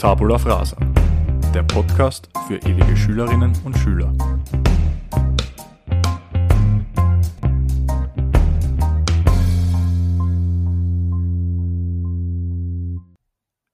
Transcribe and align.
Tabula 0.00 0.38
Frasa, 0.38 0.78
der 1.52 1.62
Podcast 1.62 2.30
für 2.48 2.56
ewige 2.56 2.96
Schülerinnen 2.96 3.52
und 3.66 3.76
Schüler. 3.76 4.10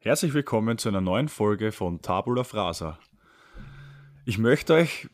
Herzlich 0.01 0.35
willkommen 0.35 0.79
zu 0.79 0.89
einer 0.89 1.01
neuen 1.01 1.29
Folge 1.29 1.71
von 1.71 2.03
Tabula 2.03 2.43
Frasa. 2.43 2.99
Ich 4.25 4.39
möchte 4.39 4.75
euch 4.75 5.09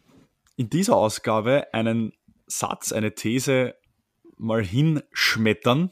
in 0.57 0.71
dieser 0.71 0.97
Ausgabe 0.97 1.75
einen 1.75 2.15
Satz, 2.47 2.91
eine 2.91 3.15
These 3.15 3.75
mal 4.39 4.65
hinschmettern, 4.65 5.91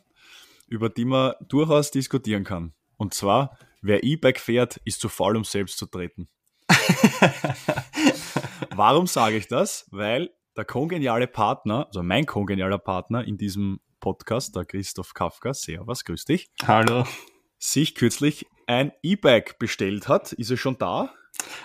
über 0.67 0.89
die 0.89 1.05
man 1.05 1.35
durchaus 1.47 1.91
diskutieren 1.91 2.45
kann. 2.45 2.73
Und 2.97 3.13
zwar, 3.13 3.59
wer 3.81 4.05
E-Bike 4.05 4.41
fährt, 4.41 4.81
ist 4.85 5.01
zu 5.01 5.09
faul, 5.09 5.37
um 5.37 5.45
selbst 5.45 5.79
zu 5.79 5.87
treten. 5.87 6.29
Warum 8.75 9.07
sage 9.07 9.37
ich 9.37 9.49
das? 9.49 9.87
Weil 9.91 10.31
der 10.57 10.65
kongeniale 10.65 11.27
Partner, 11.27 11.87
also 11.87 12.03
mein 12.03 12.27
kongenialer 12.27 12.79
Partner 12.79 13.25
in 13.25 13.39
diesem 13.39 13.81
Podcast, 14.01 14.57
der 14.57 14.65
Christoph 14.65 15.15
Kafka, 15.15 15.55
Servus, 15.55 16.05
grüß 16.05 16.25
dich. 16.25 16.51
Hallo. 16.67 17.05
Sich 17.59 17.95
kürzlich 17.95 18.47
ein 18.67 18.93
E-Bike 19.03 19.59
bestellt 19.59 20.09
hat. 20.09 20.33
Ist 20.33 20.51
es 20.51 20.61
schon 20.61 20.79
da? 20.79 21.13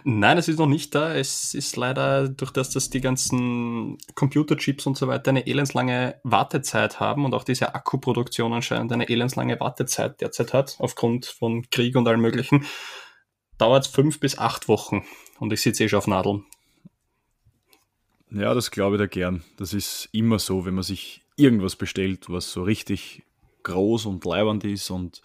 Nein, 0.04 0.38
es 0.38 0.48
ist 0.48 0.60
noch 0.60 0.68
nicht 0.68 0.94
da. 0.96 1.14
Es 1.14 1.54
ist 1.54 1.76
leider, 1.76 2.30
durch 2.30 2.52
das, 2.52 2.70
dass 2.70 2.90
die 2.90 3.02
ganzen 3.02 3.98
Computerchips 4.14 4.86
und 4.86 4.98
so 4.98 5.08
weiter 5.08 5.30
eine 5.30 5.48
elendslange 5.48 6.20
Wartezeit 6.23 7.00
haben 7.00 7.26
und 7.26 7.34
auch 7.34 7.44
diese 7.44 7.76
Akkuproduktion 7.76 8.54
anscheinend 8.54 8.92
eine 8.92 9.09
elendslange 9.09 9.59
Wartezeit 9.59 10.22
derzeit 10.22 10.54
hat, 10.54 10.76
aufgrund 10.80 11.26
von 11.26 11.70
Krieg 11.70 11.96
und 11.96 12.08
allem 12.08 12.22
möglichen, 12.22 12.66
dauert 13.58 13.86
es 13.86 13.92
fünf 13.92 14.20
bis 14.20 14.38
acht 14.38 14.67
Wochen. 14.67 15.04
Und 15.39 15.52
ich 15.52 15.62
sitze 15.62 15.84
eh 15.84 15.89
schon 15.89 15.98
auf 15.98 16.08
Nadeln. 16.08 16.45
Ja, 18.32 18.54
das 18.54 18.72
glaube 18.72 18.95
ich 18.95 19.00
da 19.00 19.08
gern. 19.08 19.44
Das 19.58 19.73
ist 19.73 20.09
immer 20.11 20.39
so, 20.39 20.66
wenn 20.66 20.76
man 20.76 20.84
sich 20.84 21.23
irgendwas 21.38 21.76
bestellt, 21.76 22.30
was 22.30 22.52
so 22.52 22.64
richtig 22.64 23.23
groß 23.64 24.06
und 24.06 24.23
leibend 24.26 24.64
ist 24.64 24.89
und 24.89 25.22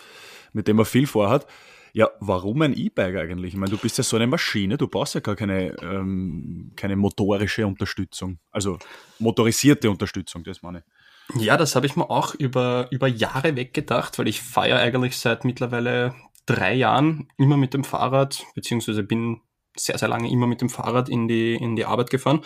mit 0.52 0.68
dem 0.68 0.76
man 0.76 0.86
viel 0.86 1.06
vorhat. 1.06 1.46
Ja, 1.92 2.10
warum 2.20 2.62
ein 2.62 2.76
E-Bike 2.76 3.16
eigentlich? 3.16 3.54
Ich 3.54 3.58
meine, 3.58 3.70
du 3.70 3.78
bist 3.78 3.98
ja 3.98 4.04
so 4.04 4.16
eine 4.16 4.26
Maschine, 4.26 4.76
du 4.76 4.88
brauchst 4.88 5.14
ja 5.14 5.20
gar 5.20 5.36
keine, 5.36 5.76
ähm, 5.82 6.72
keine 6.76 6.96
motorische 6.96 7.66
Unterstützung. 7.66 8.38
Also 8.50 8.78
motorisierte 9.18 9.90
Unterstützung, 9.90 10.44
das 10.44 10.62
meine 10.62 10.78
ich. 10.78 11.42
Ja, 11.42 11.56
das 11.56 11.76
habe 11.76 11.86
ich 11.86 11.96
mir 11.96 12.10
auch 12.10 12.34
über, 12.34 12.88
über 12.90 13.06
Jahre 13.06 13.56
weggedacht, 13.56 14.18
weil 14.18 14.28
ich 14.28 14.40
fahre 14.40 14.76
eigentlich 14.76 15.16
seit 15.16 15.44
mittlerweile 15.44 16.14
drei 16.46 16.74
Jahren 16.74 17.28
immer 17.38 17.56
mit 17.56 17.74
dem 17.74 17.84
Fahrrad, 17.84 18.44
beziehungsweise 18.54 19.02
bin 19.02 19.40
sehr, 19.76 19.98
sehr 19.98 20.08
lange 20.08 20.30
immer 20.30 20.46
mit 20.46 20.60
dem 20.60 20.68
Fahrrad 20.68 21.08
in 21.08 21.28
die, 21.28 21.54
in 21.54 21.76
die 21.76 21.84
Arbeit 21.84 22.10
gefahren 22.10 22.40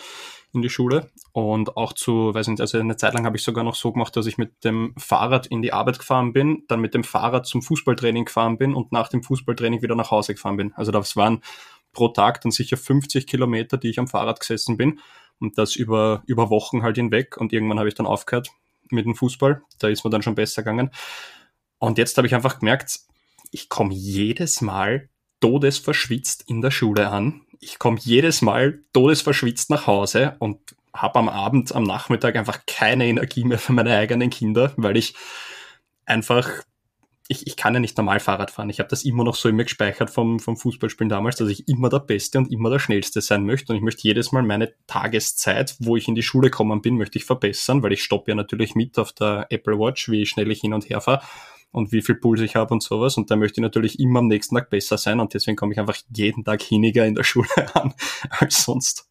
in 0.55 0.61
die 0.61 0.69
Schule. 0.69 1.11
Und 1.33 1.77
auch 1.77 1.93
zu, 1.93 2.33
weiß 2.33 2.47
nicht, 2.47 2.61
also 2.61 2.79
eine 2.79 2.97
Zeit 2.97 3.13
lang 3.13 3.25
habe 3.25 3.37
ich 3.37 3.43
sogar 3.43 3.63
noch 3.63 3.75
so 3.75 3.91
gemacht, 3.91 4.15
dass 4.15 4.25
ich 4.25 4.37
mit 4.37 4.63
dem 4.63 4.93
Fahrrad 4.97 5.47
in 5.47 5.61
die 5.61 5.73
Arbeit 5.73 5.99
gefahren 5.99 6.33
bin, 6.33 6.63
dann 6.67 6.79
mit 6.79 6.93
dem 6.93 7.03
Fahrrad 7.03 7.45
zum 7.45 7.61
Fußballtraining 7.61 8.25
gefahren 8.25 8.57
bin 8.57 8.73
und 8.73 8.91
nach 8.91 9.09
dem 9.09 9.23
Fußballtraining 9.23 9.81
wieder 9.81 9.95
nach 9.95 10.11
Hause 10.11 10.33
gefahren 10.33 10.57
bin. 10.57 10.73
Also 10.75 10.91
das 10.91 11.15
waren 11.15 11.41
pro 11.93 12.09
Tag 12.09 12.41
dann 12.41 12.51
sicher 12.51 12.77
50 12.77 13.27
Kilometer, 13.27 13.77
die 13.77 13.89
ich 13.89 13.99
am 13.99 14.07
Fahrrad 14.07 14.39
gesessen 14.39 14.77
bin. 14.77 14.99
Und 15.39 15.57
das 15.57 15.75
über, 15.75 16.23
über 16.27 16.49
Wochen 16.49 16.81
halt 16.81 16.95
hinweg. 16.95 17.37
Und 17.37 17.51
irgendwann 17.51 17.79
habe 17.79 17.89
ich 17.89 17.95
dann 17.95 18.05
aufgehört 18.05 18.49
mit 18.91 19.05
dem 19.05 19.15
Fußball, 19.15 19.63
da 19.79 19.87
ist 19.87 20.03
mir 20.03 20.11
dann 20.11 20.21
schon 20.21 20.35
besser 20.35 20.61
gegangen. 20.61 20.91
Und 21.79 21.97
jetzt 21.97 22.17
habe 22.17 22.27
ich 22.27 22.35
einfach 22.35 22.59
gemerkt, 22.59 22.99
ich 23.51 23.69
komme 23.69 23.93
jedes 23.93 24.61
Mal 24.61 25.09
todesverschwitzt 25.39 26.43
in 26.47 26.61
der 26.61 26.71
Schule 26.71 27.09
an 27.09 27.41
ich 27.59 27.79
komme 27.79 27.99
jedes 28.01 28.41
Mal 28.41 28.79
todesverschwitzt 28.93 29.69
nach 29.69 29.87
Hause 29.87 30.35
und 30.39 30.59
habe 30.93 31.19
am 31.19 31.29
Abend, 31.29 31.75
am 31.75 31.83
Nachmittag 31.83 32.35
einfach 32.35 32.59
keine 32.67 33.05
Energie 33.05 33.43
mehr 33.43 33.59
für 33.59 33.73
meine 33.73 33.95
eigenen 33.95 34.29
Kinder, 34.29 34.73
weil 34.77 34.97
ich 34.97 35.15
einfach, 36.05 36.49
ich, 37.27 37.47
ich 37.47 37.57
kann 37.57 37.73
ja 37.73 37.79
nicht 37.79 37.97
normal 37.97 38.19
Fahrrad 38.19 38.51
fahren. 38.51 38.69
Ich 38.69 38.79
habe 38.79 38.89
das 38.89 39.03
immer 39.03 39.23
noch 39.23 39.35
so 39.35 39.49
in 39.49 39.55
mir 39.55 39.65
gespeichert 39.65 40.09
vom, 40.09 40.39
vom 40.39 40.55
Fußballspielen 40.55 41.09
damals, 41.09 41.35
dass 41.37 41.49
ich 41.49 41.67
immer 41.67 41.89
der 41.89 41.99
Beste 41.99 42.37
und 42.37 42.51
immer 42.51 42.69
der 42.69 42.79
Schnellste 42.79 43.19
sein 43.21 43.45
möchte. 43.45 43.73
Und 43.73 43.77
ich 43.77 43.83
möchte 43.83 44.03
jedes 44.03 44.31
Mal 44.31 44.43
meine 44.43 44.73
Tageszeit, 44.87 45.75
wo 45.79 45.97
ich 45.97 46.07
in 46.07 46.15
die 46.15 46.23
Schule 46.23 46.49
gekommen 46.49 46.81
bin, 46.81 46.97
möchte 46.97 47.17
ich 47.17 47.25
verbessern, 47.25 47.83
weil 47.83 47.93
ich 47.93 48.03
stoppe 48.03 48.31
ja 48.31 48.35
natürlich 48.35 48.75
mit 48.75 48.97
auf 48.99 49.11
der 49.11 49.47
Apple 49.49 49.77
Watch, 49.79 50.09
wie 50.09 50.25
schnell 50.25 50.51
ich 50.51 50.61
hin 50.61 50.73
und 50.73 50.89
her 50.89 51.01
fahre 51.01 51.21
und 51.75 51.91
wie 51.91 52.01
viel 52.01 52.15
Puls 52.15 52.39
ich 52.39 52.55
habe 52.55 52.73
und 52.73 52.81
sowas. 52.81 53.17
Und 53.17 53.29
da 53.29 53.35
möchte 53.35 53.59
ich 53.59 53.61
natürlich 53.61 53.99
immer 53.99 54.19
am 54.19 54.27
nächsten 54.27 54.55
Tag 54.55 54.69
besser 54.69 54.97
sein 54.97 55.19
und 55.19 55.33
deswegen 55.33 55.57
komme 55.57 55.73
ich 55.73 55.79
einfach 55.79 55.97
jeden 56.15 56.45
Tag 56.45 56.61
hiniger 56.61 57.05
in 57.05 57.15
der 57.15 57.23
Schule 57.25 57.49
an 57.73 57.93
als 58.29 58.63
sonst. 58.63 59.09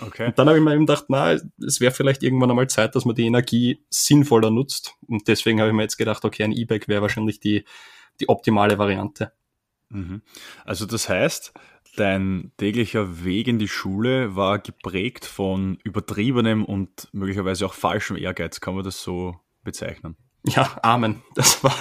Okay. 0.00 0.26
Und 0.26 0.38
dann 0.38 0.48
habe 0.48 0.58
ich 0.58 0.64
mir 0.64 0.72
eben 0.72 0.86
gedacht, 0.86 1.04
na, 1.08 1.32
es 1.32 1.80
wäre 1.80 1.92
vielleicht 1.92 2.22
irgendwann 2.24 2.50
einmal 2.50 2.68
Zeit, 2.68 2.96
dass 2.96 3.04
man 3.04 3.14
die 3.14 3.26
Energie 3.26 3.84
sinnvoller 3.90 4.50
nutzt. 4.50 4.96
Und 5.06 5.28
deswegen 5.28 5.60
habe 5.60 5.70
ich 5.70 5.76
mir 5.76 5.82
jetzt 5.82 5.96
gedacht, 5.96 6.24
okay, 6.24 6.42
ein 6.42 6.52
E-Bike 6.52 6.88
wäre 6.88 7.02
wahrscheinlich 7.02 7.38
die, 7.38 7.64
die 8.20 8.28
optimale 8.28 8.76
Variante. 8.76 9.32
Mhm. 9.90 10.22
Also 10.64 10.86
das 10.86 11.08
heißt, 11.08 11.52
dein 11.96 12.50
täglicher 12.56 13.24
Weg 13.24 13.46
in 13.46 13.60
die 13.60 13.68
Schule 13.68 14.34
war 14.34 14.58
geprägt 14.58 15.26
von 15.26 15.78
übertriebenem 15.84 16.64
und 16.64 17.08
möglicherweise 17.12 17.66
auch 17.66 17.74
falschem 17.74 18.16
Ehrgeiz. 18.16 18.60
Kann 18.60 18.74
man 18.74 18.82
das 18.82 19.00
so 19.00 19.36
bezeichnen? 19.62 20.16
Ja, 20.46 20.76
Amen. 20.82 21.22
Das 21.34 21.64
war 21.64 21.74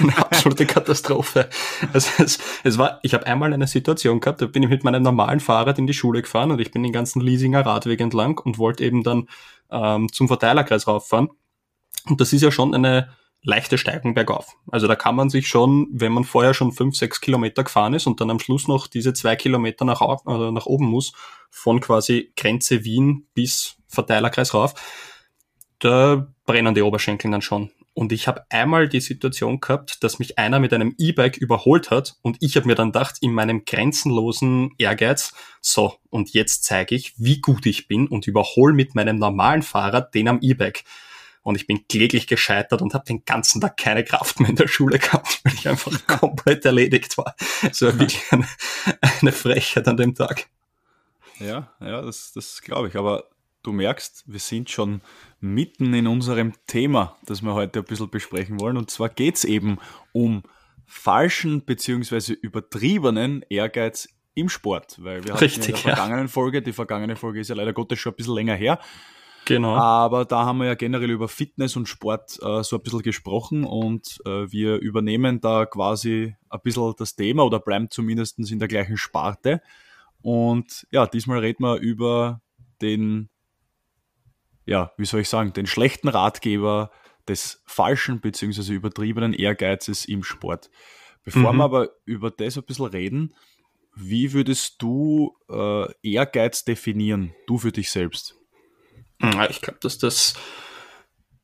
eine 0.00 0.16
absolute 0.18 0.66
Katastrophe. 0.66 1.48
Also 1.92 2.22
es, 2.22 2.38
es 2.64 2.78
war, 2.78 2.98
ich 3.02 3.14
habe 3.14 3.26
einmal 3.26 3.52
eine 3.52 3.68
Situation 3.68 4.20
gehabt, 4.20 4.42
da 4.42 4.46
bin 4.46 4.64
ich 4.64 4.68
mit 4.68 4.82
meinem 4.82 5.02
normalen 5.02 5.38
Fahrrad 5.38 5.78
in 5.78 5.86
die 5.86 5.94
Schule 5.94 6.22
gefahren 6.22 6.50
und 6.50 6.60
ich 6.60 6.72
bin 6.72 6.82
den 6.82 6.92
ganzen 6.92 7.20
Leasinger 7.20 7.64
Radweg 7.64 8.00
entlang 8.00 8.38
und 8.38 8.58
wollte 8.58 8.84
eben 8.84 9.04
dann 9.04 9.28
ähm, 9.70 10.12
zum 10.12 10.26
Verteilerkreis 10.26 10.88
rauffahren. 10.88 11.30
Und 12.08 12.20
das 12.20 12.32
ist 12.32 12.42
ja 12.42 12.50
schon 12.50 12.74
eine 12.74 13.10
leichte 13.44 13.78
Steigung 13.78 14.14
bergauf. 14.14 14.56
Also 14.70 14.88
da 14.88 14.96
kann 14.96 15.14
man 15.14 15.30
sich 15.30 15.46
schon, 15.46 15.88
wenn 15.92 16.12
man 16.12 16.24
vorher 16.24 16.54
schon 16.54 16.72
fünf, 16.72 16.96
sechs 16.96 17.20
Kilometer 17.20 17.64
gefahren 17.64 17.94
ist 17.94 18.06
und 18.06 18.20
dann 18.20 18.30
am 18.30 18.40
Schluss 18.40 18.66
noch 18.66 18.88
diese 18.88 19.12
zwei 19.12 19.36
Kilometer 19.36 19.84
nach, 19.84 20.00
äh, 20.00 20.50
nach 20.50 20.66
oben 20.66 20.86
muss, 20.86 21.12
von 21.50 21.80
quasi 21.80 22.32
Grenze 22.36 22.84
Wien 22.84 23.26
bis 23.34 23.76
Verteilerkreis 23.86 24.54
rauf, 24.54 24.74
da 25.78 26.28
brennen 26.46 26.74
die 26.74 26.82
Oberschenkel 26.82 27.30
dann 27.30 27.42
schon. 27.42 27.70
Und 27.94 28.10
ich 28.12 28.26
habe 28.26 28.44
einmal 28.48 28.88
die 28.88 29.00
Situation 29.00 29.60
gehabt, 29.60 30.02
dass 30.02 30.18
mich 30.18 30.38
einer 30.38 30.60
mit 30.60 30.72
einem 30.72 30.94
E-Bike 30.96 31.36
überholt 31.36 31.90
hat 31.90 32.16
und 32.22 32.38
ich 32.40 32.56
habe 32.56 32.66
mir 32.66 32.74
dann 32.74 32.92
gedacht, 32.92 33.16
in 33.20 33.32
meinem 33.32 33.64
grenzenlosen 33.66 34.70
Ehrgeiz, 34.78 35.34
so, 35.60 35.98
und 36.08 36.32
jetzt 36.32 36.64
zeige 36.64 36.94
ich, 36.94 37.12
wie 37.18 37.40
gut 37.40 37.66
ich 37.66 37.88
bin 37.88 38.08
und 38.08 38.26
überhole 38.26 38.72
mit 38.72 38.94
meinem 38.94 39.16
normalen 39.16 39.62
Fahrrad 39.62 40.14
den 40.14 40.28
am 40.28 40.38
E-Bike. 40.40 40.84
Und 41.42 41.56
ich 41.56 41.66
bin 41.66 41.86
kläglich 41.88 42.28
gescheitert 42.28 42.82
und 42.82 42.94
habe 42.94 43.04
den 43.04 43.24
ganzen 43.24 43.60
Tag 43.60 43.76
keine 43.76 44.04
Kraft 44.04 44.38
mehr 44.40 44.50
in 44.50 44.56
der 44.56 44.68
Schule 44.68 44.98
gehabt, 44.98 45.40
weil 45.42 45.54
ich 45.54 45.68
einfach 45.68 46.06
komplett 46.06 46.64
erledigt 46.64 47.18
war. 47.18 47.34
So 47.72 47.86
war 47.86 47.98
wirklich 47.98 48.22
eine, 48.30 48.46
eine 49.20 49.32
Frechheit 49.32 49.88
an 49.88 49.96
dem 49.96 50.14
Tag. 50.14 50.46
Ja, 51.40 51.72
ja, 51.80 52.00
das, 52.00 52.32
das 52.32 52.62
glaube 52.62 52.88
ich. 52.88 52.96
Aber 52.96 53.24
du 53.62 53.72
merkst, 53.72 54.24
wir 54.26 54.40
sind 54.40 54.70
schon 54.70 55.00
mitten 55.40 55.94
in 55.94 56.06
unserem 56.06 56.52
Thema, 56.66 57.16
das 57.26 57.42
wir 57.42 57.54
heute 57.54 57.80
ein 57.80 57.84
bisschen 57.84 58.10
besprechen 58.10 58.60
wollen. 58.60 58.76
Und 58.76 58.90
zwar 58.90 59.08
geht 59.08 59.36
es 59.36 59.44
eben 59.44 59.78
um 60.12 60.42
falschen 60.86 61.62
bzw. 61.62 62.32
übertriebenen 62.34 63.44
Ehrgeiz 63.48 64.08
im 64.34 64.48
Sport. 64.48 64.96
Weil 65.02 65.24
wir 65.24 65.32
hatten 65.32 65.44
Richtig, 65.44 65.68
in 65.68 65.72
der 65.72 65.78
vergangenen 65.78 66.26
ja. 66.26 66.32
Folge, 66.32 66.62
die 66.62 66.72
vergangene 66.72 67.16
Folge 67.16 67.40
ist 67.40 67.48
ja 67.48 67.54
leider 67.54 67.72
Gottes 67.72 67.98
schon 67.98 68.12
ein 68.12 68.16
bisschen 68.16 68.34
länger 68.34 68.54
her. 68.54 68.78
Genau. 69.44 69.74
Aber 69.74 70.24
da 70.24 70.44
haben 70.44 70.58
wir 70.58 70.66
ja 70.66 70.74
generell 70.74 71.10
über 71.10 71.28
Fitness 71.28 71.76
und 71.76 71.88
Sport 71.88 72.38
äh, 72.42 72.62
so 72.62 72.76
ein 72.76 72.82
bisschen 72.82 73.02
gesprochen 73.02 73.64
und 73.64 74.20
äh, 74.24 74.50
wir 74.52 74.76
übernehmen 74.76 75.40
da 75.40 75.66
quasi 75.66 76.36
ein 76.48 76.60
bisschen 76.62 76.94
das 76.96 77.16
Thema 77.16 77.44
oder 77.44 77.58
bleiben 77.58 77.90
zumindest 77.90 78.38
in 78.38 78.58
der 78.60 78.68
gleichen 78.68 78.96
Sparte. 78.96 79.60
Und 80.20 80.86
ja, 80.92 81.06
diesmal 81.06 81.40
reden 81.40 81.64
wir 81.64 81.76
über 81.78 82.40
den 82.80 83.30
ja, 84.64 84.92
wie 84.96 85.04
soll 85.04 85.20
ich 85.20 85.28
sagen, 85.28 85.52
den 85.52 85.66
schlechten 85.66 86.08
Ratgeber 86.08 86.90
des 87.28 87.62
falschen 87.66 88.20
bzw. 88.20 88.72
übertriebenen 88.72 89.32
Ehrgeizes 89.32 90.04
im 90.04 90.24
Sport. 90.24 90.70
Bevor 91.24 91.52
mhm. 91.52 91.58
wir 91.58 91.64
aber 91.64 91.88
über 92.04 92.30
das 92.30 92.56
ein 92.56 92.64
bisschen 92.64 92.86
reden, 92.86 93.34
wie 93.94 94.32
würdest 94.32 94.80
du 94.80 95.36
äh, 95.50 95.86
Ehrgeiz 96.02 96.64
definieren, 96.64 97.34
du 97.46 97.58
für 97.58 97.72
dich 97.72 97.90
selbst? 97.90 98.36
Ich 99.50 99.60
glaube, 99.60 99.78
dass 99.80 99.98
das, 99.98 100.34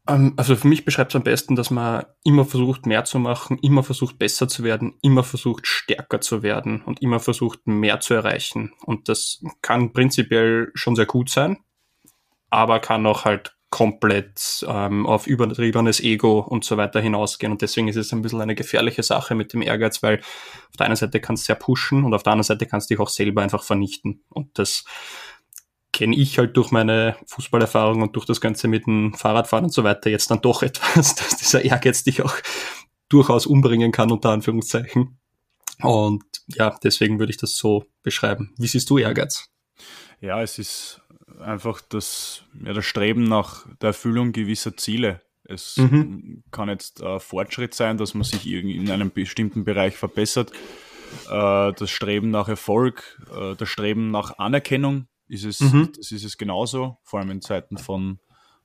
ähm, 0.09 0.35
also 0.37 0.56
für 0.56 0.67
mich 0.67 0.85
beschreibt 0.85 1.12
es 1.12 1.17
am 1.17 1.23
besten, 1.23 1.55
dass 1.55 1.70
man 1.70 2.06
immer 2.25 2.44
versucht, 2.44 2.87
mehr 2.87 3.05
zu 3.05 3.20
machen, 3.20 3.59
immer 3.62 3.85
versucht, 3.85 4.19
besser 4.19 4.49
zu 4.49 4.65
werden, 4.65 4.99
immer 5.00 5.23
versucht, 5.23 5.67
stärker 5.67 6.20
zu 6.20 6.43
werden 6.43 6.82
und 6.82 7.03
immer 7.03 7.20
versucht, 7.20 7.67
mehr 7.67 8.00
zu 8.00 8.15
erreichen. 8.15 8.73
Und 8.85 9.09
das 9.09 9.44
kann 9.62 9.93
prinzipiell 9.93 10.73
schon 10.75 10.97
sehr 10.97 11.06
gut 11.06 11.31
sein, 11.31 11.59
aber 12.50 12.81
kann 12.81 13.06
auch 13.06 13.25
halt 13.25 13.55
komplett 13.71 14.65
ähm, 14.67 15.06
auf 15.06 15.27
übertriebenes 15.27 16.00
Ego 16.00 16.41
und 16.41 16.65
so 16.65 16.77
weiter 16.77 17.00
hinausgehen. 17.00 17.53
Und 17.53 17.61
deswegen 17.61 17.89
ist 17.89 17.97
es 17.97 18.12
ein 18.12 18.23
bisschen 18.23 18.41
eine 18.41 18.55
gefährliche 18.55 19.03
Sache 19.03 19.35
mit 19.35 19.53
dem 19.53 19.61
Ehrgeiz, 19.61 20.03
weil 20.03 20.21
auf 20.21 20.77
der 20.79 20.87
einen 20.87 20.97
Seite 20.97 21.21
kannst 21.21 21.45
du 21.45 21.47
sehr 21.49 21.56
pushen 21.56 22.05
und 22.05 22.15
auf 22.15 22.23
der 22.23 22.33
anderen 22.33 22.47
Seite 22.47 22.67
kannst 22.67 22.89
du 22.89 22.95
dich 22.95 23.00
auch 23.00 23.11
selber 23.11 23.43
einfach 23.43 23.62
vernichten. 23.62 24.25
Und 24.31 24.59
das 24.59 24.85
kenne 25.93 26.17
ich 26.17 26.39
halt 26.39 26.56
durch 26.56 26.71
meine 26.71 27.17
Fußballerfahrung 27.27 28.00
und 28.03 28.17
durch 28.17 28.25
das 28.25 28.41
Ganze 28.41 28.69
mit 28.69 28.87
dem 28.87 29.12
Fahrradfahren 29.12 29.67
und 29.67 29.73
so 29.73 29.85
weiter 29.85 30.09
jetzt 30.09 30.31
dann 30.31 30.41
doch 30.41 30.62
etwas, 30.62 31.15
dass 31.15 31.37
dieser 31.37 31.62
Ehrgeiz 31.62 32.05
dich 32.05 32.23
auch 32.23 32.35
durchaus 33.11 33.47
umbringen 33.47 33.93
kann, 33.93 34.11
unter 34.11 34.31
Anführungszeichen. 34.31 35.19
Und 35.83 36.25
ja, 36.47 36.77
deswegen 36.83 37.19
würde 37.19 37.31
ich 37.31 37.39
das 37.39 37.56
so 37.56 37.85
beschreiben. 38.03 38.55
Wie 38.56 38.67
siehst 38.67 38.89
du 38.89 38.99
Ehrgeiz? 38.99 39.49
Ja, 40.21 40.43
es 40.43 40.59
ist 40.59 41.01
einfach 41.40 41.81
das, 41.81 42.44
ja, 42.64 42.73
das 42.73 42.85
Streben 42.85 43.25
nach 43.25 43.67
der 43.81 43.88
Erfüllung 43.88 44.32
gewisser 44.32 44.76
Ziele. 44.76 45.23
Es 45.44 45.79
mhm. 45.79 46.43
kann 46.50 46.69
jetzt 46.69 47.00
äh, 47.00 47.19
Fortschritt 47.20 47.75
sein, 47.75 47.96
dass 47.96 48.14
man 48.14 48.25
sich 48.25 48.46
in 48.46 48.90
einem 48.90 49.11
bestimmten 49.11 49.64
Bereich 49.64 49.96
verbessert. 49.96 50.52
Äh, 51.31 51.73
das 51.73 51.90
Streben 51.90 52.31
nach 52.31 52.49
Erfolg, 52.49 53.20
äh, 53.35 53.55
das 53.56 53.69
Streben 53.69 54.11
nach 54.11 54.38
Anerkennung 54.38 55.08
ist 55.26 55.44
es, 55.44 55.61
mhm. 55.61 55.93
das 55.96 56.12
ist 56.12 56.25
es 56.25 56.37
genauso, 56.38 56.99
vor 57.02 57.20
allem 57.20 57.31
in 57.31 57.41
Zeiten 57.41 57.79
von 57.79 58.19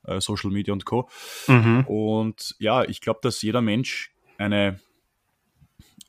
äh, 0.05 0.19
Social 0.19 0.51
Media 0.51 0.73
und 0.73 0.85
Co. 0.85 1.09
Mhm. 1.47 1.85
Und 1.87 2.55
ja, 2.59 2.83
ich 2.83 3.01
glaube, 3.01 3.19
dass 3.21 3.41
jeder 3.41 3.61
Mensch 3.61 4.13
eine 4.37 4.79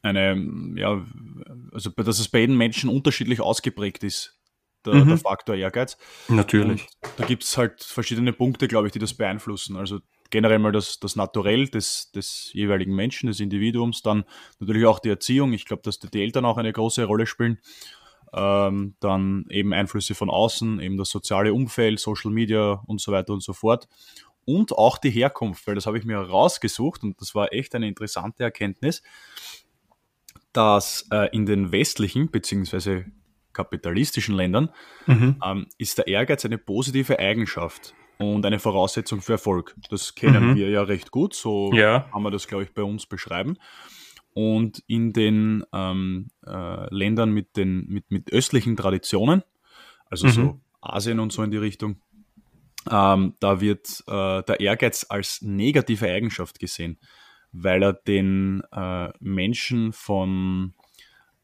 eine, 0.05 0.37
ja, 0.77 1.03
also 1.73 1.89
dass 1.91 2.19
es 2.19 2.29
bei 2.29 2.41
jedem 2.41 2.59
Menschen 2.59 2.91
unterschiedlich 2.91 3.41
ausgeprägt 3.41 4.05
ist, 4.05 4.34
der, 4.87 4.95
mhm. 4.95 5.09
der 5.09 5.19
Faktor 5.19 5.55
Ehrgeiz. 5.55 5.97
Natürlich. 6.29 6.87
Und 7.03 7.13
da 7.17 7.25
gibt 7.27 7.45
es 7.45 7.57
halt 7.57 7.83
verschiedene 7.83 8.33
Punkte, 8.33 8.69
glaube 8.69 8.89
ich, 8.89 8.93
die 8.93 8.99
das 8.99 9.15
beeinflussen. 9.15 9.77
Also 9.77 10.01
generell 10.31 10.59
mal 10.59 10.73
das, 10.73 10.99
das 10.99 11.17
Naturell 11.17 11.69
des, 11.69 12.11
des 12.13 12.51
jeweiligen 12.53 12.95
Menschen, 12.95 13.29
des 13.29 13.41
Individuums, 13.41 14.03
dann 14.03 14.25
natürlich 14.59 14.87
auch 14.87 14.99
die 14.99 15.09
Erziehung. 15.09 15.53
Ich 15.53 15.65
glaube, 15.65 15.83
dass 15.83 15.99
die 15.99 16.23
Eltern 16.23 16.45
auch 16.45 16.57
eine 16.57 16.73
große 16.73 17.05
Rolle 17.05 17.27
spielen. 17.27 17.59
Ähm, 18.33 18.97
dann 18.99 19.47
eben 19.49 19.73
Einflüsse 19.73 20.17
von 20.17 20.29
außen, 20.29 20.81
eben 20.81 20.97
das 20.97 21.11
soziale 21.11 21.55
Umfeld, 21.55 22.01
Social 22.01 22.33
Media 22.33 22.83
und 22.87 23.01
so 23.01 23.13
weiter 23.13 23.33
und 23.33 23.45
so 23.45 23.53
fort. 23.53 23.87
Und 24.45 24.73
auch 24.73 24.99
die 24.99 25.11
Herkunft, 25.11 25.67
weil 25.67 25.77
das 25.77 25.87
habe 25.87 25.99
ich 25.99 26.05
mir 26.05 26.19
rausgesucht 26.19 27.05
und 27.05 27.21
das 27.21 27.35
war 27.35 27.53
echt 27.53 27.75
eine 27.75 27.87
interessante 27.87 28.43
Erkenntnis, 28.43 29.03
dass 30.53 31.07
äh, 31.11 31.29
in 31.35 31.47
den 31.47 31.73
westlichen 31.73 32.31
beziehungsweise 32.31 33.07
kapitalistischen 33.55 34.35
Ländern, 34.35 34.69
mhm. 35.07 35.37
ähm, 35.45 35.67
ist 35.79 35.99
der 35.99 36.07
Ehrgeiz 36.09 36.45
eine 36.45 36.59
positive 36.59 37.19
Eigenschaft 37.19 37.95
und 38.19 38.45
eine 38.45 38.59
Voraussetzung 38.59 39.21
für 39.21 39.33
Erfolg. 39.33 39.75
Das 39.91 40.15
kennen 40.15 40.51
mhm. 40.51 40.57
wir 40.57 40.69
ja 40.69 40.83
recht 40.83 41.11
gut, 41.11 41.35
so 41.35 41.73
ja. 41.73 42.01
kann 42.13 42.23
man 42.23 42.33
das, 42.33 42.47
glaube 42.47 42.65
ich, 42.65 42.75
bei 42.75 42.83
uns 42.83 43.07
beschreiben. 43.07 43.57
Und 44.35 44.83
in 44.89 45.13
den 45.13 45.65
ähm, 45.73 46.29
äh, 46.45 46.95
Ländern 46.95 47.31
mit, 47.31 47.57
den, 47.57 47.87
mit, 47.89 48.11
mit 48.11 48.33
östlichen 48.33 48.77
Traditionen, 48.77 49.43
also 50.11 50.27
mhm. 50.27 50.33
so 50.33 50.61
Asien 50.81 51.21
und 51.21 51.33
so 51.33 51.43
in 51.43 51.51
die 51.51 51.57
Richtung, 51.57 52.01
ähm, 52.91 53.35
da 53.41 53.61
wird 53.61 54.03
äh, 54.07 54.43
der 54.43 54.61
Ehrgeiz 54.61 55.07
als 55.09 55.41
negative 55.43 56.07
Eigenschaft 56.07 56.59
gesehen, 56.59 56.99
weil 57.53 57.83
er 57.83 57.93
den 57.93 58.63
äh, 58.73 59.11
Menschen 59.21 59.93
von 59.93 60.75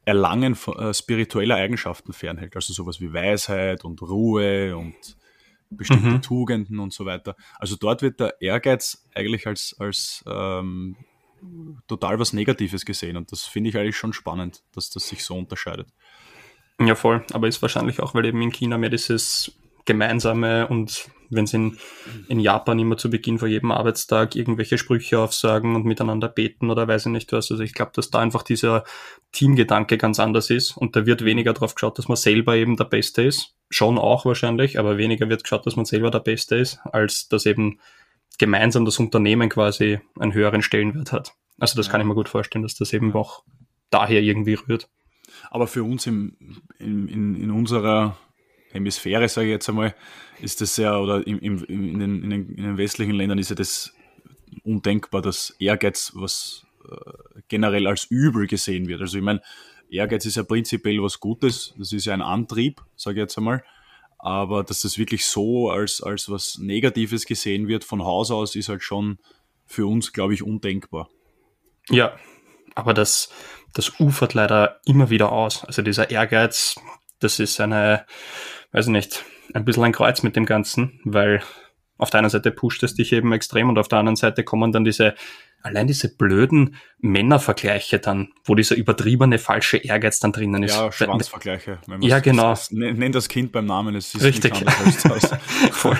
Erlangen 0.04 0.56
äh, 0.78 0.94
spiritueller 0.94 1.56
Eigenschaften 1.56 2.12
fernhält, 2.12 2.56
also 2.56 2.72
sowas 2.72 3.00
wie 3.00 3.12
Weisheit 3.12 3.84
und 3.84 4.00
Ruhe 4.02 4.76
und 4.76 4.94
bestimmte 5.70 6.08
mhm. 6.08 6.22
Tugenden 6.22 6.80
und 6.80 6.92
so 6.92 7.06
weiter. 7.06 7.36
Also 7.58 7.76
dort 7.76 8.02
wird 8.02 8.18
der 8.18 8.40
Ehrgeiz 8.40 9.06
eigentlich 9.14 9.46
als, 9.46 9.76
als 9.78 10.24
ähm, 10.26 10.96
total 11.86 12.18
was 12.18 12.32
Negatives 12.32 12.84
gesehen 12.84 13.16
und 13.16 13.30
das 13.30 13.44
finde 13.44 13.70
ich 13.70 13.76
eigentlich 13.76 13.96
schon 13.96 14.12
spannend, 14.12 14.62
dass 14.72 14.90
das 14.90 15.08
sich 15.08 15.24
so 15.24 15.36
unterscheidet. 15.36 15.88
Ja, 16.80 16.94
voll. 16.94 17.24
Aber 17.32 17.46
ist 17.46 17.60
wahrscheinlich 17.60 18.00
auch, 18.00 18.14
weil 18.14 18.24
eben 18.24 18.40
in 18.40 18.52
China 18.52 18.78
mehr 18.78 18.88
dieses 18.88 19.52
gemeinsame 19.84 20.68
und 20.68 21.10
wenn 21.30 21.46
sie 21.46 21.56
in, 21.56 21.78
in 22.28 22.40
Japan 22.40 22.78
immer 22.78 22.96
zu 22.96 23.08
Beginn 23.08 23.38
vor 23.38 23.48
jedem 23.48 23.70
Arbeitstag 23.70 24.34
irgendwelche 24.34 24.78
Sprüche 24.78 25.20
aufsagen 25.20 25.76
und 25.76 25.84
miteinander 25.84 26.28
beten 26.28 26.70
oder 26.70 26.88
weiß 26.88 27.06
ich 27.06 27.12
nicht 27.12 27.32
was. 27.32 27.50
Also 27.50 27.62
ich 27.62 27.72
glaube, 27.72 27.92
dass 27.94 28.10
da 28.10 28.18
einfach 28.18 28.42
dieser 28.42 28.84
Teamgedanke 29.32 29.96
ganz 29.96 30.18
anders 30.18 30.50
ist 30.50 30.76
und 30.76 30.96
da 30.96 31.06
wird 31.06 31.24
weniger 31.24 31.52
drauf 31.52 31.74
geschaut, 31.74 31.98
dass 31.98 32.08
man 32.08 32.16
selber 32.16 32.56
eben 32.56 32.76
der 32.76 32.84
Beste 32.84 33.22
ist. 33.22 33.54
Schon 33.70 33.98
auch 33.98 34.24
wahrscheinlich, 34.24 34.78
aber 34.78 34.98
weniger 34.98 35.28
wird 35.28 35.44
geschaut, 35.44 35.66
dass 35.66 35.76
man 35.76 35.84
selber 35.84 36.10
der 36.10 36.18
Beste 36.18 36.56
ist, 36.56 36.80
als 36.84 37.28
dass 37.28 37.46
eben 37.46 37.78
gemeinsam 38.38 38.84
das 38.84 38.98
Unternehmen 38.98 39.48
quasi 39.48 40.00
einen 40.18 40.34
höheren 40.34 40.62
Stellenwert 40.62 41.12
hat. 41.12 41.34
Also 41.60 41.76
das 41.76 41.86
ja. 41.86 41.92
kann 41.92 42.00
ich 42.00 42.06
mir 42.06 42.14
gut 42.14 42.28
vorstellen, 42.28 42.62
dass 42.62 42.74
das 42.74 42.92
eben 42.92 43.14
auch 43.14 43.44
daher 43.90 44.20
irgendwie 44.20 44.54
rührt. 44.54 44.88
Aber 45.50 45.68
für 45.68 45.84
uns 45.84 46.06
im, 46.06 46.36
in, 46.78 47.06
in, 47.06 47.34
in 47.36 47.50
unserer 47.50 48.16
Hemisphäre, 48.72 49.28
sage 49.28 49.48
ich 49.48 49.52
jetzt 49.52 49.68
einmal, 49.68 49.94
ist 50.40 50.60
das 50.60 50.76
ja, 50.76 50.98
oder 50.98 51.26
im, 51.26 51.38
im, 51.40 51.64
in, 51.64 51.98
den, 51.98 52.22
in, 52.22 52.30
den, 52.30 52.48
in, 52.50 52.62
den, 52.62 52.78
westlichen 52.78 53.14
Ländern 53.14 53.38
ist 53.38 53.50
ja 53.50 53.56
das 53.56 53.92
undenkbar, 54.64 55.22
dass 55.22 55.50
Ehrgeiz 55.58 56.12
was 56.14 56.66
äh, 56.88 57.40
generell 57.48 57.86
als 57.86 58.04
übel 58.04 58.46
gesehen 58.46 58.88
wird. 58.88 59.00
Also 59.00 59.18
ich 59.18 59.24
meine, 59.24 59.42
Ehrgeiz 59.90 60.24
ist 60.24 60.36
ja 60.36 60.44
prinzipiell 60.44 61.02
was 61.02 61.20
Gutes, 61.20 61.74
das 61.78 61.92
ist 61.92 62.04
ja 62.06 62.14
ein 62.14 62.22
Antrieb, 62.22 62.80
sage 62.96 63.18
ich 63.18 63.22
jetzt 63.22 63.38
einmal. 63.38 63.64
Aber 64.18 64.64
dass 64.64 64.82
das 64.82 64.98
wirklich 64.98 65.24
so 65.24 65.70
als, 65.70 66.02
als 66.02 66.28
was 66.28 66.58
Negatives 66.58 67.24
gesehen 67.24 67.68
wird 67.68 67.84
von 67.84 68.04
Haus 68.04 68.30
aus, 68.30 68.54
ist 68.54 68.68
halt 68.68 68.82
schon 68.82 69.18
für 69.66 69.86
uns, 69.86 70.12
glaube 70.12 70.34
ich, 70.34 70.42
undenkbar. 70.42 71.08
Ja, 71.88 72.16
aber 72.74 72.92
das, 72.92 73.30
das 73.72 73.98
ufert 73.98 74.34
leider 74.34 74.80
immer 74.84 75.10
wieder 75.10 75.32
aus. 75.32 75.64
Also 75.64 75.82
dieser 75.82 76.10
Ehrgeiz, 76.10 76.76
das 77.18 77.38
ist 77.38 77.60
eine, 77.60 78.04
weiß 78.72 78.86
ich 78.86 78.92
nicht, 78.92 79.24
ein 79.54 79.64
bisschen 79.64 79.84
ein 79.84 79.92
Kreuz 79.92 80.22
mit 80.22 80.36
dem 80.36 80.46
Ganzen, 80.46 81.00
weil 81.04 81.42
auf 81.98 82.10
der 82.10 82.18
einen 82.18 82.30
Seite 82.30 82.50
pusht 82.50 82.82
es 82.82 82.94
dich 82.94 83.12
eben 83.12 83.32
extrem 83.32 83.68
und 83.68 83.78
auf 83.78 83.88
der 83.88 83.98
anderen 83.98 84.16
Seite 84.16 84.42
kommen 84.42 84.72
dann 84.72 84.84
diese, 84.84 85.14
allein 85.62 85.86
diese 85.86 86.14
blöden 86.16 86.76
Männervergleiche 86.98 87.98
dann, 87.98 88.32
wo 88.44 88.54
dieser 88.54 88.76
übertriebene 88.76 89.38
falsche 89.38 89.76
Ehrgeiz 89.76 90.18
dann 90.18 90.32
drinnen 90.32 90.62
ist. 90.62 90.76
Ja, 90.76 90.90
Schwanzvergleiche. 90.90 91.78
Ja, 92.00 92.20
genau. 92.20 92.50
Das, 92.50 92.70
nenn 92.70 93.12
das 93.12 93.28
Kind 93.28 93.52
beim 93.52 93.66
Namen, 93.66 93.94
es 93.96 94.14
ist 94.14 94.22
Richtig. 94.22 94.54
Voll. 95.72 95.98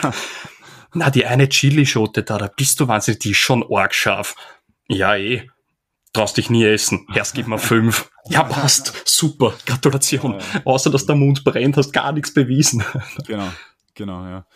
Na, 0.95 1.11
die 1.11 1.27
eine 1.27 1.49
Chilischote 1.49 2.23
da, 2.23 2.39
da 2.39 2.51
bist 2.55 2.81
du 2.81 2.89
wahnsinnig, 2.89 3.21
die 3.21 3.31
ist 3.33 3.39
schon 3.39 3.65
arg 3.71 3.95
scharf. 3.95 4.35
Ja, 4.89 5.17
eh 5.17 5.49
traust 6.13 6.37
dich 6.37 6.51
nie 6.51 6.65
essen. 6.65 7.07
Erst 7.15 7.35
gib 7.35 7.47
mal 7.47 7.59
fünf. 7.59 8.11
Ja, 8.29 8.45
passt. 8.45 8.93
Super. 9.07 9.55
Gratulation. 9.67 10.35
Ja. 10.35 10.61
Außer, 10.65 10.91
dass 10.91 11.07
der 11.07 11.17
Mund 11.17 11.43
brennt, 11.43 11.77
hast 11.79 11.93
gar 11.93 12.13
nichts 12.13 12.33
bewiesen. 12.33 12.85
Genau, 13.27 13.49
genau, 13.95 14.25
ja. 14.25 14.47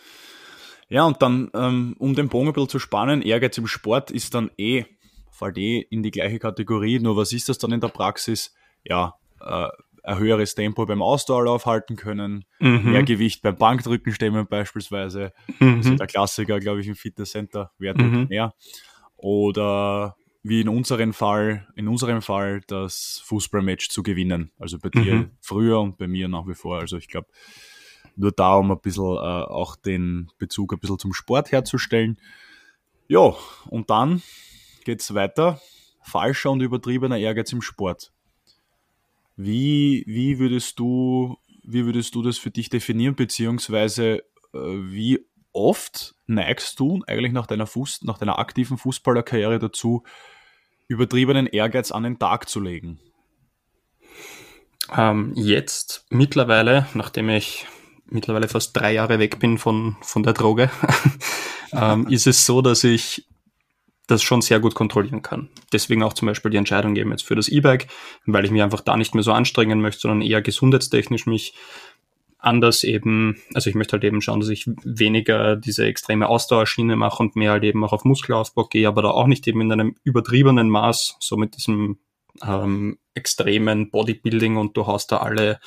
Ja, 0.87 1.03
und 1.03 1.21
dann, 1.21 1.49
ähm, 1.55 1.95
um 1.97 2.13
den 2.13 2.29
Bogen 2.29 2.47
ein 2.47 2.53
bisschen 2.53 2.69
zu 2.69 2.79
spannen, 2.79 3.21
Ehrgeiz 3.21 3.57
im 3.57 3.67
Sport 3.67 4.11
ist 4.11 4.35
dann 4.35 4.51
eh, 4.57 4.85
fällt 5.31 5.57
eh 5.57 5.79
in 5.89 6.03
die 6.03 6.11
gleiche 6.11 6.39
Kategorie. 6.39 6.99
Nur 6.99 7.17
was 7.17 7.33
ist 7.33 7.49
das 7.49 7.57
dann 7.57 7.71
in 7.71 7.81
der 7.81 7.87
Praxis? 7.87 8.53
Ja, 8.83 9.15
äh, 9.41 9.67
ein 10.03 10.19
höheres 10.19 10.55
Tempo 10.55 10.85
beim 10.85 11.01
Ausdauerlauf 11.01 11.65
halten 11.65 11.95
können, 11.95 12.45
mhm. 12.59 12.91
mehr 12.91 13.03
Gewicht 13.03 13.41
beim 13.41 13.57
Bankdrücken 13.57 14.13
stemmen 14.13 14.45
beispielsweise. 14.47 15.33
Mhm. 15.59 15.77
Das 15.77 15.87
ist 15.87 15.99
der 15.99 16.07
Klassiker, 16.07 16.59
glaube 16.59 16.81
ich, 16.81 16.87
im 16.87 16.95
Fitnesscenter. 16.95 17.71
Wer 17.79 17.95
drückt 17.95 18.11
mhm. 18.11 18.27
mehr? 18.29 18.53
Oder 19.17 20.15
wie 20.47 20.61
in 20.61 20.69
unserem 20.69 21.11
Fall, 21.11 21.67
in 21.75 21.87
unserem 21.87 22.21
Fall 22.21 22.61
das 22.67 23.19
Fußballmatch 23.25 23.89
zu 23.89 24.03
gewinnen. 24.03 24.51
Also 24.59 24.77
bei 24.77 24.89
dir 24.89 25.15
mhm. 25.15 25.31
früher 25.41 25.79
und 25.79 25.97
bei 25.97 26.07
mir 26.07 26.27
nach 26.27 26.45
wie 26.45 26.53
vor. 26.53 26.77
Also 26.77 26.97
ich 26.97 27.07
glaube, 27.07 27.29
nur 28.15 28.31
da, 28.31 28.53
um 28.53 28.71
ein 28.71 28.79
bisschen 28.79 29.15
äh, 29.15 29.17
auch 29.17 29.75
den 29.75 30.31
Bezug 30.37 30.71
ein 30.71 30.79
bisschen 30.79 30.99
zum 30.99 31.13
Sport 31.13 31.51
herzustellen. 31.51 32.21
Ja, 33.07 33.33
und 33.71 33.89
dann 33.89 34.21
geht 34.83 35.01
es 35.01 35.15
weiter. 35.15 35.59
Falscher 36.03 36.51
und 36.51 36.61
übertriebener 36.61 37.17
Ehrgeiz 37.17 37.51
im 37.51 37.63
Sport. 37.63 38.13
Wie, 39.35 40.03
wie, 40.05 40.37
würdest 40.37 40.77
du, 40.77 41.37
wie 41.63 41.85
würdest 41.85 42.13
du 42.13 42.21
das 42.21 42.37
für 42.37 42.51
dich 42.51 42.69
definieren, 42.69 43.15
beziehungsweise 43.15 44.19
äh, 44.53 44.59
wie 44.59 45.25
oft 45.53 46.13
neigst 46.27 46.79
du 46.79 47.01
eigentlich 47.07 47.31
nach 47.31 47.47
deiner, 47.47 47.65
Fuß, 47.65 48.03
nach 48.03 48.19
deiner 48.19 48.37
aktiven 48.37 48.77
Fußballerkarriere 48.77 49.57
dazu, 49.57 50.03
übertriebenen 50.87 51.47
Ehrgeiz 51.47 51.91
an 51.91 52.03
den 52.03 52.19
Tag 52.19 52.49
zu 52.49 52.59
legen? 52.59 52.99
Ähm, 54.95 55.33
jetzt 55.35 56.05
mittlerweile, 56.09 56.87
nachdem 56.93 57.29
ich 57.29 57.65
mittlerweile 58.07 58.47
fast 58.47 58.75
drei 58.77 58.93
Jahre 58.93 59.19
weg 59.19 59.39
bin 59.39 59.57
von, 59.57 59.97
von 60.01 60.23
der 60.23 60.33
Droge, 60.33 60.69
ähm, 61.73 62.07
ist 62.09 62.27
es 62.27 62.45
so, 62.45 62.61
dass 62.61 62.83
ich 62.83 63.25
das 64.07 64.21
schon 64.21 64.41
sehr 64.41 64.59
gut 64.59 64.75
kontrollieren 64.75 65.23
kann. 65.23 65.49
Deswegen 65.73 66.03
auch 66.03 66.13
zum 66.13 66.27
Beispiel 66.27 66.51
die 66.51 66.57
Entscheidung 66.57 66.95
eben 66.95 67.09
jetzt 67.09 67.25
für 67.25 67.35
das 67.35 67.47
E-Bike, 67.47 67.87
weil 68.27 68.45
ich 68.45 68.51
mich 68.51 68.61
einfach 68.61 68.81
da 68.81 68.97
nicht 68.97 69.15
mehr 69.15 69.23
so 69.23 69.31
anstrengen 69.31 69.81
möchte, 69.81 70.01
sondern 70.01 70.21
eher 70.21 70.43
gesundheitstechnisch 70.43 71.25
mich 71.25 71.55
anders 72.45 72.83
eben, 72.83 73.41
also 73.53 73.69
ich 73.69 73.75
möchte 73.75 73.93
halt 73.93 74.03
eben 74.03 74.21
schauen, 74.21 74.39
dass 74.39 74.49
ich 74.49 74.69
weniger 74.83 75.55
diese 75.55 75.85
extreme 75.85 76.27
Ausdauerschiene 76.27 76.95
mache 76.95 77.23
und 77.23 77.35
mehr 77.35 77.51
halt 77.51 77.63
eben 77.63 77.83
auch 77.83 77.93
auf 77.93 78.05
Muskelaufbau 78.05 78.65
gehe, 78.65 78.87
aber 78.87 79.01
da 79.01 79.09
auch 79.09 79.27
nicht 79.27 79.47
eben 79.47 79.61
in 79.61 79.71
einem 79.71 79.95
übertriebenen 80.03 80.69
Maß, 80.69 81.17
so 81.19 81.37
mit 81.37 81.57
diesem 81.57 81.97
ähm, 82.43 82.97
extremen 83.13 83.89
Bodybuilding 83.89 84.57
und 84.57 84.77
du 84.77 84.87
haust 84.87 85.11
da 85.11 85.17
alle 85.17 85.59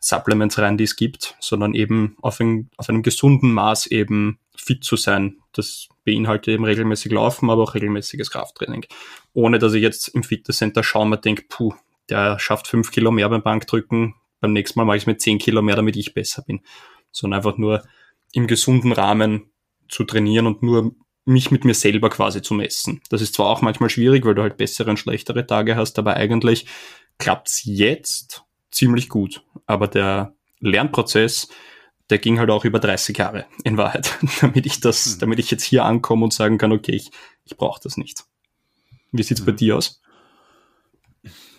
Supplements 0.00 0.58
rein, 0.58 0.76
die 0.76 0.84
es 0.84 0.96
gibt, 0.96 1.36
sondern 1.40 1.74
eben 1.74 2.16
auf, 2.22 2.40
ein, 2.40 2.70
auf 2.76 2.88
einem 2.88 3.02
gesunden 3.02 3.52
Maß 3.52 3.86
eben 3.86 4.38
fit 4.56 4.84
zu 4.84 4.96
sein. 4.96 5.38
Das 5.52 5.88
beinhaltet 6.04 6.48
eben 6.48 6.64
regelmäßig 6.64 7.12
Laufen, 7.12 7.50
aber 7.50 7.62
auch 7.62 7.74
regelmäßiges 7.74 8.30
Krafttraining. 8.30 8.84
Ohne 9.32 9.58
dass 9.58 9.74
ich 9.74 9.82
jetzt 9.82 10.08
im 10.08 10.22
Fitnesscenter 10.22 10.82
schaue 10.82 11.04
und 11.04 11.24
denke, 11.24 11.44
puh, 11.48 11.74
der 12.10 12.38
schafft 12.38 12.66
fünf 12.66 12.90
Kilo 12.90 13.10
mehr 13.10 13.28
beim 13.28 13.42
Bankdrücken, 13.42 14.14
beim 14.42 14.52
nächsten 14.52 14.78
Mal 14.78 14.84
mache 14.84 14.98
ich 14.98 15.04
es 15.04 15.06
mit 15.06 15.22
zehn 15.22 15.38
Kilo 15.38 15.62
mehr, 15.62 15.76
damit 15.76 15.96
ich 15.96 16.12
besser 16.12 16.42
bin. 16.42 16.60
Sondern 17.12 17.38
einfach 17.38 17.56
nur 17.56 17.82
im 18.32 18.46
gesunden 18.46 18.92
Rahmen 18.92 19.50
zu 19.88 20.04
trainieren 20.04 20.46
und 20.46 20.62
nur 20.62 20.94
mich 21.24 21.50
mit 21.50 21.64
mir 21.64 21.74
selber 21.74 22.10
quasi 22.10 22.42
zu 22.42 22.54
messen. 22.54 23.00
Das 23.08 23.22
ist 23.22 23.34
zwar 23.34 23.46
auch 23.46 23.62
manchmal 23.62 23.88
schwierig, 23.88 24.24
weil 24.24 24.34
du 24.34 24.42
halt 24.42 24.56
bessere 24.56 24.90
und 24.90 24.98
schlechtere 24.98 25.46
Tage 25.46 25.76
hast, 25.76 25.98
aber 25.98 26.16
eigentlich 26.16 26.66
klappt's 27.18 27.62
jetzt 27.64 28.42
ziemlich 28.70 29.08
gut. 29.08 29.44
Aber 29.66 29.86
der 29.86 30.34
Lernprozess, 30.58 31.48
der 32.10 32.18
ging 32.18 32.38
halt 32.40 32.50
auch 32.50 32.64
über 32.64 32.80
30 32.80 33.16
Jahre 33.16 33.46
in 33.62 33.76
Wahrheit, 33.76 34.18
damit 34.40 34.66
ich 34.66 34.80
das, 34.80 35.04
hm. 35.04 35.18
damit 35.20 35.38
ich 35.38 35.50
jetzt 35.50 35.62
hier 35.62 35.84
ankomme 35.84 36.24
und 36.24 36.32
sagen 36.32 36.58
kann, 36.58 36.72
okay, 36.72 36.96
ich, 36.96 37.10
ich 37.44 37.56
brauche 37.56 37.80
das 37.82 37.96
nicht. 37.96 38.24
Wie 39.12 39.22
sieht's 39.22 39.44
bei 39.44 39.52
hm. 39.52 39.56
dir 39.56 39.76
aus? 39.76 40.00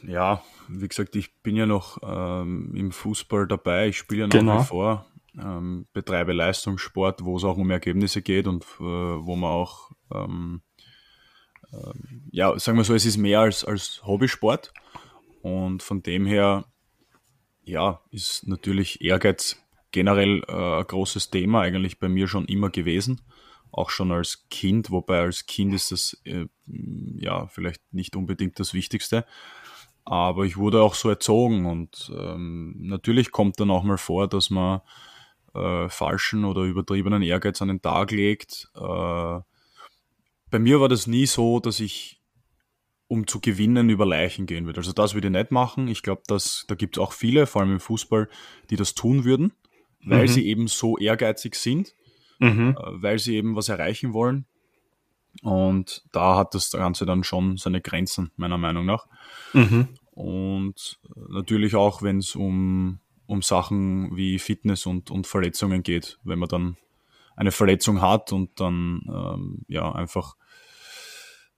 Ja, 0.06 0.44
wie 0.68 0.88
gesagt, 0.88 1.16
ich 1.16 1.36
bin 1.42 1.56
ja 1.56 1.66
noch 1.66 1.98
ähm, 2.04 2.74
im 2.76 2.92
Fußball 2.92 3.48
dabei, 3.48 3.90
ich 3.90 3.98
spiele 3.98 4.22
ja 4.22 4.28
nach 4.28 4.34
genau. 4.34 4.62
wie 4.62 4.66
vor, 4.66 5.06
ähm, 5.40 5.88
betreibe 5.94 6.34
Leistungssport, 6.34 7.24
wo 7.24 7.38
es 7.38 7.44
auch 7.44 7.58
um 7.58 7.72
Ergebnisse 7.72 8.22
geht 8.22 8.48
und 8.48 8.64
äh, 8.64 8.84
wo 8.84 9.36
man 9.36 9.52
auch, 9.52 9.92
ähm, 10.14 10.62
äh, 11.72 11.94
ja, 12.32 12.58
sagen 12.60 12.78
wir 12.78 12.84
so, 12.84 12.94
es 12.94 13.06
ist 13.06 13.18
mehr 13.18 13.42
als, 13.42 13.64
als 13.64 14.02
Hobbysport 14.06 14.74
und 15.42 15.84
von 15.84 16.04
dem 16.04 16.26
her, 16.26 16.66
ja, 17.64 18.02
ist 18.12 18.48
natürlich 18.48 19.02
Ehrgeiz 19.02 19.58
generell 19.92 20.44
äh, 20.48 20.80
ein 20.80 20.88
großes 20.88 21.30
Thema, 21.30 21.62
eigentlich 21.62 22.00
bei 22.00 22.10
mir 22.10 22.28
schon 22.28 22.46
immer 22.46 22.70
gewesen 22.70 23.22
auch 23.74 23.90
schon 23.90 24.12
als 24.12 24.46
Kind, 24.50 24.92
wobei 24.92 25.20
als 25.20 25.46
Kind 25.46 25.74
ist 25.74 25.92
das 25.92 26.22
äh, 26.26 26.46
ja 26.68 27.48
vielleicht 27.48 27.82
nicht 27.92 28.16
unbedingt 28.16 28.60
das 28.60 28.74
Wichtigste. 28.74 29.26
Aber 30.06 30.44
ich 30.44 30.58
wurde 30.58 30.82
auch 30.82 30.96
so 30.96 31.10
erzogen 31.10 31.66
und 31.66 32.12
ähm, 32.18 32.76
natürlich 32.78 33.32
kommt 33.32 33.60
dann 33.60 33.72
auch 33.72 33.84
mal 33.84 33.98
vor, 33.98 34.28
dass 34.28 34.50
man 34.50 34.82
äh, 35.54 35.88
falschen 35.88 36.46
oder 36.46 36.64
übertriebenen 36.64 37.22
Ehrgeiz 37.22 37.62
an 37.62 37.70
den 37.70 37.82
Tag 37.82 38.12
legt. 38.12 38.70
Äh, 38.76 39.40
bei 40.50 40.60
mir 40.60 40.82
war 40.82 40.90
das 40.90 41.08
nie 41.08 41.26
so, 41.26 41.60
dass 41.60 41.80
ich 41.80 42.22
um 43.08 43.28
zu 43.28 43.40
gewinnen 43.40 43.90
über 43.90 44.06
Leichen 44.06 44.46
gehen 44.46 44.66
würde. 44.66 44.80
Also 44.80 44.92
das 44.92 45.14
würde 45.14 45.28
ich 45.28 45.34
nicht 45.34 45.52
machen. 45.52 45.88
Ich 45.88 46.02
glaube, 46.02 46.24
dass 46.28 46.66
da 46.68 46.76
gibt 46.76 46.98
es 46.98 47.04
auch 47.04 47.14
viele, 47.14 47.46
vor 47.46 47.62
allem 47.62 47.74
im 47.74 47.80
Fußball, 47.80 48.28
die 48.70 48.76
das 48.76 48.96
tun 48.96 49.24
würden, 49.24 49.54
weil 50.04 50.24
mhm. 50.24 50.28
sie 50.28 50.48
eben 50.48 50.68
so 50.68 50.98
ehrgeizig 50.98 51.56
sind, 51.56 51.96
mhm. 52.40 52.76
äh, 52.78 53.02
weil 53.02 53.20
sie 53.20 53.36
eben 53.36 53.56
was 53.56 53.70
erreichen 53.70 54.14
wollen. 54.14 54.46
Und 55.42 56.04
da 56.12 56.38
hat 56.38 56.54
das 56.54 56.72
Ganze 56.72 57.06
dann 57.06 57.24
schon 57.24 57.58
seine 57.58 57.82
Grenzen, 57.82 58.32
meiner 58.36 58.58
Meinung 58.58 58.86
nach. 58.86 59.08
Mhm. 59.54 59.90
Und 60.12 61.00
natürlich 61.30 61.76
auch, 61.76 62.02
wenn 62.02 62.20
es 62.20 62.36
um, 62.36 63.00
um 63.26 63.42
Sachen 63.42 64.16
wie 64.16 64.38
Fitness 64.38 64.86
und, 64.86 65.10
und 65.10 65.26
Verletzungen 65.26 65.82
geht, 65.82 66.20
wenn 66.24 66.40
man 66.40 66.50
dann 66.50 66.78
eine 67.36 67.52
Verletzung 67.52 68.02
hat 68.02 68.32
und 68.32 68.60
dann 68.60 69.02
ähm, 69.08 69.66
ja 69.68 69.92
einfach 69.92 70.36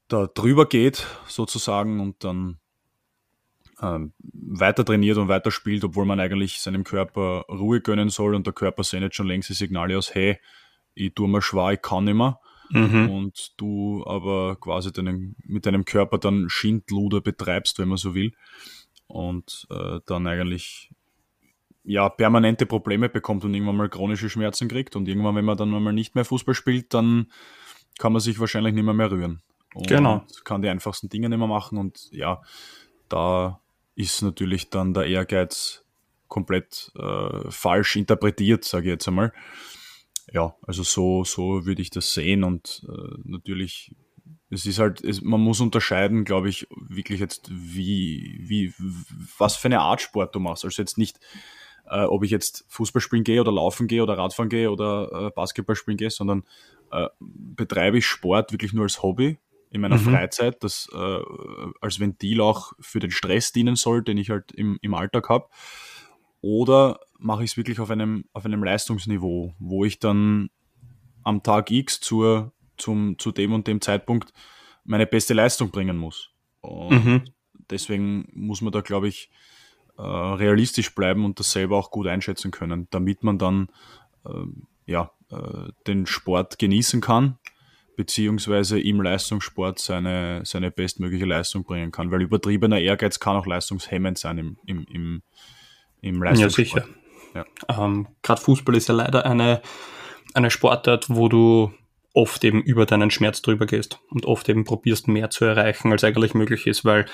da 0.08 0.28
drüber 0.28 0.68
geht, 0.68 1.06
sozusagen, 1.28 2.00
und 2.00 2.24
dann 2.24 2.60
ähm, 3.82 4.14
weiter 4.20 4.86
trainiert 4.86 5.18
und 5.18 5.28
weiter 5.28 5.52
spielt, 5.52 5.84
obwohl 5.84 6.06
man 6.06 6.20
eigentlich 6.20 6.62
seinem 6.62 6.86
Körper 6.86 7.46
Ruhe 7.50 7.82
gönnen 7.82 8.10
soll 8.10 8.36
und 8.36 8.46
der 8.46 8.54
Körper 8.54 8.84
sendet 8.84 9.16
schon 9.16 9.28
längst 9.28 9.50
die 9.50 9.54
Signale 9.54 9.98
aus, 9.98 10.16
hey, 10.16 10.40
ich 10.94 11.14
tue 11.14 11.28
mir 11.28 11.42
schwer, 11.42 11.72
ich 11.72 11.82
kann 11.82 12.06
nicht 12.06 12.16
mehr 12.16 12.40
mhm. 12.70 13.10
und 13.10 13.54
du 13.58 14.04
aber 14.06 14.56
quasi 14.58 14.92
deinen, 14.92 15.36
mit 15.44 15.66
deinem 15.66 15.86
Körper 15.86 16.18
dann 16.18 16.50
Schindluder 16.50 17.22
betreibst, 17.22 17.80
wenn 17.80 17.90
man 17.90 17.98
so 17.98 18.16
will, 18.16 18.34
und 19.08 19.68
äh, 19.70 20.00
dann 20.06 20.28
eigentlich 20.28 20.92
ja, 21.84 22.10
permanente 22.10 22.66
Probleme 22.66 23.10
bekommt 23.10 23.46
und 23.46 23.54
irgendwann 23.54 23.78
mal 23.78 23.90
chronische 23.90 24.30
Schmerzen 24.30 24.68
kriegt 24.68 24.96
und 24.96 25.08
irgendwann, 25.08 25.36
wenn 25.36 25.46
man 25.46 25.58
dann 25.58 25.70
mal 25.70 25.94
nicht 25.94 26.16
mehr 26.16 26.26
Fußball 26.26 26.56
spielt, 26.56 26.94
dann 26.94 27.32
kann 28.00 28.12
man 28.12 28.22
sich 28.22 28.40
wahrscheinlich 28.40 28.74
nicht 28.74 28.84
mehr, 28.84 28.94
mehr 28.94 29.12
rühren. 29.12 29.42
Und 29.76 29.88
genau. 29.88 30.26
kann 30.46 30.62
die 30.62 30.70
einfachsten 30.70 31.10
Dinge 31.10 31.30
nicht 31.30 31.38
mehr 31.38 31.48
machen 31.48 31.78
und 31.78 32.10
ja, 32.12 32.42
da 33.10 33.60
ist 33.96 34.22
natürlich 34.22 34.70
dann 34.70 34.94
der 34.94 35.06
Ehrgeiz 35.06 35.86
komplett 36.28 36.92
äh, 36.98 37.52
falsch 37.52 37.96
interpretiert, 37.96 38.64
sage 38.64 38.88
ich 38.88 38.92
jetzt 38.92 39.08
einmal 39.08 39.32
ja, 40.32 40.56
also 40.64 40.84
so, 40.84 41.24
so 41.24 41.66
würde 41.66 41.82
ich 41.82 41.90
das 41.90 42.14
sehen 42.14 42.44
und 42.44 42.86
äh, 42.90 43.18
natürlich, 43.24 43.96
es 44.50 44.66
ist 44.66 44.80
halt, 44.80 45.04
es, 45.04 45.22
man 45.22 45.42
muss 45.42 45.62
unterscheiden, 45.62 46.26
glaube 46.26 46.50
ich, 46.50 46.68
wirklich 46.72 47.20
jetzt, 47.20 47.50
wie, 47.52 48.40
wie, 48.42 48.74
was 49.38 49.56
für 49.56 49.68
eine 49.68 49.82
Art 49.82 50.02
Sport 50.02 50.34
du 50.36 50.40
machst. 50.40 50.66
Also 50.66 50.82
jetzt 50.82 50.98
nicht, 50.98 51.20
äh, 51.88 52.04
ob 52.04 52.24
ich 52.24 52.32
jetzt 52.32 52.66
Fußball 52.70 53.02
spielen 53.02 53.24
gehe 53.24 53.42
oder 53.42 53.52
laufen 53.52 53.88
gehe 53.88 54.02
oder 54.02 54.18
Radfahren 54.18 54.50
gehe 54.50 54.72
oder 54.72 55.28
äh, 55.28 55.32
Basketball 55.32 55.76
spielen 55.76 55.98
gehe, 55.98 56.10
sondern 56.10 56.44
äh, 56.92 57.08
betreibe 57.20 57.98
ich 57.98 58.06
Sport 58.06 58.52
wirklich 58.52 58.74
nur 58.74 58.84
als 58.84 59.04
Hobby 59.04 59.38
in 59.72 59.82
meiner 59.82 59.98
mhm. 59.98 60.12
Freizeit, 60.12 60.64
das 60.64 60.90
äh, 60.94 61.20
als 61.82 62.00
Ventil 62.00 62.42
auch 62.42 62.74
für 62.80 63.00
den 63.00 63.12
Stress 63.12 63.52
dienen 63.52 63.76
soll, 63.76 64.04
den 64.04 64.18
ich 64.18 64.30
halt 64.30 64.52
im, 64.54 64.80
im 64.82 64.94
Alltag 64.94 65.30
habe. 65.30 65.50
Oder 66.48 67.00
mache 67.18 67.44
ich 67.44 67.50
es 67.50 67.58
wirklich 67.58 67.80
auf 67.80 67.90
einem, 67.90 68.26
auf 68.32 68.46
einem 68.46 68.64
Leistungsniveau, 68.64 69.56
wo 69.58 69.84
ich 69.84 69.98
dann 69.98 70.52
am 71.24 71.42
Tag 71.42 71.72
X 71.72 72.00
zur, 72.00 72.54
zum, 72.78 73.18
zu 73.18 73.32
dem 73.32 73.52
und 73.52 73.66
dem 73.66 73.82
Zeitpunkt 73.82 74.32
meine 74.84 75.08
beste 75.08 75.34
Leistung 75.34 75.72
bringen 75.72 75.98
muss. 75.98 76.30
Und 76.62 77.04
mhm. 77.04 77.24
deswegen 77.72 78.28
muss 78.32 78.62
man 78.62 78.72
da, 78.72 78.82
glaube 78.82 79.08
ich, 79.08 79.32
äh, 79.98 80.04
realistisch 80.04 80.94
bleiben 80.94 81.26
und 81.26 81.40
das 81.40 81.52
selber 81.52 81.78
auch 81.78 81.90
gut 81.90 82.06
einschätzen 82.06 82.52
können, 82.52 82.88
damit 82.92 83.24
man 83.24 83.40
dann 83.40 83.70
äh, 84.24 84.46
ja, 84.86 85.10
äh, 85.32 85.72
den 85.88 86.06
Sport 86.06 86.60
genießen 86.60 87.02
kann, 87.02 87.40
beziehungsweise 87.96 88.80
im 88.80 89.02
Leistungssport 89.02 89.80
seine, 89.80 90.44
seine 90.46 90.70
bestmögliche 90.70 91.26
Leistung 91.26 91.64
bringen 91.64 91.92
kann. 91.92 92.12
Weil 92.12 92.22
übertriebener 92.22 92.80
Ehrgeiz 92.80 93.20
kann 93.20 93.36
auch 93.36 93.48
leistungshemmend 93.48 94.20
sein 94.20 94.38
im, 94.38 94.58
im, 94.68 94.86
im, 94.92 95.24
im 96.06 96.22
Leistungssport. 96.22 96.68
Ja, 96.76 96.82
sicher. 96.84 97.46
Ja. 97.68 97.86
Ähm, 97.86 98.08
Gerade 98.22 98.42
Fußball 98.42 98.76
ist 98.76 98.88
ja 98.88 98.96
leider 98.96 99.26
eine, 99.26 99.62
eine 100.34 100.52
Sportart, 100.52 101.08
wo 101.10 101.28
du 101.28 101.72
oft 102.14 102.44
eben 102.44 102.62
über 102.62 102.86
deinen 102.86 103.12
Schmerz 103.12 103.42
drüber 103.42 103.66
gehst 103.66 104.00
und 104.10 104.26
oft 104.26 104.48
eben 104.48 104.64
probierst 104.64 105.08
mehr 105.08 105.30
zu 105.30 105.44
erreichen, 105.44 105.92
als 105.92 106.04
eigentlich 106.04 106.34
möglich 106.34 106.66
ist, 106.66 106.86
weil 106.86 107.06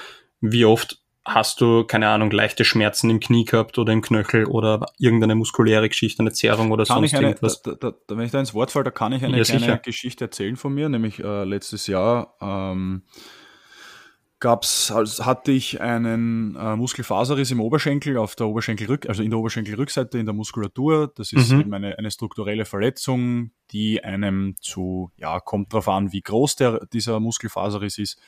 wie 0.41 0.65
oft 0.65 0.99
hast 1.23 1.61
du, 1.61 1.83
keine 1.83 2.07
Ahnung, 2.07 2.31
leichte 2.31 2.65
Schmerzen 2.65 3.09
im 3.09 3.19
Knie 3.19 3.45
gehabt 3.45 3.77
oder 3.77 3.93
im 3.93 4.01
Knöchel 4.01 4.45
oder 4.45 4.85
irgendeine 4.97 5.35
muskuläre 5.35 5.87
Geschichte, 5.87 6.21
eine 6.21 6.33
Zerrung 6.33 6.71
oder 6.71 6.85
kann 6.85 6.97
sonst 6.97 7.13
eine, 7.13 7.27
irgendwas. 7.27 7.61
Da, 7.61 7.75
da, 7.75 7.93
da, 8.07 8.17
wenn 8.17 8.25
ich 8.25 8.31
da 8.31 8.39
ins 8.39 8.53
Wort 8.53 8.71
falle, 8.71 8.85
da 8.85 8.91
kann 8.91 9.13
ich 9.13 9.23
eine 9.23 9.37
ja, 9.37 9.43
kleine 9.43 9.59
sicher. 9.59 9.77
Geschichte 9.77 10.25
erzählen 10.25 10.55
von 10.55 10.73
mir, 10.73 10.89
nämlich 10.89 11.19
äh, 11.19 11.43
letztes 11.43 11.87
Jahr 11.87 12.35
ähm, 12.41 13.03
gab's, 14.41 14.91
also 14.91 15.25
hatte 15.25 15.51
ich 15.51 15.79
einen 15.79 16.55
äh, 16.57 16.75
Muskelfaserriss 16.75 17.51
im 17.51 17.61
Oberschenkel 17.61 18.17
auf 18.17 18.35
der 18.35 18.47
Oberschenkelrück, 18.47 19.07
also 19.07 19.23
in 19.23 19.29
der 19.29 19.39
Oberschenkelrückseite 19.39 20.17
in 20.17 20.25
der 20.25 20.33
Muskulatur. 20.33 21.13
Das 21.15 21.31
ist 21.31 21.51
mhm. 21.51 21.61
eben 21.61 21.73
eine, 21.73 21.97
eine 21.97 22.11
strukturelle 22.11 22.65
Verletzung, 22.65 23.51
die 23.71 24.03
einem 24.03 24.55
zu, 24.59 25.11
ja, 25.15 25.39
kommt 25.39 25.71
drauf 25.71 25.87
an, 25.87 26.11
wie 26.11 26.21
groß 26.21 26.57
der, 26.57 26.85
dieser 26.87 27.19
Muskelfaserriss 27.21 27.99
ist. 27.99 28.19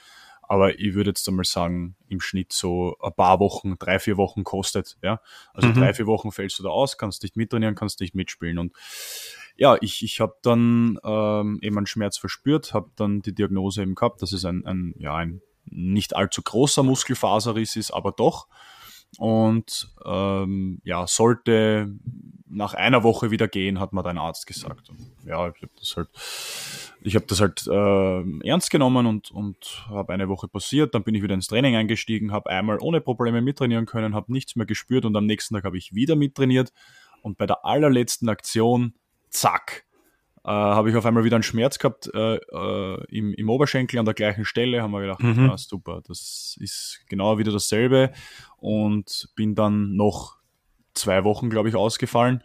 Aber 0.43 0.79
ich 0.79 0.93
würde 0.93 1.09
jetzt 1.09 1.27
einmal 1.27 1.45
sagen, 1.45 1.95
im 2.07 2.21
Schnitt 2.21 2.53
so 2.53 2.95
ein 3.01 3.13
paar 3.13 3.39
Wochen, 3.39 3.77
drei, 3.79 3.97
vier 3.97 4.17
Wochen 4.17 4.43
kostet. 4.43 4.97
Ja? 5.01 5.19
Also 5.53 5.69
mhm. 5.69 5.73
drei, 5.73 5.93
vier 5.93 6.05
Wochen 6.05 6.31
fällst 6.31 6.59
du 6.59 6.63
da 6.63 6.69
aus, 6.69 6.97
kannst 6.97 7.23
nicht 7.23 7.35
mittrainieren, 7.35 7.75
kannst 7.75 7.99
nicht 8.01 8.13
mitspielen. 8.13 8.59
Und 8.59 8.73
ja, 9.55 9.77
ich, 9.81 10.03
ich 10.03 10.19
habe 10.19 10.35
dann 10.43 10.99
ähm, 11.03 11.59
eben 11.61 11.77
einen 11.77 11.87
Schmerz 11.87 12.17
verspürt, 12.17 12.73
habe 12.73 12.91
dann 12.95 13.21
die 13.21 13.33
Diagnose 13.33 13.81
eben 13.81 13.95
gehabt, 13.95 14.21
dass 14.21 14.31
es 14.31 14.45
ein, 14.45 14.65
ein, 14.65 14.93
ja, 14.97 15.15
ein 15.15 15.41
nicht 15.65 16.15
allzu 16.15 16.41
großer 16.41 16.83
Muskelfaserriss 16.83 17.75
ist, 17.75 17.91
aber 17.91 18.11
doch. 18.11 18.47
Und 19.17 19.93
ähm, 20.05 20.81
ja, 20.83 21.05
sollte 21.05 21.93
nach 22.49 22.73
einer 22.73 23.03
Woche 23.03 23.31
wieder 23.31 23.47
gehen, 23.47 23.79
hat 23.79 23.93
mir 23.93 24.03
dein 24.03 24.17
Arzt 24.17 24.47
gesagt. 24.47 24.89
Und 24.89 24.99
ja, 25.25 25.47
ich 25.49 25.61
habe 25.61 25.71
das 25.79 25.95
halt, 25.95 26.09
ich 27.01 27.15
habe 27.15 27.25
das 27.25 27.41
halt 27.41 27.67
äh, 27.67 28.47
ernst 28.47 28.69
genommen 28.69 29.05
und, 29.05 29.31
und 29.31 29.85
habe 29.89 30.13
eine 30.13 30.29
Woche 30.29 30.47
passiert. 30.47 30.93
Dann 30.95 31.03
bin 31.03 31.15
ich 31.15 31.23
wieder 31.23 31.35
ins 31.35 31.47
Training 31.47 31.75
eingestiegen, 31.75 32.31
habe 32.31 32.49
einmal 32.49 32.77
ohne 32.81 33.01
Probleme 33.01 33.41
mittrainieren 33.41 33.85
können, 33.85 34.15
habe 34.15 34.31
nichts 34.31 34.55
mehr 34.55 34.65
gespürt 34.65 35.05
und 35.05 35.15
am 35.15 35.25
nächsten 35.25 35.55
Tag 35.55 35.63
habe 35.63 35.77
ich 35.77 35.93
wieder 35.93 36.15
mittrainiert. 36.15 36.71
Und 37.21 37.37
bei 37.37 37.45
der 37.45 37.65
allerletzten 37.65 38.29
Aktion, 38.29 38.93
zack, 39.29 39.85
äh, 40.45 40.49
habe 40.49 40.89
ich 40.89 40.95
auf 40.95 41.05
einmal 41.05 41.23
wieder 41.23 41.37
einen 41.37 41.43
Schmerz 41.43 41.79
gehabt 41.79 42.09
äh, 42.13 42.35
äh, 42.35 43.03
im, 43.09 43.33
im 43.33 43.49
Oberschenkel 43.49 43.99
an 43.99 44.05
der 44.05 44.13
gleichen 44.13 44.45
Stelle. 44.45 44.81
Haben 44.81 44.91
wir 44.91 45.01
gedacht, 45.01 45.21
mhm. 45.21 45.47
ja, 45.47 45.57
super, 45.57 46.01
das 46.05 46.57
ist 46.59 47.01
genau 47.07 47.37
wieder 47.37 47.51
dasselbe. 47.51 48.11
Und 48.57 49.29
bin 49.35 49.55
dann 49.55 49.95
noch 49.95 50.37
zwei 50.93 51.23
Wochen, 51.23 51.49
glaube 51.49 51.69
ich, 51.69 51.75
ausgefallen. 51.75 52.43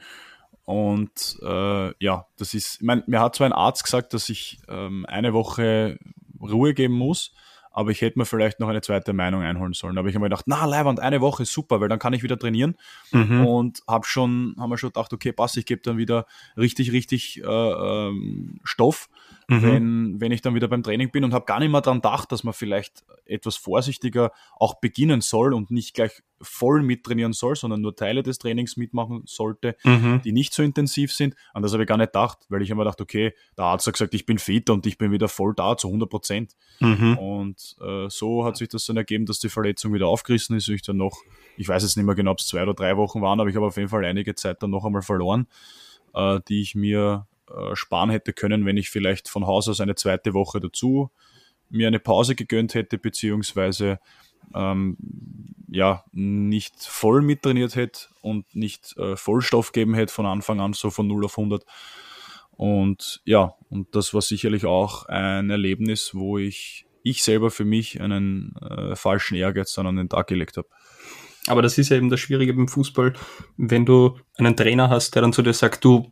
Und 0.64 1.38
äh, 1.42 1.92
ja, 2.04 2.26
das 2.36 2.54
ist, 2.54 2.76
ich 2.76 2.82
meine, 2.82 3.02
mir 3.06 3.20
hat 3.20 3.34
zwar 3.34 3.46
ein 3.46 3.52
Arzt 3.52 3.84
gesagt, 3.84 4.12
dass 4.14 4.28
ich 4.28 4.58
ähm, 4.68 5.06
eine 5.06 5.32
Woche 5.32 5.98
Ruhe 6.40 6.74
geben 6.74 6.94
muss, 6.94 7.32
aber 7.78 7.92
ich 7.92 8.00
hätte 8.00 8.18
mir 8.18 8.25
vielleicht 8.25 8.58
noch 8.58 8.66
eine 8.66 8.80
zweite 8.80 9.12
Meinung 9.12 9.42
einholen 9.42 9.73
sollen. 9.73 9.99
Aber 9.99 10.08
ich 10.08 10.14
habe 10.16 10.25
mir 10.25 10.30
gedacht, 10.30 10.47
na, 10.49 10.64
Leiband, 10.64 10.99
eine 10.99 11.20
Woche 11.20 11.44
ist 11.44 11.52
super, 11.52 11.80
weil 11.80 11.88
dann 11.88 12.00
kann 12.00 12.12
ich 12.12 12.25
wieder 12.25 12.37
trainieren. 12.37 12.76
Mhm. 13.12 13.47
Und 13.47 13.82
habe 13.87 14.04
schon, 14.04 14.56
haben 14.58 14.70
wir 14.70 14.78
schon 14.78 14.90
gedacht, 14.90 15.12
okay, 15.12 15.30
passt, 15.30 15.56
ich 15.56 15.64
gebe 15.64 15.80
dann 15.82 15.97
wieder 15.97 16.26
richtig, 16.56 16.90
richtig 16.90 17.40
äh, 17.40 17.47
ähm, 17.47 18.58
Stoff 18.64 19.08
mhm. 19.48 19.62
wenn, 19.62 20.20
wenn 20.20 20.32
ich 20.32 20.42
dann 20.42 20.54
wieder 20.54 20.68
beim 20.68 20.82
Training 20.82 21.10
bin 21.10 21.24
und 21.24 21.34
habe 21.34 21.46
gar 21.46 21.58
nicht 21.58 21.70
mehr 21.70 21.80
daran 21.80 21.98
gedacht, 21.98 22.30
dass 22.30 22.44
man 22.44 22.54
vielleicht 22.54 23.04
etwas 23.24 23.56
vorsichtiger 23.56 24.32
auch 24.56 24.74
beginnen 24.74 25.20
soll 25.20 25.54
und 25.54 25.70
nicht 25.70 25.94
gleich 25.94 26.22
voll 26.40 26.82
mittrainieren 26.82 27.32
soll, 27.32 27.56
sondern 27.56 27.80
nur 27.80 27.96
Teile 27.96 28.22
des 28.22 28.38
Trainings 28.38 28.76
mitmachen 28.76 29.22
sollte, 29.26 29.74
mhm. 29.84 30.20
die 30.24 30.32
nicht 30.32 30.54
so 30.54 30.62
intensiv 30.62 31.12
sind. 31.12 31.34
An 31.52 31.62
das 31.62 31.72
habe 31.72 31.82
ich 31.82 31.88
gar 31.88 31.96
nicht 31.96 32.12
gedacht, 32.12 32.38
weil 32.48 32.62
ich 32.62 32.70
immer 32.70 32.84
gedacht, 32.84 33.00
okay, 33.00 33.34
der 33.56 33.64
Arzt 33.64 33.86
hat 33.86 33.94
gesagt, 33.94 34.14
ich 34.14 34.24
bin 34.24 34.38
fit 34.38 34.70
und 34.70 34.86
ich 34.86 34.98
bin 34.98 35.10
wieder 35.10 35.28
voll 35.28 35.54
da 35.54 35.76
zu 35.76 35.88
100 35.88 36.08
Prozent. 36.08 36.52
Mhm. 36.80 37.18
Und 37.18 37.76
äh, 37.80 38.08
so 38.08 38.44
hat 38.44 38.56
sich 38.56 38.68
das 38.68 38.84
dann 38.84 38.96
ergeben, 38.96 39.26
dass 39.26 39.40
die 39.40 39.48
Verletzung 39.48 39.92
wieder 39.92 40.06
aufgerissen 40.06 40.56
ist. 40.56 40.68
Ich 40.68 40.82
dann 40.82 40.98
noch, 40.98 41.22
ich 41.56 41.68
weiß 41.68 41.82
jetzt 41.82 41.96
nicht 41.96 42.06
mehr 42.06 42.14
genau, 42.14 42.32
ob 42.32 42.38
es 42.38 42.46
zwei 42.46 42.62
oder 42.62 42.74
drei 42.74 42.96
Wochen 42.96 43.20
waren, 43.20 43.40
aber 43.40 43.50
ich 43.50 43.56
habe 43.56 43.66
auf 43.66 43.76
jeden 43.76 43.88
Fall 43.88 44.04
einige 44.04 44.34
Zeit 44.34 44.62
dann 44.62 44.70
noch 44.70 44.84
einmal 44.84 45.02
verloren, 45.02 45.48
äh, 46.14 46.38
die 46.48 46.60
ich 46.60 46.74
mir 46.74 47.26
äh, 47.50 47.74
sparen 47.74 48.10
hätte 48.10 48.32
können, 48.32 48.66
wenn 48.66 48.76
ich 48.76 48.90
vielleicht 48.90 49.28
von 49.28 49.46
Haus 49.46 49.68
aus 49.68 49.80
eine 49.80 49.94
zweite 49.94 50.34
Woche 50.34 50.60
dazu 50.60 51.10
mir 51.70 51.86
eine 51.86 52.00
Pause 52.00 52.34
gegönnt 52.34 52.74
hätte, 52.74 52.98
beziehungsweise 52.98 53.98
ähm, 54.54 54.96
ja, 55.68 56.04
nicht 56.12 56.74
voll 56.82 57.22
mittrainiert 57.22 57.76
hätte 57.76 58.08
und 58.22 58.54
nicht 58.54 58.96
äh, 58.96 59.16
Vollstoff 59.16 59.72
geben 59.72 59.94
hätte 59.94 60.12
von 60.12 60.26
Anfang 60.26 60.60
an, 60.60 60.72
so 60.72 60.90
von 60.90 61.06
0 61.06 61.26
auf 61.26 61.38
100. 61.38 61.64
Und 62.52 63.20
ja, 63.24 63.54
und 63.68 63.94
das 63.94 64.14
war 64.14 64.22
sicherlich 64.22 64.64
auch 64.64 65.06
ein 65.06 65.50
Erlebnis, 65.50 66.14
wo 66.14 66.38
ich, 66.38 66.86
ich 67.02 67.22
selber 67.22 67.50
für 67.50 67.64
mich 67.64 68.00
einen 68.00 68.56
äh, 68.56 68.96
falschen 68.96 69.36
Ehrgeiz 69.36 69.74
dann 69.74 69.86
an 69.86 69.96
den 69.96 70.08
Tag 70.08 70.26
gelegt 70.26 70.56
habe. 70.56 70.68
Aber 71.46 71.62
das 71.62 71.78
ist 71.78 71.90
ja 71.90 71.96
eben 71.96 72.10
das 72.10 72.20
Schwierige 72.20 72.52
beim 72.54 72.68
Fußball, 72.68 73.14
wenn 73.56 73.86
du 73.86 74.18
einen 74.36 74.56
Trainer 74.56 74.90
hast, 74.90 75.14
der 75.14 75.22
dann 75.22 75.32
zu 75.32 75.42
dir 75.42 75.54
sagt, 75.54 75.84
du, 75.84 76.08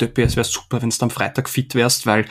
Döppi, 0.00 0.22
es 0.22 0.36
wäre 0.36 0.44
super, 0.44 0.82
wenn 0.82 0.90
du 0.90 0.96
am 1.00 1.10
Freitag 1.10 1.48
fit 1.48 1.74
wärst, 1.74 2.06
weil 2.06 2.26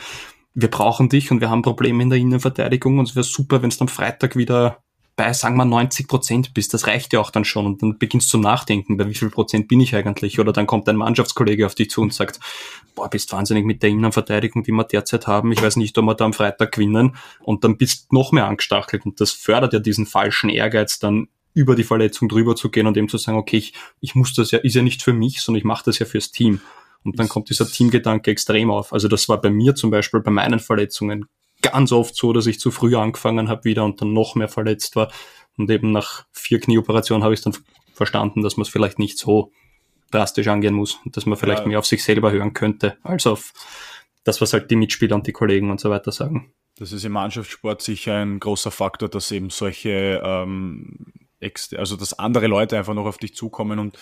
wir 0.54 0.70
brauchen 0.70 1.08
dich 1.08 1.30
und 1.30 1.40
wir 1.40 1.50
haben 1.50 1.62
Probleme 1.62 2.02
in 2.02 2.10
der 2.10 2.18
Innenverteidigung 2.18 2.98
und 2.98 3.08
es 3.08 3.16
wäre 3.16 3.24
super, 3.24 3.62
wenn 3.62 3.70
du 3.70 3.76
am 3.80 3.88
Freitag 3.88 4.36
wieder 4.36 4.84
bei, 5.16 5.32
sagen 5.32 5.56
wir, 5.56 5.64
90 5.64 6.08
Prozent 6.08 6.54
bist. 6.54 6.74
Das 6.74 6.86
reicht 6.86 7.12
ja 7.12 7.20
auch 7.20 7.30
dann 7.30 7.44
schon 7.44 7.66
und 7.66 7.82
dann 7.82 7.98
beginnst 7.98 8.32
du 8.32 8.38
nachdenken, 8.38 8.96
bei 8.96 9.08
wie 9.08 9.14
viel 9.14 9.30
Prozent 9.30 9.68
bin 9.68 9.80
ich 9.80 9.94
eigentlich? 9.94 10.40
Oder 10.40 10.52
dann 10.52 10.66
kommt 10.66 10.88
ein 10.88 10.96
Mannschaftskollege 10.96 11.66
auf 11.66 11.74
dich 11.74 11.90
zu 11.90 12.02
und 12.02 12.12
sagt, 12.12 12.40
boah, 12.94 13.08
bist 13.08 13.32
wahnsinnig 13.32 13.64
mit 13.64 13.82
der 13.82 13.90
Innenverteidigung, 13.90 14.64
die 14.64 14.72
wir 14.72 14.84
derzeit 14.84 15.26
haben. 15.26 15.52
Ich 15.52 15.62
weiß 15.62 15.76
nicht, 15.76 15.96
ob 15.98 16.04
wir 16.04 16.14
da 16.14 16.24
am 16.24 16.32
Freitag 16.32 16.72
gewinnen. 16.72 17.16
Und 17.40 17.62
dann 17.62 17.76
bist 17.76 18.08
du 18.10 18.16
noch 18.16 18.32
mehr 18.32 18.46
angestachelt 18.46 19.06
und 19.06 19.20
das 19.20 19.30
fördert 19.30 19.72
ja 19.72 19.78
diesen 19.78 20.06
falschen 20.06 20.50
Ehrgeiz 20.50 20.98
dann 20.98 21.28
über 21.54 21.76
die 21.76 21.84
Verletzung 21.84 22.28
drüber 22.28 22.56
zu 22.56 22.68
gehen 22.68 22.88
und 22.88 22.96
eben 22.96 23.08
zu 23.08 23.16
sagen, 23.16 23.38
okay, 23.38 23.58
ich, 23.58 23.74
ich 24.00 24.16
muss 24.16 24.34
das 24.34 24.50
ja, 24.50 24.58
ist 24.58 24.74
ja 24.74 24.82
nicht 24.82 25.02
für 25.02 25.12
mich, 25.12 25.40
sondern 25.40 25.58
ich 25.58 25.64
mache 25.64 25.84
das 25.84 26.00
ja 26.00 26.06
fürs 26.06 26.32
Team. 26.32 26.60
Und 27.04 27.18
dann 27.18 27.28
kommt 27.28 27.50
dieser 27.50 27.66
Teamgedanke 27.66 28.30
extrem 28.30 28.70
auf. 28.70 28.92
Also 28.92 29.08
das 29.08 29.28
war 29.28 29.40
bei 29.40 29.50
mir 29.50 29.74
zum 29.74 29.90
Beispiel 29.90 30.20
bei 30.20 30.30
meinen 30.30 30.58
Verletzungen 30.58 31.26
ganz 31.62 31.92
oft 31.92 32.16
so, 32.16 32.32
dass 32.32 32.46
ich 32.46 32.60
zu 32.60 32.70
früh 32.70 32.96
angefangen 32.96 33.48
habe 33.48 33.64
wieder 33.64 33.84
und 33.84 34.00
dann 34.00 34.12
noch 34.12 34.34
mehr 34.34 34.48
verletzt 34.48 34.96
war. 34.96 35.10
Und 35.56 35.70
eben 35.70 35.92
nach 35.92 36.24
vier 36.32 36.60
Knieoperationen 36.60 37.22
habe 37.22 37.34
ich 37.34 37.42
dann 37.42 37.54
verstanden, 37.94 38.42
dass 38.42 38.56
man 38.56 38.62
es 38.62 38.68
vielleicht 38.68 38.98
nicht 38.98 39.18
so 39.18 39.52
drastisch 40.10 40.48
angehen 40.48 40.74
muss 40.74 40.98
und 41.04 41.16
dass 41.16 41.26
man 41.26 41.38
vielleicht 41.38 41.62
ja. 41.62 41.68
mehr 41.68 41.78
auf 41.78 41.86
sich 41.86 42.02
selber 42.02 42.32
hören 42.32 42.54
könnte, 42.54 42.96
als 43.02 43.26
auf 43.26 43.52
das, 44.24 44.40
was 44.40 44.52
halt 44.52 44.70
die 44.70 44.76
Mitspieler 44.76 45.14
und 45.14 45.26
die 45.26 45.32
Kollegen 45.32 45.70
und 45.70 45.80
so 45.80 45.90
weiter 45.90 46.12
sagen. 46.12 46.52
Das 46.76 46.92
ist 46.92 47.04
im 47.04 47.12
Mannschaftssport 47.12 47.82
sicher 47.82 48.16
ein 48.16 48.40
großer 48.40 48.70
Faktor, 48.70 49.08
dass 49.08 49.30
eben 49.30 49.50
solche, 49.50 50.20
ähm, 50.24 51.12
also 51.76 51.96
dass 51.96 52.18
andere 52.18 52.46
Leute 52.46 52.76
einfach 52.76 52.94
noch 52.94 53.06
auf 53.06 53.18
dich 53.18 53.34
zukommen 53.34 53.78
und 53.78 53.98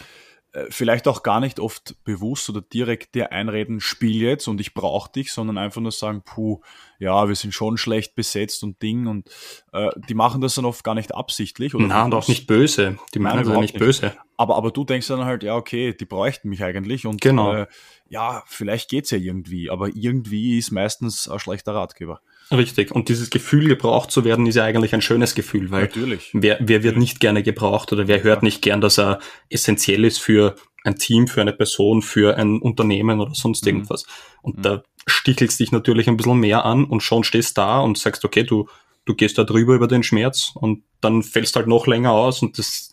vielleicht 0.69 1.09
auch 1.09 1.23
gar 1.23 1.41
nicht 1.41 1.61
oft 1.61 1.97
bewusst 2.05 2.51
oder 2.51 2.61
direkt 2.61 3.15
dir 3.15 3.33
einreden, 3.33 3.81
spiel 3.81 4.21
jetzt 4.21 4.49
und 4.49 4.61
ich 4.61 4.75
brauche 4.75 5.11
dich, 5.11 5.33
sondern 5.33 5.57
einfach 5.57 5.81
nur 5.81 5.93
sagen, 5.93 6.23
puh, 6.25 6.61
ja, 6.99 7.27
wir 7.27 7.35
sind 7.35 7.55
schon 7.55 7.79
schlecht 7.79 8.15
besetzt 8.15 8.63
und 8.63 8.83
Ding 8.83 9.07
und 9.07 9.31
äh, 9.73 9.89
die 10.09 10.15
machen 10.15 10.43
das 10.43 10.55
dann 10.55 10.67
oft 10.67 10.85
gar 10.85 10.95
nicht 10.95 11.15
absichtlich. 11.15 11.75
Oder 11.75 11.87
Nein, 11.87 12.07
und 12.07 12.15
auch 12.15 12.29
nicht 12.29 12.47
böse. 12.47 12.99
Die 13.15 13.19
meinen 13.19 13.45
das 13.45 13.59
nicht 13.59 13.79
böse. 13.79 14.15
Aber, 14.37 14.57
aber 14.57 14.71
du 14.71 14.85
denkst 14.85 15.09
dann 15.09 15.25
halt, 15.25 15.43
ja, 15.43 15.57
okay, 15.57 15.95
die 15.95 16.05
bräuchten 16.05 16.49
mich 16.49 16.63
eigentlich 16.63 17.07
und 17.07 17.21
genau. 17.21 17.55
äh, 17.55 17.67
ja, 18.09 18.43
vielleicht 18.47 18.91
geht's 18.91 19.11
ja 19.11 19.19
irgendwie, 19.19 19.71
aber 19.71 19.89
irgendwie 19.95 20.59
ist 20.59 20.71
meistens 20.71 21.29
ein 21.29 21.39
schlechter 21.39 21.75
Ratgeber. 21.75 22.21
Richtig. 22.53 22.93
Und 22.93 23.09
dieses 23.09 23.31
Gefühl, 23.31 23.69
gebraucht 23.69 24.11
zu 24.11 24.25
werden, 24.25 24.47
ist 24.47 24.57
ja 24.57 24.65
eigentlich 24.65 24.95
ein 24.95 25.01
schönes 25.01 25.35
Gefühl, 25.35 25.71
weil 25.71 25.83
Natürlich. 25.83 26.31
Wer, 26.33 26.59
wer 26.61 26.83
wird 26.83 26.97
nicht 26.97 27.21
gerne 27.21 27.43
gebraucht 27.43 27.93
oder 27.93 28.09
wer 28.09 28.23
hört 28.23 28.43
nicht 28.43 28.63
gern, 28.63 28.81
dass 28.81 28.99
er 28.99 29.21
essentiell 29.49 30.05
ist 30.05 30.19
für 30.19 30.57
ein 30.85 30.97
Team, 30.97 31.29
für 31.29 31.41
eine 31.41 31.53
Person, 31.53 32.03
für 32.03 32.37
ein 32.37 32.61
Unternehmen 32.61 33.21
oder 33.21 33.35
sonst 33.35 33.63
mhm. 33.65 33.69
irgendwas. 33.69 34.05
Und 34.43 34.59
mhm. 34.59 34.63
da 34.63 34.83
stichelst 35.07 35.59
dich 35.61 35.73
natürlich 35.73 36.09
ein 36.09 36.17
bisschen 36.17 36.39
mehr 36.39 36.65
an 36.65 36.85
und 36.85 37.03
schon 37.03 37.25
stehst 37.25 37.57
da 37.59 37.81
und 37.81 37.99
sagst, 37.99 38.25
okay, 38.25 38.45
du, 38.45 38.69
du 39.05 39.15
gehst 39.15 39.39
da 39.39 39.45
drüber 39.45 39.75
über 39.75 39.89
den 39.89 40.03
Schmerz 40.03 40.53
und 40.55 40.83
dann 41.01 41.23
fällst 41.23 41.57
halt 41.57 41.67
noch 41.67 41.87
länger 41.87 42.13
aus 42.13 42.43
und 42.43 42.59
das 42.59 42.92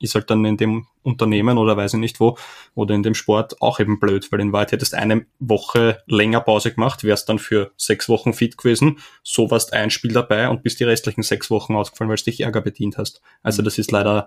ist 0.00 0.14
halt 0.14 0.30
dann 0.30 0.44
in 0.44 0.56
dem 0.56 0.86
Unternehmen 1.02 1.58
oder 1.58 1.76
weiß 1.76 1.94
ich 1.94 2.00
nicht 2.00 2.20
wo 2.20 2.36
oder 2.74 2.94
in 2.94 3.02
dem 3.02 3.14
Sport 3.14 3.60
auch 3.62 3.80
eben 3.80 4.00
blöd, 4.00 4.30
weil 4.30 4.40
in 4.40 4.52
Wahrheit 4.52 4.72
hättest 4.72 4.94
eine 4.94 5.26
Woche 5.38 6.02
länger 6.06 6.40
Pause 6.40 6.72
gemacht, 6.72 7.04
wärst 7.04 7.28
dann 7.28 7.38
für 7.38 7.72
sechs 7.76 8.08
Wochen 8.08 8.32
fit 8.32 8.58
gewesen, 8.58 8.98
so 9.22 9.50
warst 9.50 9.72
ein 9.72 9.90
Spiel 9.90 10.12
dabei 10.12 10.48
und 10.48 10.62
bist 10.62 10.80
die 10.80 10.84
restlichen 10.84 11.22
sechs 11.22 11.50
Wochen 11.50 11.74
ausgefallen, 11.74 12.10
weil 12.10 12.16
du 12.16 12.24
dich 12.24 12.40
Ärger 12.40 12.60
bedient 12.60 12.98
hast. 12.98 13.20
Also 13.42 13.62
das 13.62 13.78
ist 13.78 13.90
leider 13.90 14.26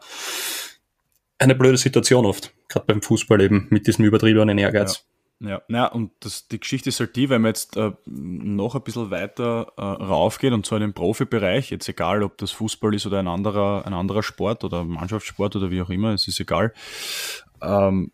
eine 1.37 1.55
blöde 1.55 1.77
Situation 1.77 2.25
oft, 2.25 2.53
gerade 2.67 2.85
beim 2.85 3.01
Fußball 3.01 3.41
eben 3.41 3.67
mit 3.69 3.87
diesem 3.87 4.05
übertriebenen 4.05 4.57
Ehrgeiz. 4.57 4.95
Ja. 4.95 5.18
Ja, 5.39 5.61
ja 5.69 5.85
und 5.87 6.11
das, 6.19 6.47
die 6.47 6.59
Geschichte 6.59 6.89
ist 6.89 6.99
halt 6.99 7.15
die, 7.15 7.29
wenn 7.29 7.41
man 7.41 7.49
jetzt 7.49 7.77
äh, 7.77 7.91
noch 8.05 8.75
ein 8.75 8.83
bisschen 8.83 9.09
weiter 9.09 9.71
äh, 9.77 9.81
raufgeht 9.81 10.51
und 10.53 10.65
zwar 10.65 10.77
in 10.77 10.87
den 10.87 10.93
Profibereich, 10.93 11.71
jetzt 11.71 11.87
egal, 11.87 12.23
ob 12.23 12.37
das 12.37 12.51
Fußball 12.51 12.93
ist 12.93 13.05
oder 13.05 13.19
ein 13.19 13.27
anderer, 13.27 13.85
ein 13.85 13.93
anderer 13.93 14.23
Sport 14.23 14.63
oder 14.63 14.83
Mannschaftssport 14.83 15.55
oder 15.55 15.71
wie 15.71 15.81
auch 15.81 15.89
immer, 15.89 16.13
es 16.13 16.27
ist 16.27 16.39
egal. 16.39 16.73
Ähm, 17.61 18.11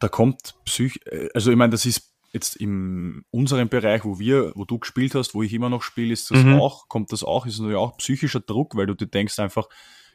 da 0.00 0.08
kommt 0.08 0.54
Psych, 0.64 1.00
äh, 1.06 1.28
also 1.34 1.50
ich 1.50 1.56
meine, 1.56 1.70
das 1.70 1.86
ist 1.86 2.10
jetzt 2.32 2.56
in 2.56 3.24
unserem 3.30 3.68
Bereich, 3.68 4.04
wo 4.04 4.18
wir, 4.18 4.52
wo 4.56 4.64
du 4.64 4.78
gespielt 4.78 5.14
hast, 5.14 5.34
wo 5.34 5.44
ich 5.44 5.52
immer 5.52 5.70
noch 5.70 5.82
spiele, 5.82 6.12
ist 6.12 6.32
das 6.32 6.42
mhm. 6.42 6.54
auch, 6.54 6.88
kommt 6.88 7.12
das 7.12 7.22
auch, 7.22 7.46
ist 7.46 7.60
natürlich 7.60 7.78
auch 7.78 7.96
psychischer 7.98 8.40
Druck, 8.40 8.74
weil 8.76 8.86
du 8.86 8.94
dir 8.94 9.06
denkst 9.06 9.38
einfach, 9.38 9.68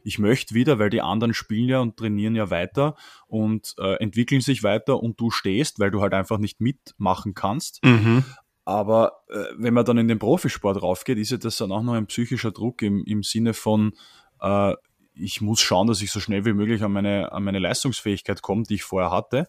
ich 0.03 0.19
möchte 0.19 0.55
wieder, 0.55 0.79
weil 0.79 0.89
die 0.89 1.01
anderen 1.01 1.33
spielen 1.33 1.69
ja 1.69 1.79
und 1.79 1.97
trainieren 1.97 2.35
ja 2.35 2.49
weiter 2.49 2.95
und 3.27 3.75
äh, 3.79 3.95
entwickeln 3.95 4.41
sich 4.41 4.63
weiter 4.63 5.01
und 5.01 5.19
du 5.19 5.31
stehst, 5.31 5.79
weil 5.79 5.91
du 5.91 6.01
halt 6.01 6.13
einfach 6.13 6.37
nicht 6.37 6.61
mitmachen 6.61 7.33
kannst. 7.33 7.83
Mhm. 7.83 8.23
Aber 8.65 9.23
äh, 9.29 9.45
wenn 9.57 9.73
man 9.73 9.85
dann 9.85 9.97
in 9.97 10.07
den 10.07 10.19
Profisport 10.19 10.81
raufgeht, 10.81 11.17
ist 11.17 11.31
ja 11.31 11.37
das 11.37 11.57
dann 11.57 11.71
auch 11.71 11.81
noch 11.81 11.93
ein 11.93 12.07
psychischer 12.07 12.51
Druck 12.51 12.81
im, 12.81 13.03
im 13.05 13.23
Sinne 13.23 13.53
von, 13.53 13.93
äh, 14.41 14.75
ich 15.15 15.41
muss 15.41 15.59
schauen, 15.59 15.87
dass 15.87 16.01
ich 16.01 16.11
so 16.11 16.19
schnell 16.19 16.45
wie 16.45 16.53
möglich 16.53 16.83
an 16.83 16.91
meine, 16.91 17.31
an 17.31 17.43
meine 17.43 17.59
Leistungsfähigkeit 17.59 18.41
komme, 18.41 18.63
die 18.63 18.75
ich 18.75 18.83
vorher 18.83 19.11
hatte. 19.11 19.47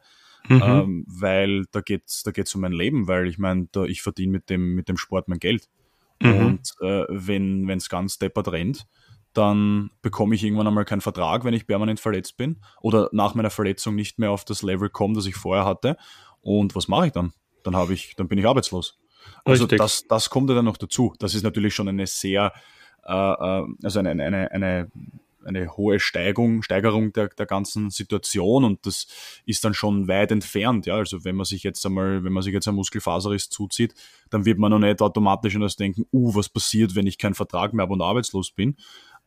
Mhm. 0.49 0.63
Ähm, 0.65 1.05
weil 1.07 1.67
da 1.71 1.83
geht's, 1.83 2.23
da 2.23 2.31
geht's 2.31 2.55
um 2.55 2.63
mein 2.63 2.73
Leben, 2.73 3.09
weil 3.09 3.29
ich 3.29 3.39
meine, 3.39 3.69
ich 3.87 4.01
verdiene 4.01 4.33
mit 4.33 4.49
dem, 4.49 4.75
mit 4.75 4.89
dem 4.89 4.97
Sport 4.97 5.29
mein 5.29 5.39
Geld. 5.39 5.69
Mhm. 6.23 6.47
Und 6.47 6.75
äh, 6.81 7.05
wenn 7.09 7.69
es 7.69 7.89
ganz 7.89 8.19
deppert 8.19 8.49
rennt, 8.49 8.87
dann 9.33 9.91
bekomme 10.03 10.35
ich 10.35 10.43
irgendwann 10.43 10.67
einmal 10.67 10.85
keinen 10.85 11.01
Vertrag, 11.01 11.45
wenn 11.45 11.55
ich 11.55 11.67
permanent 11.67 12.01
verletzt 12.01 12.37
bin 12.37 12.61
oder 12.81 13.09
nach 13.13 13.35
meiner 13.35 13.51
Verletzung 13.51 13.95
nicht 13.95 14.19
mehr 14.19 14.31
auf 14.31 14.45
das 14.45 14.63
Level 14.63 14.91
komme, 14.91 15.15
das 15.15 15.27
ich 15.27 15.37
vorher 15.37 15.65
hatte. 15.65 15.97
Und 16.41 16.75
was 16.75 16.89
mache 16.89 17.07
ich 17.07 17.13
dann? 17.13 17.33
Dann 17.63 17.77
habe 17.77 17.93
ich, 17.93 18.17
dann 18.17 18.29
bin 18.29 18.39
ich 18.39 18.47
arbeitslos. 18.47 18.99
Also 19.45 19.67
das, 19.67 20.05
das 20.09 20.31
kommt 20.31 20.49
ja 20.51 20.57
dann 20.57 20.65
noch 20.65 20.77
dazu. 20.77 21.15
Das 21.19 21.35
ist 21.35 21.43
natürlich 21.43 21.75
schon 21.75 21.89
eine 21.89 22.07
sehr, 22.07 22.53
äh, 23.05 23.13
äh, 23.13 23.67
also 23.83 23.99
eine, 23.99 24.11
eine, 24.11 24.51
eine, 24.51 24.91
eine 25.45 25.77
hohe 25.77 26.01
Steigung, 26.01 26.63
Steigerung 26.63 27.13
der, 27.13 27.29
der 27.29 27.47
ganzen 27.47 27.91
Situation 27.91 28.65
und 28.65 28.85
das 28.87 29.07
ist 29.47 29.65
dann 29.65 29.75
schon 29.75 30.09
weit 30.09 30.33
entfernt. 30.33 30.87
Ja, 30.87 30.97
also 30.97 31.25
wenn 31.25 31.37
man 31.37 31.47
sich 31.47 31.63
jetzt 31.63 31.85
einmal, 31.87 32.25
wenn 32.25 32.33
man 32.33 32.43
sich 32.43 32.53
jetzt 32.53 32.69
ein 32.69 32.75
Muskelfaserriss 32.75 33.49
zuzieht, 33.49 33.95
dann 34.31 34.45
wird 34.45 34.59
man 34.59 34.71
noch 34.71 34.79
nicht 34.79 35.01
automatisch 35.01 35.55
an 35.55 35.63
das 35.63 35.77
denken, 35.77 36.05
uh, 36.13 36.35
was 36.35 36.49
passiert, 36.49 36.95
wenn 36.95 37.07
ich 37.07 37.19
keinen 37.19 37.35
Vertrag 37.35 37.73
mehr 37.73 37.85
habe 37.85 37.95
und 37.95 38.03
arbeitslos 38.03 38.51
bin. 38.51 38.77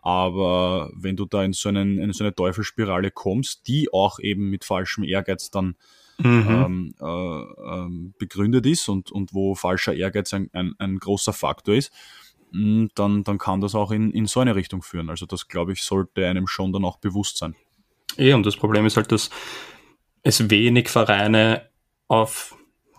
Aber 0.03 0.91
wenn 0.95 1.15
du 1.15 1.25
da 1.25 1.43
in 1.45 1.53
so, 1.53 1.69
einen, 1.69 1.97
in 1.97 2.11
so 2.11 2.25
eine 2.25 2.35
Teufelsspirale 2.35 3.09
kommst, 3.09 3.67
die 3.67 3.91
auch 3.93 4.19
eben 4.19 4.49
mit 4.49 4.65
falschem 4.65 5.05
Ehrgeiz 5.05 5.49
dann 5.49 5.77
mhm. 6.17 6.45
ähm, 6.49 6.95
äh, 6.99 7.05
ähm, 7.05 8.13
begründet 8.19 8.65
ist 8.65 8.89
und, 8.89 9.13
und 9.13 9.33
wo 9.33 9.55
falscher 9.55 9.93
Ehrgeiz 9.93 10.33
ein, 10.33 10.49
ein, 10.51 10.73
ein 10.77 10.99
großer 10.99 11.31
Faktor 11.31 11.75
ist, 11.75 11.93
mm, 12.51 12.87
dann, 12.95 13.23
dann 13.23 13.37
kann 13.37 13.61
das 13.61 13.75
auch 13.75 13.91
in, 13.91 14.11
in 14.11 14.25
so 14.25 14.41
eine 14.41 14.55
Richtung 14.55 14.81
führen. 14.81 15.09
Also 15.09 15.25
das, 15.25 15.47
glaube 15.47 15.71
ich, 15.71 15.83
sollte 15.83 16.27
einem 16.27 16.47
schon 16.47 16.73
dann 16.73 16.83
auch 16.83 16.97
bewusst 16.97 17.37
sein. 17.37 17.55
Eh, 18.17 18.33
und 18.33 18.45
das 18.45 18.57
Problem 18.57 18.85
ist 18.85 18.97
halt, 18.97 19.09
dass 19.13 19.29
es 20.21 20.49
wenig 20.49 20.89
Vereine 20.89 21.69
auf, 22.09 22.57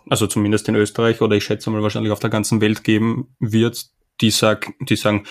also 0.09 0.25
zumindest 0.25 0.67
in 0.69 0.75
Österreich 0.75 1.21
oder 1.21 1.35
ich 1.35 1.43
schätze 1.43 1.69
mal 1.69 1.83
wahrscheinlich 1.83 2.11
auf 2.11 2.19
der 2.19 2.31
ganzen 2.31 2.61
Welt 2.61 2.83
geben 2.83 3.35
wird, 3.39 3.85
die, 4.21 4.31
sag, 4.31 4.73
die 4.79 4.95
sagen, 4.95 5.25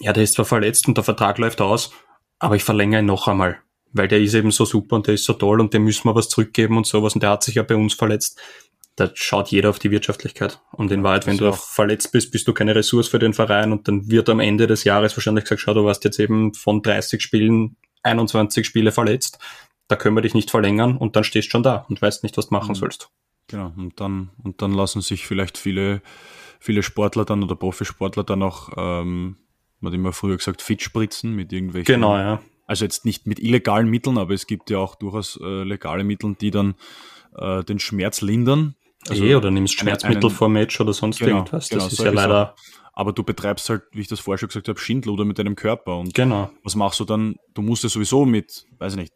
ja, 0.00 0.12
der 0.12 0.22
ist 0.22 0.34
zwar 0.34 0.44
verletzt 0.44 0.88
und 0.88 0.96
der 0.96 1.04
Vertrag 1.04 1.38
läuft 1.38 1.60
aus, 1.60 1.92
aber 2.38 2.56
ich 2.56 2.64
verlängere 2.64 3.00
ihn 3.00 3.06
noch 3.06 3.28
einmal 3.28 3.58
weil 3.94 4.08
der 4.08 4.20
ist 4.20 4.34
eben 4.34 4.50
so 4.50 4.66
super 4.66 4.96
und 4.96 5.06
der 5.06 5.14
ist 5.14 5.24
so 5.24 5.32
toll 5.32 5.60
und 5.60 5.72
dem 5.72 5.84
müssen 5.84 6.06
wir 6.08 6.14
was 6.14 6.28
zurückgeben 6.28 6.76
und 6.76 6.86
sowas 6.86 7.14
und 7.14 7.22
der 7.22 7.30
hat 7.30 7.44
sich 7.44 7.54
ja 7.54 7.62
bei 7.62 7.76
uns 7.76 7.94
verletzt. 7.94 8.40
Da 8.96 9.10
schaut 9.14 9.48
jeder 9.48 9.70
auf 9.70 9.78
die 9.78 9.90
Wirtschaftlichkeit. 9.90 10.60
Und 10.70 10.92
in 10.92 11.02
Wahrheit, 11.02 11.26
wenn 11.26 11.38
du 11.38 11.52
verletzt 11.52 12.12
bist, 12.12 12.30
bist 12.30 12.46
du 12.46 12.52
keine 12.52 12.76
Ressource 12.76 13.08
für 13.08 13.18
den 13.18 13.32
Verein 13.32 13.72
und 13.72 13.88
dann 13.88 14.08
wird 14.08 14.28
am 14.28 14.38
Ende 14.40 14.66
des 14.66 14.84
Jahres 14.84 15.16
wahrscheinlich 15.16 15.44
gesagt, 15.44 15.62
schau, 15.62 15.74
du 15.74 15.84
warst 15.84 16.04
jetzt 16.04 16.20
eben 16.20 16.54
von 16.54 16.82
30 16.82 17.20
Spielen 17.22 17.76
21 18.02 18.66
Spiele 18.66 18.92
verletzt. 18.92 19.38
Da 19.88 19.96
können 19.96 20.16
wir 20.16 20.22
dich 20.22 20.34
nicht 20.34 20.50
verlängern 20.50 20.96
und 20.96 21.16
dann 21.16 21.24
stehst 21.24 21.48
du 21.48 21.50
schon 21.52 21.62
da 21.62 21.86
und 21.88 22.02
weißt 22.02 22.22
nicht, 22.22 22.36
was 22.36 22.48
du 22.48 22.54
machen 22.54 22.70
mhm. 22.70 22.76
sollst. 22.76 23.10
Genau. 23.48 23.72
Und 23.76 24.00
dann, 24.00 24.30
und 24.42 24.62
dann 24.62 24.72
lassen 24.72 25.02
sich 25.02 25.26
vielleicht 25.26 25.58
viele, 25.58 26.02
viele 26.60 26.82
Sportler 26.82 27.24
dann 27.24 27.42
oder 27.42 27.56
Profisportler 27.56 28.24
dann 28.24 28.42
auch, 28.42 28.70
ähm, 28.76 29.36
man 29.84 29.92
hat 29.92 29.98
immer 29.98 30.12
früher 30.12 30.36
gesagt, 30.36 30.62
fit 30.62 30.82
spritzen 30.82 31.34
mit 31.34 31.52
irgendwelchen 31.52 31.94
genau, 31.94 32.16
ja 32.16 32.40
also 32.66 32.84
jetzt 32.84 33.04
nicht 33.04 33.26
mit 33.26 33.38
illegalen 33.40 33.88
Mitteln, 33.88 34.18
aber 34.18 34.34
es 34.34 34.46
gibt 34.46 34.70
ja 34.70 34.78
auch 34.78 34.94
durchaus 34.94 35.38
äh, 35.42 35.64
legale 35.64 36.04
Mittel, 36.04 36.34
die 36.40 36.50
dann 36.50 36.74
äh, 37.36 37.62
den 37.64 37.78
Schmerz 37.78 38.20
lindern. 38.20 38.74
Also 39.08 39.24
eh, 39.24 39.34
oder 39.34 39.50
nimmst 39.50 39.78
Schmerzmittel 39.78 40.24
einen, 40.24 40.30
vor 40.30 40.48
Match 40.48 40.80
oder 40.80 40.94
sonst 40.94 41.18
genau, 41.18 41.38
irgendwas. 41.38 41.68
Das 41.68 41.70
genau, 41.70 41.86
ist 41.86 41.98
ja 41.98 42.10
leider. 42.10 42.54
Aber 42.94 43.12
du 43.12 43.22
betreibst 43.22 43.68
halt, 43.68 43.82
wie 43.92 44.00
ich 44.00 44.08
das 44.08 44.20
vorher 44.20 44.38
schon 44.38 44.48
gesagt 44.48 44.68
habe, 44.68 44.78
Schindluder 44.78 45.24
mit 45.24 45.38
deinem 45.38 45.56
Körper. 45.56 45.98
Und 45.98 46.14
genau. 46.14 46.50
was 46.62 46.76
machst 46.76 47.00
du 47.00 47.04
dann? 47.04 47.36
Du 47.52 47.60
musst 47.60 47.82
ja 47.82 47.88
sowieso 47.88 48.24
mit, 48.24 48.66
weiß 48.78 48.94
ich 48.94 49.00
nicht, 49.00 49.14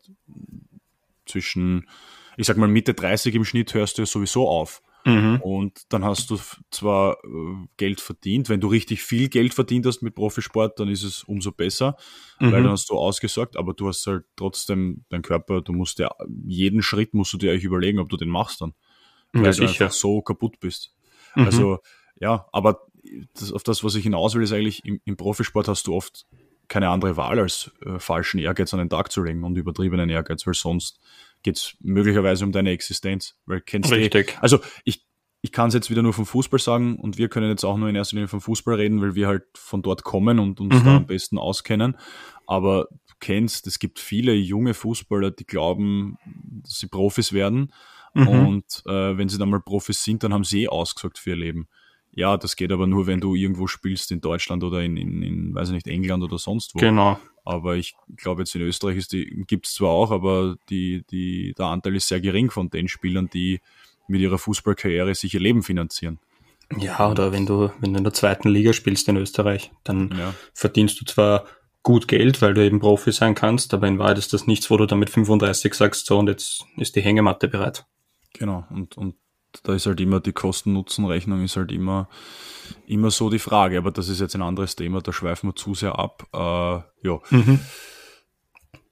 zwischen, 1.26 1.88
ich 2.36 2.46
sag 2.46 2.56
mal 2.56 2.68
Mitte 2.68 2.92
30 2.92 3.34
im 3.36 3.44
Schnitt 3.44 3.72
hörst 3.74 3.96
du 3.96 4.02
ja 4.02 4.06
sowieso 4.06 4.48
auf. 4.48 4.82
Mhm. 5.04 5.40
Und 5.40 5.92
dann 5.92 6.04
hast 6.04 6.30
du 6.30 6.38
zwar 6.70 7.18
äh, 7.24 7.66
Geld 7.76 8.00
verdient, 8.00 8.48
wenn 8.48 8.60
du 8.60 8.68
richtig 8.68 9.02
viel 9.02 9.28
Geld 9.28 9.54
verdient 9.54 9.86
hast 9.86 10.02
mit 10.02 10.14
Profisport, 10.14 10.78
dann 10.80 10.88
ist 10.88 11.02
es 11.02 11.24
umso 11.24 11.52
besser, 11.52 11.96
mhm. 12.40 12.52
weil 12.52 12.62
dann 12.62 12.72
hast 12.72 12.90
du 12.90 12.94
ausgesorgt, 12.94 13.56
aber 13.56 13.74
du 13.74 13.88
hast 13.88 14.06
halt 14.06 14.24
trotzdem 14.36 15.04
dein 15.08 15.22
Körper, 15.22 15.60
du 15.62 15.72
musst 15.72 15.98
ja 15.98 16.10
jeden 16.46 16.82
Schritt 16.82 17.14
musst 17.14 17.32
du 17.32 17.38
dir 17.38 17.52
eigentlich 17.52 17.64
überlegen, 17.64 17.98
ob 17.98 18.08
du 18.08 18.16
den 18.16 18.28
machst 18.28 18.60
dann. 18.60 18.74
Weil 19.32 19.44
ja, 19.44 19.52
du 19.52 19.62
einfach 19.62 19.92
so 19.92 20.22
kaputt 20.22 20.58
bist. 20.60 20.94
Mhm. 21.34 21.44
Also, 21.44 21.78
ja, 22.18 22.46
aber 22.52 22.86
das, 23.34 23.52
auf 23.52 23.62
das, 23.62 23.84
was 23.84 23.94
ich 23.94 24.04
hinaus 24.04 24.34
will, 24.34 24.42
ist 24.42 24.52
eigentlich, 24.52 24.84
im, 24.84 25.00
im 25.04 25.16
Profisport 25.16 25.68
hast 25.68 25.86
du 25.86 25.94
oft 25.94 26.26
keine 26.68 26.90
andere 26.90 27.16
Wahl, 27.16 27.38
als 27.38 27.70
äh, 27.84 27.98
falschen 27.98 28.38
Ehrgeiz 28.38 28.72
an 28.74 28.78
den 28.78 28.90
Tag 28.90 29.10
zu 29.10 29.22
legen 29.22 29.42
und 29.44 29.56
übertriebenen 29.56 30.10
Ehrgeiz, 30.10 30.46
weil 30.46 30.54
sonst 30.54 31.00
geht 31.48 31.56
es 31.56 31.76
möglicherweise 31.80 32.44
um 32.44 32.52
deine 32.52 32.70
Existenz. 32.70 33.34
Weil 33.46 33.62
kennst 33.62 33.90
Richtig. 33.90 34.34
Du, 34.34 34.42
also 34.42 34.58
ich, 34.84 35.06
ich 35.40 35.50
kann 35.50 35.68
es 35.68 35.74
jetzt 35.74 35.88
wieder 35.88 36.02
nur 36.02 36.12
vom 36.12 36.26
Fußball 36.26 36.60
sagen 36.60 36.96
und 36.96 37.16
wir 37.16 37.30
können 37.30 37.48
jetzt 37.48 37.64
auch 37.64 37.78
nur 37.78 37.88
in 37.88 37.96
erster 37.96 38.16
Linie 38.16 38.28
vom 38.28 38.42
Fußball 38.42 38.74
reden, 38.74 39.00
weil 39.00 39.14
wir 39.14 39.28
halt 39.28 39.44
von 39.54 39.80
dort 39.80 40.04
kommen 40.04 40.38
und 40.38 40.60
uns 40.60 40.74
mhm. 40.74 40.84
da 40.84 40.96
am 40.96 41.06
besten 41.06 41.38
auskennen. 41.38 41.96
Aber 42.46 42.88
du 43.06 43.14
kennst, 43.18 43.66
es 43.66 43.78
gibt 43.78 43.98
viele 43.98 44.34
junge 44.34 44.74
Fußballer, 44.74 45.30
die 45.30 45.46
glauben, 45.46 46.18
dass 46.62 46.80
sie 46.80 46.88
Profis 46.88 47.32
werden. 47.32 47.72
Mhm. 48.12 48.28
Und 48.28 48.82
äh, 48.86 49.16
wenn 49.16 49.30
sie 49.30 49.38
dann 49.38 49.48
mal 49.48 49.60
Profis 49.60 50.04
sind, 50.04 50.22
dann 50.22 50.34
haben 50.34 50.44
sie 50.44 50.64
eh 50.64 50.68
ausgesagt 50.68 51.16
für 51.16 51.30
ihr 51.30 51.36
Leben. 51.36 51.68
Ja, 52.12 52.36
das 52.36 52.56
geht 52.56 52.72
aber 52.72 52.86
nur, 52.86 53.06
wenn 53.06 53.20
du 53.20 53.34
irgendwo 53.34 53.68
spielst 53.68 54.12
in 54.12 54.20
Deutschland 54.20 54.64
oder 54.64 54.82
in, 54.82 54.98
in, 54.98 55.22
in 55.22 55.54
weiß 55.54 55.68
ich 55.68 55.74
nicht, 55.74 55.86
England 55.86 56.22
oder 56.22 56.36
sonst 56.36 56.74
wo. 56.74 56.78
Genau. 56.78 57.18
Aber 57.48 57.76
ich 57.76 57.96
glaube, 58.18 58.42
jetzt 58.42 58.54
in 58.54 58.60
Österreich 58.60 58.98
ist 58.98 59.12
die, 59.14 59.24
gibt 59.46 59.66
es 59.66 59.72
zwar 59.72 59.88
auch, 59.88 60.10
aber 60.10 60.56
die, 60.68 61.02
die, 61.10 61.54
der 61.56 61.64
Anteil 61.64 61.96
ist 61.96 62.06
sehr 62.06 62.20
gering 62.20 62.50
von 62.50 62.68
den 62.68 62.88
Spielern, 62.88 63.30
die 63.32 63.62
mit 64.06 64.20
ihrer 64.20 64.36
Fußballkarriere 64.36 65.14
sich 65.14 65.32
ihr 65.32 65.40
Leben 65.40 65.62
finanzieren. 65.62 66.18
Ja, 66.76 67.10
oder 67.10 67.32
wenn 67.32 67.46
du, 67.46 67.70
wenn 67.80 67.94
du 67.94 67.98
in 67.98 68.04
der 68.04 68.12
zweiten 68.12 68.50
Liga 68.50 68.74
spielst 68.74 69.08
in 69.08 69.16
Österreich, 69.16 69.70
dann 69.82 70.14
ja. 70.18 70.34
verdienst 70.52 71.00
du 71.00 71.06
zwar 71.06 71.46
gut 71.82 72.06
Geld, 72.06 72.42
weil 72.42 72.52
du 72.52 72.62
eben 72.62 72.80
Profi 72.80 73.12
sein 73.12 73.34
kannst, 73.34 73.72
aber 73.72 73.88
in 73.88 73.98
Wahrheit 73.98 74.18
ist 74.18 74.34
das 74.34 74.46
nichts, 74.46 74.70
wo 74.70 74.76
du 74.76 74.84
dann 74.84 74.98
mit 74.98 75.08
35 75.08 75.72
sagst, 75.72 76.04
so 76.04 76.18
und 76.18 76.28
jetzt 76.28 76.66
ist 76.76 76.96
die 76.96 77.00
Hängematte 77.00 77.48
bereit. 77.48 77.86
Genau, 78.34 78.66
und, 78.68 78.98
und 78.98 79.14
da 79.62 79.74
ist 79.74 79.86
halt 79.86 80.00
immer 80.00 80.20
die 80.20 80.32
Kosten-Nutzen-Rechnung 80.32 81.42
ist 81.42 81.56
halt 81.56 81.72
immer, 81.72 82.08
immer 82.86 83.10
so 83.10 83.30
die 83.30 83.38
Frage, 83.38 83.78
aber 83.78 83.90
das 83.90 84.08
ist 84.08 84.20
jetzt 84.20 84.34
ein 84.34 84.42
anderes 84.42 84.76
Thema, 84.76 85.00
da 85.00 85.12
schweifen 85.12 85.50
wir 85.50 85.56
zu 85.56 85.74
sehr 85.74 85.98
ab. 85.98 86.26
Äh, 86.32 87.06
ja. 87.06 87.20
Mhm. 87.30 87.60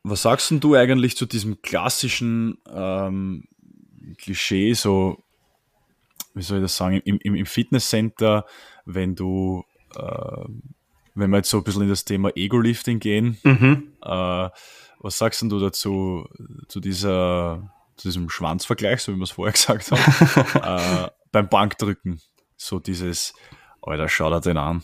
Was 0.02 0.22
sagst 0.22 0.50
denn 0.50 0.60
du 0.60 0.74
eigentlich 0.74 1.16
zu 1.16 1.26
diesem 1.26 1.60
klassischen 1.62 2.58
ähm, 2.72 3.44
Klischee, 4.18 4.72
so, 4.74 5.22
wie 6.34 6.42
soll 6.42 6.58
ich 6.58 6.64
das 6.64 6.76
sagen, 6.76 7.00
im, 7.04 7.18
im, 7.18 7.34
im 7.34 7.46
Fitnesscenter, 7.46 8.46
wenn 8.84 9.14
du, 9.14 9.64
äh, 9.96 10.44
wenn 11.14 11.30
wir 11.30 11.38
jetzt 11.38 11.50
so 11.50 11.58
ein 11.58 11.64
bisschen 11.64 11.82
in 11.82 11.88
das 11.88 12.04
Thema 12.04 12.30
Ego-Lifting 12.34 13.00
gehen, 13.00 13.36
mhm. 13.42 13.92
äh, 14.02 14.48
was 15.00 15.18
sagst 15.18 15.42
denn 15.42 15.48
du 15.48 15.58
dazu, 15.58 16.26
zu 16.68 16.80
dieser 16.80 17.72
zu 17.96 18.08
diesem 18.08 18.28
Schwanzvergleich, 18.28 19.00
so 19.00 19.12
wie 19.12 19.16
wir 19.16 19.24
es 19.24 19.32
vorher 19.32 19.52
gesagt 19.54 19.90
haben, 19.90 21.06
äh, 21.06 21.10
beim 21.32 21.48
Bankdrücken. 21.48 22.20
So 22.56 22.78
dieses, 22.78 23.34
Alter, 23.82 24.08
schau 24.08 24.30
dir 24.30 24.40
den 24.40 24.58
an. 24.58 24.82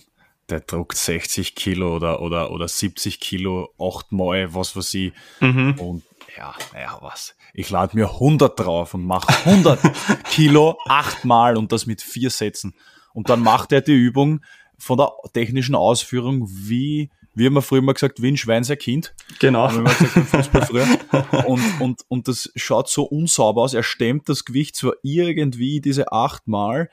Der 0.48 0.60
druckt 0.60 0.96
60 0.96 1.54
Kilo 1.54 1.96
oder, 1.96 2.20
oder, 2.20 2.50
oder 2.50 2.68
70 2.68 3.20
Kilo, 3.20 3.72
achtmal, 3.78 4.54
was 4.54 4.76
weiß 4.76 4.94
ich. 4.94 5.12
Mhm. 5.40 5.78
Und 5.78 6.02
ja, 6.36 6.54
naja, 6.72 6.98
was. 7.00 7.34
Ich 7.54 7.70
lade 7.70 7.96
mir 7.96 8.08
100 8.08 8.58
drauf 8.58 8.94
und 8.94 9.06
mache 9.06 9.32
100 9.46 9.80
Kilo 10.24 10.78
achtmal 10.86 11.56
und 11.56 11.72
das 11.72 11.86
mit 11.86 12.02
vier 12.02 12.30
Sätzen. 12.30 12.74
Und 13.12 13.28
dann 13.28 13.40
macht 13.40 13.72
er 13.72 13.82
die 13.82 13.92
Übung 13.92 14.40
von 14.78 14.98
der 14.98 15.12
technischen 15.32 15.74
Ausführung 15.74 16.48
wie 16.48 17.10
wie 17.34 17.46
haben 17.46 17.54
wir 17.54 17.62
früher 17.62 17.82
mal 17.82 17.92
gesagt, 17.94 18.20
wie 18.20 18.28
ein 18.28 18.36
Schwein 18.36 18.64
sein 18.64 18.78
Kind. 18.78 19.14
Genau. 19.38 19.70
Wir 19.72 19.84
gesagt, 19.84 20.16
im 20.16 20.26
Fußball 20.26 20.66
früher. 20.66 20.86
Und, 21.46 21.80
und, 21.80 22.00
und 22.08 22.28
das 22.28 22.50
schaut 22.56 22.88
so 22.88 23.04
unsauber 23.04 23.62
aus. 23.62 23.74
Er 23.74 23.82
stemmt 23.82 24.28
das 24.28 24.44
Gewicht 24.44 24.76
zwar 24.76 24.94
irgendwie 25.02 25.80
diese 25.80 26.12
achtmal, 26.12 26.90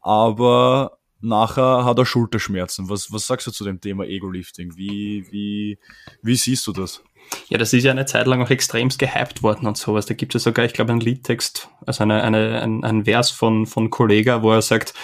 aber 0.00 0.98
nachher 1.20 1.84
hat 1.84 1.98
er 1.98 2.06
Schulterschmerzen. 2.06 2.88
Was, 2.88 3.12
was 3.12 3.26
sagst 3.26 3.46
du 3.46 3.50
zu 3.50 3.64
dem 3.64 3.80
Thema 3.80 4.04
Ego-Lifting? 4.04 4.76
Wie, 4.76 5.26
wie, 5.30 5.78
wie 6.22 6.34
siehst 6.36 6.66
du 6.66 6.72
das? 6.72 7.02
Ja, 7.48 7.58
das 7.58 7.72
ist 7.72 7.84
ja 7.84 7.90
eine 7.90 8.06
Zeit 8.06 8.26
lang 8.26 8.42
auch 8.42 8.50
extremst 8.50 8.98
gehypt 8.98 9.42
worden 9.42 9.66
und 9.66 9.76
sowas. 9.76 10.06
Da 10.06 10.14
gibt 10.14 10.34
es 10.34 10.42
ja 10.42 10.50
sogar, 10.50 10.64
ich 10.64 10.72
glaube, 10.72 10.92
einen 10.92 11.00
Liedtext, 11.00 11.68
also 11.86 12.02
eine, 12.02 12.22
eine, 12.22 12.62
ein, 12.62 12.84
ein 12.84 13.04
Vers 13.04 13.30
von, 13.30 13.66
von 13.66 13.90
Kollega, 13.90 14.42
wo 14.42 14.52
er 14.52 14.62
sagt, 14.62 14.94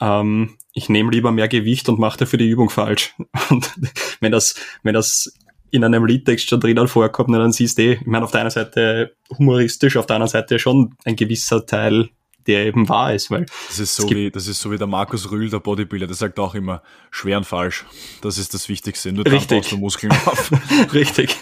ähm, 0.00 0.56
ich 0.76 0.90
nehme 0.90 1.10
lieber 1.10 1.32
mehr 1.32 1.48
Gewicht 1.48 1.88
und 1.88 1.98
mache 1.98 2.18
dafür 2.18 2.38
die 2.38 2.50
Übung 2.50 2.68
falsch. 2.68 3.14
Und 3.50 3.72
wenn 4.20 4.30
das, 4.30 4.56
wenn 4.82 4.92
das 4.92 5.32
in 5.70 5.82
einem 5.82 6.04
Liedtext 6.04 6.48
schon 6.48 6.60
drinnen 6.60 6.86
vorkommt, 6.86 7.34
dann 7.34 7.50
siehst 7.50 7.78
du 7.78 7.82
eh, 7.82 7.92
ich 7.94 8.06
meine, 8.06 8.24
auf 8.24 8.30
der 8.30 8.42
einen 8.42 8.50
Seite 8.50 9.16
humoristisch, 9.38 9.96
auf 9.96 10.04
der 10.04 10.16
anderen 10.16 10.30
Seite 10.30 10.58
schon 10.58 10.94
ein 11.04 11.16
gewisser 11.16 11.64
Teil 11.64 12.10
der 12.46 12.66
eben 12.66 12.88
wahr 12.88 13.14
ist. 13.14 13.30
Weil 13.30 13.46
das 13.68 13.78
ist 13.78 13.96
so 13.96 14.08
wie, 14.10 14.30
das 14.30 14.46
ist 14.46 14.60
so 14.60 14.70
wie 14.70 14.78
der 14.78 14.86
Markus 14.86 15.30
Rühl, 15.30 15.50
der 15.50 15.60
Bodybuilder, 15.60 16.06
der 16.06 16.16
sagt 16.16 16.38
auch 16.38 16.54
immer, 16.54 16.82
schwer 17.10 17.38
und 17.38 17.44
falsch. 17.44 17.84
Das 18.22 18.38
ist 18.38 18.54
das 18.54 18.68
Wichtigste. 18.68 19.12
Nur 19.12 19.24
dann 19.24 19.44
baust 19.46 19.72
du 19.72 19.76
Muskeln 19.76 20.12
auf. 20.12 20.50
Richtig. 20.92 21.36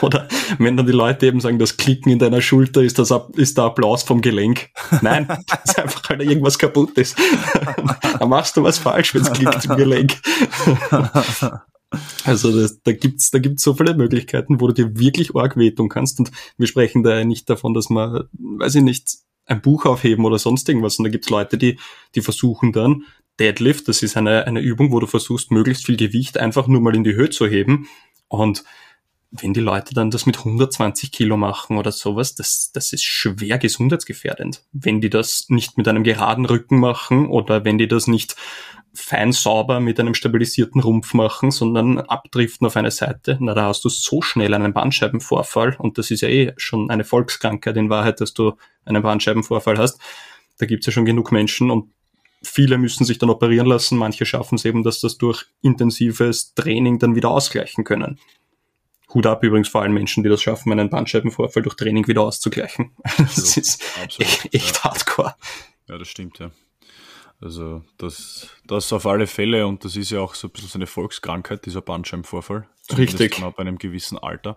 Oder 0.00 0.28
wenn 0.58 0.76
dann 0.76 0.86
die 0.86 0.92
Leute 0.92 1.26
eben 1.26 1.40
sagen, 1.40 1.58
das 1.58 1.76
Klicken 1.76 2.10
in 2.10 2.18
deiner 2.18 2.40
Schulter 2.40 2.82
ist, 2.82 2.98
das, 2.98 3.12
ist 3.34 3.56
der 3.58 3.64
Applaus 3.64 4.02
vom 4.02 4.20
Gelenk. 4.20 4.70
Nein, 5.02 5.26
das 5.46 5.58
ist 5.64 5.78
einfach, 5.78 6.08
weil 6.08 6.18
da 6.18 6.24
irgendwas 6.24 6.58
kaputt 6.58 6.96
ist. 6.98 7.16
dann 8.18 8.28
machst 8.28 8.56
du 8.56 8.62
was 8.62 8.78
falsch, 8.78 9.14
wenn 9.14 9.22
es 9.22 9.32
klickt 9.32 9.64
im 9.64 9.76
Gelenk. 9.76 10.16
Also 12.24 12.58
das, 12.58 12.80
da 12.82 12.92
gibt's 12.92 13.30
da 13.30 13.38
gibt's 13.38 13.62
so 13.62 13.74
viele 13.74 13.94
Möglichkeiten, 13.94 14.60
wo 14.60 14.66
du 14.68 14.74
dir 14.74 14.98
wirklich 14.98 15.34
arg 15.34 15.56
wehtun 15.56 15.88
kannst. 15.88 16.18
Und 16.18 16.30
wir 16.56 16.66
sprechen 16.66 17.02
da 17.02 17.18
ja 17.18 17.24
nicht 17.24 17.48
davon, 17.48 17.74
dass 17.74 17.90
man, 17.90 18.24
weiß 18.32 18.76
ich 18.76 18.82
nicht, 18.82 19.18
ein 19.46 19.60
Buch 19.60 19.86
aufheben 19.86 20.24
oder 20.24 20.38
sonst 20.38 20.68
irgendwas. 20.68 20.98
Und 20.98 21.04
da 21.04 21.10
gibt's 21.10 21.30
Leute, 21.30 21.58
die, 21.58 21.78
die 22.14 22.22
versuchen 22.22 22.72
dann 22.72 23.04
Deadlift, 23.40 23.88
das 23.88 24.02
ist 24.02 24.16
eine, 24.16 24.46
eine 24.46 24.60
Übung, 24.60 24.92
wo 24.92 25.00
du 25.00 25.06
versuchst, 25.06 25.50
möglichst 25.50 25.86
viel 25.86 25.96
Gewicht 25.96 26.38
einfach 26.38 26.68
nur 26.68 26.80
mal 26.80 26.94
in 26.94 27.04
die 27.04 27.14
Höhe 27.14 27.30
zu 27.30 27.46
heben. 27.46 27.88
Und 28.28 28.64
wenn 29.32 29.52
die 29.52 29.60
Leute 29.60 29.94
dann 29.94 30.12
das 30.12 30.26
mit 30.26 30.38
120 30.38 31.10
Kilo 31.10 31.36
machen 31.36 31.76
oder 31.76 31.90
sowas, 31.90 32.36
das, 32.36 32.70
das 32.72 32.92
ist 32.92 33.02
schwer 33.02 33.58
gesundheitsgefährdend. 33.58 34.62
Wenn 34.72 35.00
die 35.00 35.10
das 35.10 35.46
nicht 35.48 35.76
mit 35.76 35.88
einem 35.88 36.04
geraden 36.04 36.46
Rücken 36.46 36.78
machen 36.78 37.26
oder 37.26 37.64
wenn 37.64 37.78
die 37.78 37.88
das 37.88 38.06
nicht 38.06 38.36
fein 38.94 39.32
sauber 39.32 39.80
mit 39.80 39.98
einem 39.98 40.14
stabilisierten 40.14 40.80
Rumpf 40.80 41.14
machen, 41.14 41.50
sondern 41.50 41.98
abdriften 41.98 42.66
auf 42.66 42.76
eine 42.76 42.90
Seite. 42.90 43.36
Na, 43.40 43.54
da 43.54 43.66
hast 43.66 43.84
du 43.84 43.88
so 43.88 44.22
schnell 44.22 44.54
einen 44.54 44.72
Bandscheibenvorfall 44.72 45.76
und 45.78 45.98
das 45.98 46.10
ist 46.10 46.20
ja 46.20 46.28
eh 46.28 46.52
schon 46.56 46.90
eine 46.90 47.04
Volkskrankheit 47.04 47.76
in 47.76 47.90
Wahrheit, 47.90 48.20
dass 48.20 48.34
du 48.34 48.52
einen 48.84 49.02
Bandscheibenvorfall 49.02 49.78
hast. 49.78 50.00
Da 50.58 50.66
gibt's 50.66 50.86
ja 50.86 50.92
schon 50.92 51.04
genug 51.04 51.32
Menschen 51.32 51.70
und 51.70 51.90
viele 52.42 52.78
müssen 52.78 53.04
sich 53.04 53.18
dann 53.18 53.30
operieren 53.30 53.66
lassen. 53.66 53.98
Manche 53.98 54.26
schaffen 54.26 54.56
es 54.56 54.64
eben, 54.64 54.82
dass 54.82 55.00
das 55.00 55.18
durch 55.18 55.46
intensives 55.62 56.54
Training 56.54 56.98
dann 56.98 57.16
wieder 57.16 57.30
ausgleichen 57.30 57.84
können. 57.84 58.18
Hut 59.12 59.26
ab 59.26 59.42
übrigens 59.44 59.68
vor 59.68 59.82
allen 59.82 59.92
Menschen, 59.92 60.22
die 60.22 60.28
das 60.28 60.42
schaffen, 60.42 60.72
einen 60.72 60.90
Bandscheibenvorfall 60.90 61.62
durch 61.62 61.76
Training 61.76 62.06
wieder 62.06 62.22
auszugleichen. 62.22 62.92
Das 63.18 63.38
Absolut, 63.38 63.56
ist 63.56 63.82
absolut, 64.02 64.20
echt, 64.20 64.54
echt 64.54 64.76
ja. 64.76 64.84
hardcore. 64.84 65.34
Ja, 65.88 65.98
das 65.98 66.08
stimmt, 66.08 66.38
ja. 66.38 66.50
Also 67.44 67.84
das, 67.98 68.48
das 68.66 68.90
auf 68.94 69.06
alle 69.06 69.26
Fälle 69.26 69.66
und 69.66 69.84
das 69.84 69.96
ist 69.96 70.10
ja 70.10 70.20
auch 70.20 70.34
so 70.34 70.48
ein 70.48 70.50
bisschen 70.50 70.70
so 70.70 70.78
eine 70.78 70.86
Volkskrankheit, 70.86 71.66
dieser 71.66 71.82
Bandscheibenvorfall. 71.82 72.66
Richtig. 72.96 73.42
Ab 73.42 73.58
einem 73.58 73.76
gewissen 73.76 74.16
Alter. 74.16 74.56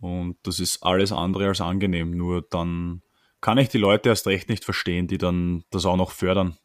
Und 0.00 0.36
das 0.44 0.60
ist 0.60 0.84
alles 0.84 1.10
andere 1.10 1.48
als 1.48 1.60
angenehm. 1.60 2.12
Nur 2.12 2.42
dann 2.42 3.02
kann 3.40 3.58
ich 3.58 3.70
die 3.70 3.78
Leute 3.78 4.08
erst 4.08 4.28
recht 4.28 4.48
nicht 4.48 4.64
verstehen, 4.64 5.08
die 5.08 5.18
dann 5.18 5.64
das 5.70 5.84
auch 5.84 5.96
noch 5.96 6.12
fördern. 6.12 6.56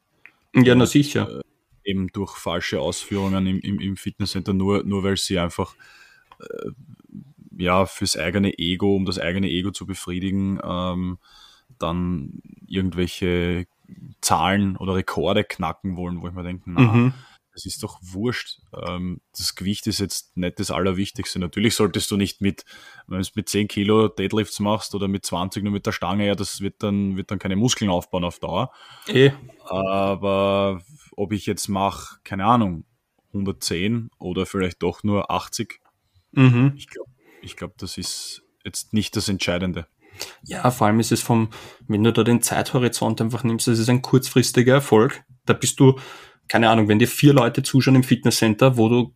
Ja, 0.53 0.75
na 0.75 0.85
sicher. 0.85 1.41
Eben 1.83 2.07
durch 2.09 2.37
falsche 2.37 2.79
Ausführungen 2.79 3.47
im, 3.47 3.59
im, 3.59 3.79
im 3.79 3.97
Fitnesscenter, 3.97 4.53
nur, 4.53 4.83
nur 4.83 5.03
weil 5.03 5.17
sie 5.17 5.39
einfach 5.39 5.75
äh, 6.39 6.69
ja 7.57 7.87
fürs 7.87 8.15
eigene 8.15 8.59
Ego, 8.59 8.95
um 8.95 9.05
das 9.05 9.17
eigene 9.17 9.49
Ego 9.49 9.71
zu 9.71 9.87
befriedigen, 9.87 10.59
ähm, 10.63 11.17
dann 11.79 12.41
irgendwelche 12.67 13.65
Zahlen 14.21 14.75
oder 14.77 14.95
Rekorde 14.95 15.43
knacken 15.43 15.95
wollen, 15.95 16.21
wo 16.21 16.27
ich 16.27 16.33
mir 16.33 16.43
denke, 16.43 16.63
na, 16.69 16.81
Mhm. 16.81 17.13
das 17.53 17.65
ist 17.65 17.81
doch 17.83 17.99
wurscht. 18.01 18.59
Ähm, 18.87 19.21
das 19.35 19.55
Gewicht 19.55 19.87
ist 19.87 19.99
jetzt 19.99 20.35
nicht 20.37 20.59
das 20.59 20.69
Allerwichtigste. 20.71 21.39
Natürlich 21.39 21.75
solltest 21.75 22.11
du 22.11 22.17
nicht 22.17 22.41
mit, 22.41 22.65
wenn 23.07 23.21
du 23.21 23.27
mit 23.35 23.49
10 23.49 23.67
Kilo 23.67 24.07
Deadlifts 24.09 24.59
machst 24.59 24.93
oder 24.93 25.07
mit 25.07 25.25
20 25.25 25.63
nur 25.63 25.73
mit 25.73 25.85
der 25.85 25.91
Stange, 25.91 26.27
ja, 26.27 26.35
das 26.35 26.61
wird 26.61 26.83
dann, 26.83 27.17
wird 27.17 27.31
dann 27.31 27.39
keine 27.39 27.55
Muskeln 27.55 27.89
aufbauen 27.89 28.23
auf 28.23 28.39
Dauer. 28.39 28.71
Eh, 29.07 29.31
Aber 29.65 30.81
ob 31.15 31.31
ich 31.33 31.45
jetzt 31.45 31.67
mache, 31.67 32.19
keine 32.23 32.45
Ahnung, 32.45 32.85
110 33.33 34.09
oder 34.19 34.45
vielleicht 34.45 34.83
doch 34.83 35.03
nur 35.03 35.31
80, 35.31 35.79
mhm. 36.31 36.73
ich 36.75 36.87
glaube, 36.87 37.11
ich 37.41 37.55
glaub, 37.55 37.77
das 37.77 37.97
ist 37.97 38.43
jetzt 38.63 38.93
nicht 38.93 39.15
das 39.15 39.29
Entscheidende. 39.29 39.87
Ja, 40.43 40.69
vor 40.71 40.87
allem 40.87 40.99
ist 40.99 41.11
es 41.11 41.21
vom, 41.21 41.49
wenn 41.87 42.03
du 42.03 42.11
da 42.11 42.23
den 42.23 42.41
Zeithorizont 42.41 43.21
einfach 43.21 43.43
nimmst, 43.43 43.67
das 43.67 43.79
ist 43.79 43.89
ein 43.89 44.01
kurzfristiger 44.01 44.75
Erfolg. 44.75 45.23
Da 45.45 45.53
bist 45.53 45.79
du, 45.79 45.99
keine 46.47 46.69
Ahnung, 46.69 46.87
wenn 46.87 46.99
dir 46.99 47.07
vier 47.07 47.33
Leute 47.33 47.63
zuschauen 47.63 47.95
im 47.95 48.03
Fitnesscenter, 48.03 48.77
wo 48.77 48.89
du, 48.89 49.15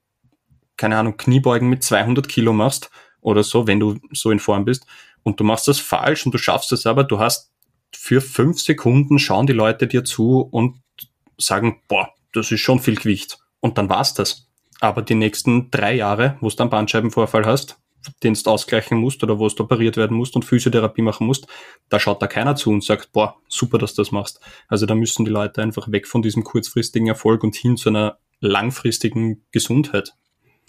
keine 0.78 0.98
Ahnung, 0.98 1.18
Kniebeugen 1.18 1.70
mit 1.70 1.84
200 1.84 2.28
Kilo 2.28 2.54
machst 2.54 2.90
oder 3.22 3.44
so, 3.44 3.68
wenn 3.68 3.80
du 3.80 4.00
so 4.12 4.32
in 4.32 4.40
Form 4.40 4.66
bist 4.66 4.86
und 5.24 5.40
du 5.40 5.44
machst 5.44 5.68
das 5.68 5.80
falsch 5.80 6.26
und 6.26 6.34
du 6.34 6.38
schaffst 6.38 6.72
es 6.72 6.86
aber, 6.86 7.04
du 7.04 7.20
hast 7.20 7.52
für 7.94 8.22
fünf 8.22 8.60
Sekunden 8.60 9.20
schauen 9.20 9.48
die 9.48 9.54
Leute 9.54 9.88
dir 9.88 10.04
zu 10.04 10.40
und 10.40 10.82
sagen, 11.38 11.82
boah, 11.88 12.10
das 12.34 12.52
ist 12.52 12.62
schon 12.62 12.80
viel 12.80 12.96
Gewicht. 12.96 13.40
Und 13.60 13.78
dann 13.78 13.90
war's 13.90 14.14
das. 14.14 14.48
Aber 14.80 15.02
die 15.02 15.16
nächsten 15.16 15.70
drei 15.70 15.94
Jahre, 15.94 16.38
wo 16.42 16.50
du 16.50 16.58
einen 16.58 16.70
Bandscheibenvorfall 16.70 17.46
hast, 17.46 17.78
den 18.24 18.34
du 18.34 18.50
ausgleichen 18.50 18.98
musst 18.98 19.24
oder 19.24 19.40
wo 19.40 19.48
du 19.48 19.64
operiert 19.64 19.98
werden 19.98 20.18
musst 20.18 20.36
und 20.36 20.44
Physiotherapie 20.46 21.02
machen 21.02 21.28
musst, 21.28 21.48
da 21.90 22.00
schaut 22.00 22.22
da 22.22 22.28
keiner 22.28 22.56
zu 22.56 22.72
und 22.72 22.84
sagt, 22.84 23.12
boah, 23.12 23.36
super, 23.48 23.78
dass 23.78 23.94
du 23.94 24.02
das 24.02 24.12
machst. 24.12 24.40
Also 24.68 24.86
da 24.86 24.96
müssen 24.96 25.26
die 25.26 25.32
Leute 25.32 25.62
einfach 25.62 25.92
weg 25.92 26.08
von 26.08 26.22
diesem 26.22 26.44
kurzfristigen 26.44 27.08
Erfolg 27.08 27.44
und 27.44 27.56
hin 27.56 27.78
zu 27.78 27.90
einer 27.90 28.18
langfristigen 28.40 29.44
Gesundheit. 29.52 30.14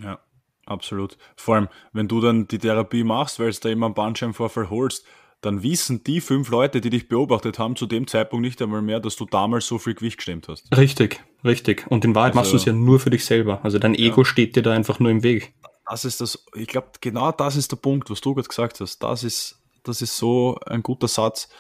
Ja, 0.01 0.19
absolut. 0.67 1.17
Vor 1.37 1.55
allem, 1.57 1.69
wenn 1.93 2.09
du 2.09 2.21
dann 2.21 2.49
die 2.49 2.59
Therapie 2.59 3.05
machst, 3.05 3.39
weil 3.39 3.51
du 3.51 3.59
da 3.61 3.69
immer 3.69 3.87
einen 3.87 3.95
Bandscheibenvorfall 3.95 4.71
holst, 4.71 5.05
dann 5.41 5.63
wissen 5.65 6.05
die 6.05 6.21
fünf 6.21 6.51
Leute, 6.51 6.81
die 6.81 6.91
dich 6.91 7.09
beobachtet 7.09 7.59
haben, 7.59 7.75
zu 7.75 7.87
dem 7.87 8.07
Zeitpunkt 8.07 8.45
nicht 8.45 8.63
einmal 8.63 8.81
mehr, 8.81 9.01
dass 9.01 9.17
du 9.17 9.25
damals 9.25 9.67
so 9.67 9.79
viel 9.79 9.95
Gewicht 9.95 10.19
gestemmt 10.19 10.47
hast. 10.49 10.75
Richtig, 10.77 11.21
richtig. 11.45 11.85
Und 11.89 12.05
in 12.05 12.15
Wahrheit 12.15 12.37
machst 12.37 12.53
du 12.53 12.57
Also- 12.57 12.63
es 12.63 12.67
ja 12.67 12.73
nur 12.73 13.01
für 13.01 13.11
dich 13.11 13.25
selber. 13.25 13.61
Also 13.65 13.79
dein 13.81 13.97
Ego 13.97 14.23
steht 14.23 14.55
dir 14.55 14.63
da 14.63 14.73
einfach 14.73 15.01
nur 15.01 15.11
im 15.11 15.23
Weg. 15.25 15.53
Das 15.93 16.07
ist 16.07 16.23
das, 16.23 16.43
ich 16.55 16.69
glaube, 16.69 16.89
genau 17.03 17.33
das 17.33 17.55
ist 17.55 17.71
der 17.71 17.77
Punkt, 17.77 18.09
was 18.09 18.23
du 18.23 18.33
gerade 18.35 18.49
gesagt 18.49 18.81
hast. 18.81 19.01
Das 19.03 19.23
ist, 19.25 19.61
das 19.83 20.01
ist 20.01 20.17
so 20.17 20.59
ein 20.65 20.83
guter 20.83 21.07
Satz. 21.07 21.51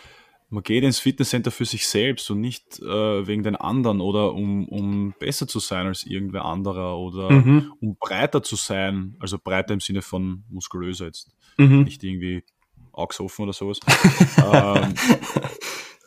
Man 0.49 0.62
geht 0.62 0.85
ins 0.85 0.99
Fitnesscenter 0.99 1.51
für 1.51 1.66
sich 1.66 1.87
selbst 1.87 2.31
und 2.31 2.40
nicht 2.40 2.79
äh, 2.81 3.27
wegen 3.27 3.42
den 3.42 3.57
anderen 3.57 4.01
oder 4.01 4.33
um, 4.33 4.66
um 4.71 5.14
besser 5.18 5.47
zu 5.47 5.59
sein 5.59 5.87
als 5.87 6.05
irgendwer 6.05 6.47
anderer 6.47 6.97
oder 6.97 7.31
Mhm. 7.31 7.75
um 7.83 7.97
breiter 8.01 8.42
zu 8.42 8.57
sein, 8.57 9.16
also 9.21 9.38
breiter 9.38 9.75
im 9.75 9.81
Sinne 9.81 10.01
von 10.01 10.45
muskulöser 10.49 11.05
jetzt, 11.05 11.29
Mhm. 11.59 11.83
nicht 11.83 12.03
irgendwie 12.03 12.42
Augsoffen 12.90 13.42
oder 13.42 13.53
sowas. 13.53 13.81
ähm, 14.38 14.95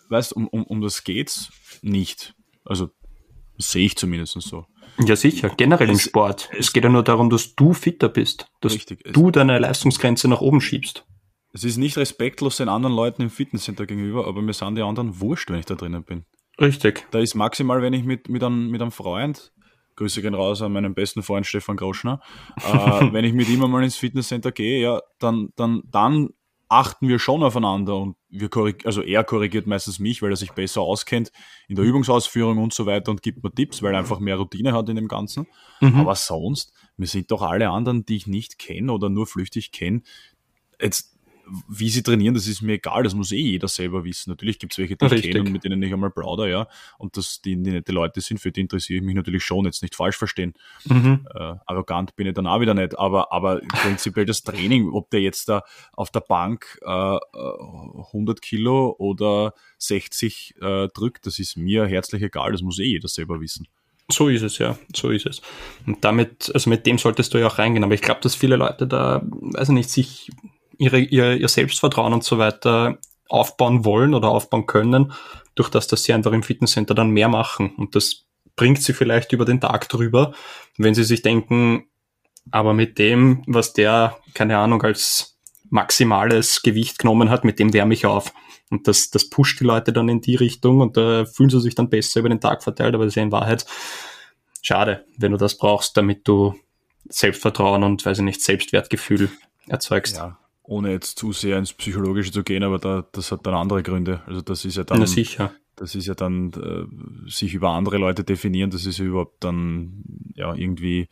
weißt 0.09 0.33
um, 0.35 0.47
um, 0.47 0.63
um 0.63 0.81
das 0.81 1.03
geht's 1.03 1.51
nicht. 1.83 2.33
Also 2.63 2.89
sehe 3.59 3.85
ich 3.85 3.95
zumindest 3.95 4.41
so. 4.41 4.65
Ja, 4.99 5.15
sicher. 5.15 5.49
Generell 5.57 5.89
im 5.89 5.95
Es- 5.95 6.03
Sport. 6.03 6.49
Es 6.57 6.71
geht 6.73 6.83
ja 6.83 6.89
nur 6.89 7.03
darum, 7.03 7.29
dass 7.29 7.55
du 7.55 7.73
fitter 7.73 8.09
bist. 8.09 8.47
Dass 8.61 8.73
Richtig. 8.73 9.01
Es- 9.05 9.13
du 9.13 9.31
deine 9.31 9.59
Leistungsgrenze 9.59 10.27
nach 10.27 10.41
oben 10.41 10.61
schiebst. 10.61 11.05
Es 11.51 11.63
ist 11.63 11.77
nicht 11.77 11.97
respektlos 11.97 12.57
den 12.57 12.69
anderen 12.69 12.95
Leuten 12.95 13.21
im 13.21 13.29
Fitnesscenter 13.29 13.85
gegenüber, 13.85 14.27
aber 14.27 14.41
mir 14.41 14.53
sind 14.53 14.75
die 14.75 14.81
anderen 14.81 15.19
wurscht, 15.21 15.49
wenn 15.49 15.59
ich 15.59 15.65
da 15.65 15.75
drinnen 15.75 16.03
bin. 16.03 16.25
Richtig. 16.59 17.05
Da 17.11 17.19
ist 17.19 17.35
maximal, 17.35 17.81
wenn 17.81 17.93
ich 17.93 18.03
mit, 18.03 18.29
mit, 18.29 18.43
einem, 18.43 18.69
mit 18.69 18.81
einem 18.81 18.91
Freund, 18.91 19.51
Grüße 19.97 20.21
gehen 20.21 20.33
raus 20.33 20.61
an 20.61 20.73
meinen 20.73 20.93
besten 20.93 21.23
Freund 21.23 21.45
Stefan 21.45 21.77
Groschner, 21.77 22.19
äh, 22.57 22.63
wenn 23.13 23.23
ich 23.25 23.33
mit 23.33 23.47
ihm 23.49 23.63
einmal 23.63 23.83
ins 23.83 23.95
Fitnesscenter 23.95 24.51
gehe, 24.51 24.81
ja, 24.81 25.01
dann, 25.19 25.49
dann, 25.55 25.81
dann 25.89 26.29
achten 26.67 27.07
wir 27.07 27.19
schon 27.19 27.43
aufeinander 27.43 27.97
und 27.97 28.15
wir 28.29 28.49
also 28.85 29.01
er 29.01 29.23
korrigiert 29.23 29.67
meistens 29.67 29.99
mich, 29.99 30.21
weil 30.21 30.31
er 30.31 30.35
sich 30.35 30.51
besser 30.51 30.81
auskennt 30.81 31.31
in 31.67 31.75
der 31.75 31.85
Übungsausführung 31.85 32.57
und 32.57 32.73
so 32.73 32.85
weiter 32.85 33.11
und 33.11 33.21
gibt 33.21 33.43
mir 33.43 33.51
Tipps, 33.51 33.81
weil 33.81 33.93
er 33.93 33.99
einfach 33.99 34.19
mehr 34.19 34.37
Routine 34.37 34.73
hat 34.73 34.89
in 34.89 34.95
dem 34.95 35.07
Ganzen. 35.07 35.47
Mhm. 35.79 35.95
Aber 35.95 36.15
sonst, 36.15 36.73
wir 36.97 37.07
sind 37.07 37.31
doch 37.31 37.41
alle 37.41 37.69
anderen, 37.69 38.05
die 38.05 38.15
ich 38.15 38.27
nicht 38.27 38.57
kenne 38.57 38.91
oder 38.91 39.09
nur 39.09 39.27
flüchtig 39.27 39.71
kenne, 39.71 40.01
jetzt 40.81 41.14
wie 41.67 41.89
sie 41.89 42.03
trainieren, 42.03 42.33
das 42.33 42.47
ist 42.47 42.61
mir 42.61 42.73
egal, 42.73 43.03
das 43.03 43.13
muss 43.13 43.31
eh 43.31 43.37
jeder 43.37 43.67
selber 43.67 44.03
wissen. 44.03 44.29
Natürlich 44.29 44.59
gibt 44.59 44.73
es 44.73 44.79
welche, 44.79 44.95
die 44.95 45.05
ich 45.15 45.21
kenne 45.21 45.41
und 45.41 45.51
mit 45.51 45.63
denen 45.63 45.81
ich 45.81 45.93
einmal 45.93 46.11
plauder, 46.11 46.47
ja. 46.47 46.67
Und 46.97 47.17
dass 47.17 47.41
die, 47.41 47.55
die 47.55 47.71
nette 47.71 47.91
Leute 47.91 48.21
sind, 48.21 48.39
für 48.39 48.51
die 48.51 48.61
interessiere 48.61 48.99
ich 48.99 49.05
mich 49.05 49.15
natürlich 49.15 49.43
schon, 49.43 49.65
jetzt 49.65 49.81
nicht 49.81 49.95
falsch 49.95 50.17
verstehen. 50.17 50.53
Mhm. 50.85 51.27
Äh, 51.33 51.55
arrogant 51.65 52.15
bin 52.15 52.27
ich 52.27 52.33
dann 52.33 52.47
auch 52.47 52.61
wieder 52.61 52.73
nicht, 52.73 52.97
aber, 52.97 53.31
aber 53.31 53.59
prinzipiell 53.59 54.25
das 54.25 54.43
Training, 54.43 54.89
ob 54.89 55.09
der 55.09 55.21
jetzt 55.21 55.49
da 55.49 55.63
auf 55.93 56.09
der 56.11 56.21
Bank 56.21 56.79
äh, 56.83 56.89
äh, 56.89 57.19
100 58.07 58.41
Kilo 58.41 58.95
oder 58.97 59.53
60 59.77 60.55
äh, 60.61 60.87
drückt, 60.89 61.25
das 61.25 61.39
ist 61.39 61.57
mir 61.57 61.85
herzlich 61.85 62.21
egal, 62.21 62.51
das 62.51 62.61
muss 62.61 62.79
eh 62.79 62.85
jeder 62.85 63.07
selber 63.07 63.41
wissen. 63.41 63.67
So 64.11 64.29
ist 64.29 64.43
es, 64.43 64.59
ja. 64.59 64.77
So 64.95 65.09
ist 65.09 65.25
es. 65.25 65.41
Und 65.87 66.03
damit, 66.03 66.51
also 66.53 66.69
mit 66.69 66.85
dem 66.85 66.99
solltest 66.99 67.33
du 67.33 67.39
ja 67.39 67.47
auch 67.47 67.57
reingehen. 67.57 67.83
Aber 67.83 67.95
ich 67.95 68.03
glaube, 68.03 68.21
dass 68.21 68.35
viele 68.35 68.55
Leute 68.55 68.85
da, 68.85 69.23
weiß 69.25 69.69
ich 69.69 69.73
nicht, 69.73 69.89
sich 69.89 70.31
ihre, 70.77 70.99
ihr, 70.99 71.35
ihr 71.35 71.47
Selbstvertrauen 71.47 72.13
und 72.13 72.23
so 72.23 72.37
weiter 72.37 72.97
aufbauen 73.29 73.85
wollen 73.85 74.13
oder 74.13 74.29
aufbauen 74.29 74.65
können, 74.65 75.13
durch 75.55 75.69
das, 75.69 75.87
dass 75.87 76.03
sie 76.03 76.13
einfach 76.13 76.31
im 76.31 76.43
Fitnesscenter 76.43 76.93
dann 76.93 77.09
mehr 77.09 77.29
machen. 77.29 77.73
Und 77.75 77.95
das 77.95 78.25
bringt 78.55 78.81
sie 78.81 78.93
vielleicht 78.93 79.33
über 79.33 79.45
den 79.45 79.61
Tag 79.61 79.89
drüber, 79.89 80.33
wenn 80.77 80.93
sie 80.93 81.03
sich 81.03 81.21
denken, 81.21 81.85
aber 82.51 82.73
mit 82.73 82.99
dem, 82.99 83.43
was 83.47 83.73
der, 83.73 84.17
keine 84.33 84.57
Ahnung, 84.57 84.81
als 84.83 85.37
maximales 85.69 86.61
Gewicht 86.61 86.99
genommen 86.99 87.29
hat, 87.29 87.43
mit 87.43 87.59
dem 87.59 87.73
wärme 87.73 87.93
ich 87.93 88.05
auf. 88.05 88.33
Und 88.69 88.87
das, 88.87 89.09
das 89.09 89.29
pusht 89.29 89.59
die 89.59 89.63
Leute 89.63 89.93
dann 89.93 90.09
in 90.09 90.21
die 90.21 90.35
Richtung 90.35 90.81
und 90.81 90.97
da 90.97 91.25
fühlen 91.25 91.49
sie 91.49 91.59
sich 91.59 91.75
dann 91.75 91.89
besser 91.89 92.19
über 92.19 92.29
den 92.29 92.41
Tag 92.41 92.63
verteilt, 92.63 92.95
aber 92.95 93.05
das 93.05 93.11
ist 93.11 93.15
ja 93.15 93.23
in 93.23 93.31
Wahrheit 93.31 93.65
schade, 94.61 95.05
wenn 95.17 95.31
du 95.31 95.37
das 95.37 95.57
brauchst, 95.57 95.95
damit 95.97 96.27
du 96.27 96.55
Selbstvertrauen 97.07 97.83
und, 97.83 98.05
weiß 98.05 98.19
ich 98.19 98.23
nicht, 98.23 98.41
Selbstwertgefühl 98.41 99.29
erzeugst. 99.67 100.17
Ja, 100.17 100.39
ohne 100.67 100.91
jetzt 100.91 101.17
zu 101.19 101.31
sehr 101.31 101.57
ins 101.57 101.73
Psychologische 101.73 102.31
zu 102.31 102.43
gehen, 102.43 102.63
aber 102.63 102.79
da, 102.79 103.05
das 103.11 103.31
hat 103.31 103.45
dann 103.45 103.53
andere 103.53 103.83
Gründe. 103.83 104.21
Also 104.25 104.41
das 104.41 104.65
ist 104.65 104.77
ja 104.77 104.83
dann, 104.83 105.05
sicher. 105.05 105.53
das 105.75 105.95
ist 105.95 106.07
ja 106.07 106.15
dann 106.15 106.51
äh, 106.53 107.29
sich 107.29 107.53
über 107.53 107.69
andere 107.69 107.97
Leute 107.97 108.23
definieren, 108.23 108.71
das 108.71 108.85
ist 108.85 108.97
ja 108.99 109.05
überhaupt 109.05 109.43
dann 109.43 110.03
ja 110.35 110.53
irgendwie, 110.53 111.07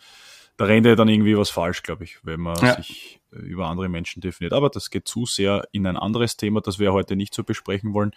da 0.58 0.66
rennt 0.66 0.86
ja 0.86 0.96
dann 0.96 1.08
irgendwie 1.10 1.38
was 1.38 1.50
falsch, 1.50 1.84
glaube 1.84 2.04
ich, 2.04 2.18
wenn 2.26 2.40
man 2.40 2.64
Ja. 2.64 2.76
sich 2.76 3.20
äh, 3.32 3.38
über 3.40 3.68
andere 3.68 3.90
Menschen 3.90 4.22
definiert. 4.22 4.54
Aber 4.54 4.70
das 4.70 4.90
geht 4.90 5.08
zu 5.08 5.26
sehr 5.26 5.68
in 5.72 5.86
ein 5.88 5.98
anderes 5.98 6.38
Thema, 6.38 6.62
das 6.62 6.80
wir 6.80 6.94
heute 6.94 7.16
nicht 7.16 7.34
so 7.34 7.44
besprechen 7.44 7.94
wollen. 7.94 8.12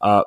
Äh, 0.00 0.22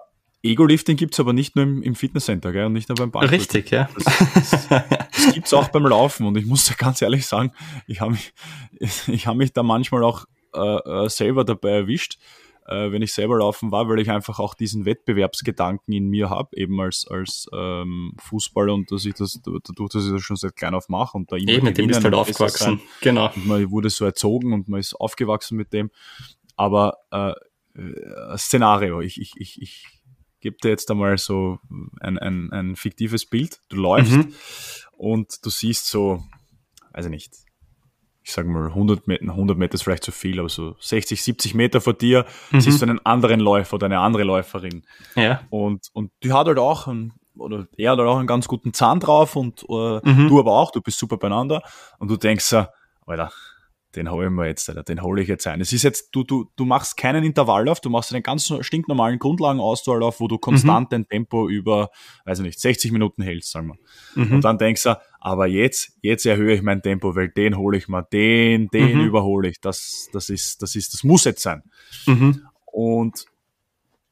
Ego-Lifting 0.45 0.97
gibt's 0.97 1.19
aber 1.19 1.33
nicht 1.33 1.55
nur 1.55 1.63
im, 1.63 1.81
im 1.81 1.95
Fitnesscenter, 1.95 2.51
gell, 2.51 2.65
und 2.65 2.73
nicht 2.73 2.89
nur 2.89 2.95
beim 2.95 3.11
Bankdrücken. 3.11 3.39
Richtig, 3.39 3.71
ja. 3.71 3.89
Das 3.95 5.33
gibt's 5.33 5.53
auch 5.53 5.69
beim 5.69 5.85
Laufen 5.85 6.25
und 6.25 6.37
ich 6.37 6.45
muss 6.45 6.69
ja 6.69 6.75
ganz 6.77 7.01
ehrlich 7.01 7.25
sagen, 7.25 7.51
ich 7.87 8.01
habe 8.01 8.11
mich, 8.11 8.33
ich 9.07 9.27
hab 9.27 9.35
mich 9.35 9.53
da 9.53 9.63
manchmal 9.63 10.03
auch 10.03 10.25
äh, 10.53 11.05
äh, 11.05 11.09
selber 11.09 11.43
dabei 11.43 11.71
erwischt, 11.71 12.17
äh, 12.67 12.91
wenn 12.91 13.01
ich 13.01 13.13
selber 13.13 13.37
laufen 13.37 13.71
war, 13.71 13.87
weil 13.89 13.99
ich 13.99 14.09
einfach 14.09 14.39
auch 14.39 14.53
diesen 14.53 14.85
Wettbewerbsgedanken 14.85 15.93
in 15.93 16.07
mir 16.07 16.29
habe, 16.29 16.55
eben 16.55 16.79
als, 16.79 17.05
als 17.09 17.47
ähm, 17.53 18.13
Fußballer 18.19 18.73
und 18.73 18.91
dass 18.91 19.05
ich 19.05 19.13
das, 19.13 19.39
dadurch, 19.43 19.89
dass 19.89 20.05
ich 20.05 20.11
das 20.11 20.21
schon 20.21 20.37
seit 20.37 20.55
klein 20.55 20.73
auf 20.73 20.89
mache 20.89 21.17
und 21.17 21.31
da 21.31 21.35
immer 21.35 21.51
Eben, 21.51 21.65
mit 21.65 21.77
dem 21.77 21.87
bist 21.87 22.03
halt 22.03 22.13
aufgewachsen. 22.13 22.81
Genau. 23.01 23.31
Und 23.35 23.47
man 23.47 23.71
wurde 23.71 23.89
so 23.89 24.05
erzogen 24.05 24.53
und 24.53 24.67
man 24.67 24.79
ist 24.79 24.95
aufgewachsen 24.95 25.57
mit 25.57 25.73
dem. 25.73 25.91
Aber 26.55 26.97
äh, 27.11 27.33
äh 27.79 28.37
Szenario, 28.37 29.01
ich, 29.01 29.19
ich, 29.19 29.33
ich, 29.37 29.61
ich 29.61 29.94
gebe 30.45 30.57
dir 30.61 30.69
jetzt 30.69 30.91
einmal 30.91 31.17
so 31.17 31.57
ein, 32.01 32.19
ein, 32.19 32.51
ein 32.51 32.75
fiktives 32.75 33.25
Bild. 33.25 33.61
Du 33.69 33.77
läufst 33.77 34.11
mhm. 34.11 34.31
und 34.95 35.43
du 35.43 35.49
siehst 35.49 35.87
so, 35.87 36.23
also 36.93 37.09
nicht, 37.09 37.33
ich 38.21 38.31
sage 38.31 38.47
mal 38.47 38.67
100 38.67 39.07
Meter, 39.07 39.23
100 39.23 39.57
Meter 39.57 39.73
ist 39.73 39.81
vielleicht 39.81 40.03
zu 40.03 40.11
viel, 40.11 40.39
aber 40.39 40.49
so 40.49 40.75
60, 40.79 41.23
70 41.23 41.55
Meter 41.55 41.81
vor 41.81 41.93
dir 41.95 42.27
mhm. 42.51 42.61
siehst 42.61 42.79
du 42.79 42.85
einen 42.85 43.03
anderen 43.03 43.39
Läufer 43.39 43.73
oder 43.73 43.87
eine 43.87 43.97
andere 43.97 44.23
Läuferin. 44.23 44.85
Ja. 45.15 45.41
Und, 45.49 45.87
und 45.93 46.11
die 46.21 46.31
hat 46.31 46.45
halt 46.45 46.59
auch 46.59 46.87
einen, 46.87 47.13
oder 47.35 47.67
er 47.75 47.93
hat 47.93 47.97
halt 47.97 48.07
auch 48.07 48.19
einen 48.19 48.27
ganz 48.27 48.47
guten 48.47 48.71
Zahn 48.71 48.99
drauf 48.99 49.35
und 49.35 49.67
uh, 49.67 49.99
mhm. 50.03 50.27
du 50.27 50.39
aber 50.39 50.51
auch, 50.51 50.69
du 50.69 50.79
bist 50.79 50.99
super 50.99 51.17
beieinander 51.17 51.63
und 51.97 52.11
du 52.11 52.17
denkst 52.17 52.45
so, 52.45 52.65
Alter, 53.07 53.31
den 53.95 54.11
holen 54.11 54.33
wir 54.35 54.47
jetzt, 54.47 54.69
Alter, 54.69 54.83
den 54.83 55.01
hole 55.01 55.21
ich 55.21 55.27
jetzt 55.27 55.47
ein. 55.47 55.61
Es 55.61 55.73
ist 55.73 55.83
jetzt, 55.83 56.09
du, 56.13 56.23
du, 56.23 56.49
du 56.55 56.65
machst 56.65 56.97
keinen 56.97 57.23
Intervalllauf, 57.23 57.79
du 57.79 57.89
machst 57.89 58.13
einen 58.13 58.23
ganz 58.23 58.53
stinknormalen 58.61 59.19
Grundlagenausdauerlauf, 59.19 60.19
wo 60.19 60.27
du 60.27 60.37
konstant 60.37 60.87
mhm. 60.87 60.91
dein 60.91 61.07
Tempo 61.07 61.47
über, 61.47 61.89
weiß 62.25 62.39
ich 62.39 62.45
nicht, 62.45 62.59
60 62.59 62.91
Minuten 62.91 63.21
hältst, 63.21 63.51
sagen 63.51 63.67
wir. 63.67 64.23
Mhm. 64.23 64.35
Und 64.35 64.43
dann 64.43 64.57
denkst 64.57 64.83
du, 64.83 64.99
aber 65.19 65.47
jetzt, 65.47 65.97
jetzt 66.01 66.25
erhöhe 66.25 66.53
ich 66.53 66.61
mein 66.61 66.81
Tempo, 66.81 67.15
weil 67.15 67.29
den 67.29 67.57
hole 67.57 67.77
ich 67.77 67.87
mal, 67.87 68.03
den, 68.03 68.67
den 68.67 68.99
mhm. 68.99 69.05
überhole 69.05 69.49
ich. 69.49 69.59
Das, 69.61 70.09
das 70.13 70.29
ist, 70.29 70.61
das 70.61 70.75
ist, 70.75 70.93
das 70.93 71.03
muss 71.03 71.23
jetzt 71.23 71.41
sein. 71.41 71.63
Mhm. 72.05 72.41
Und 72.65 73.25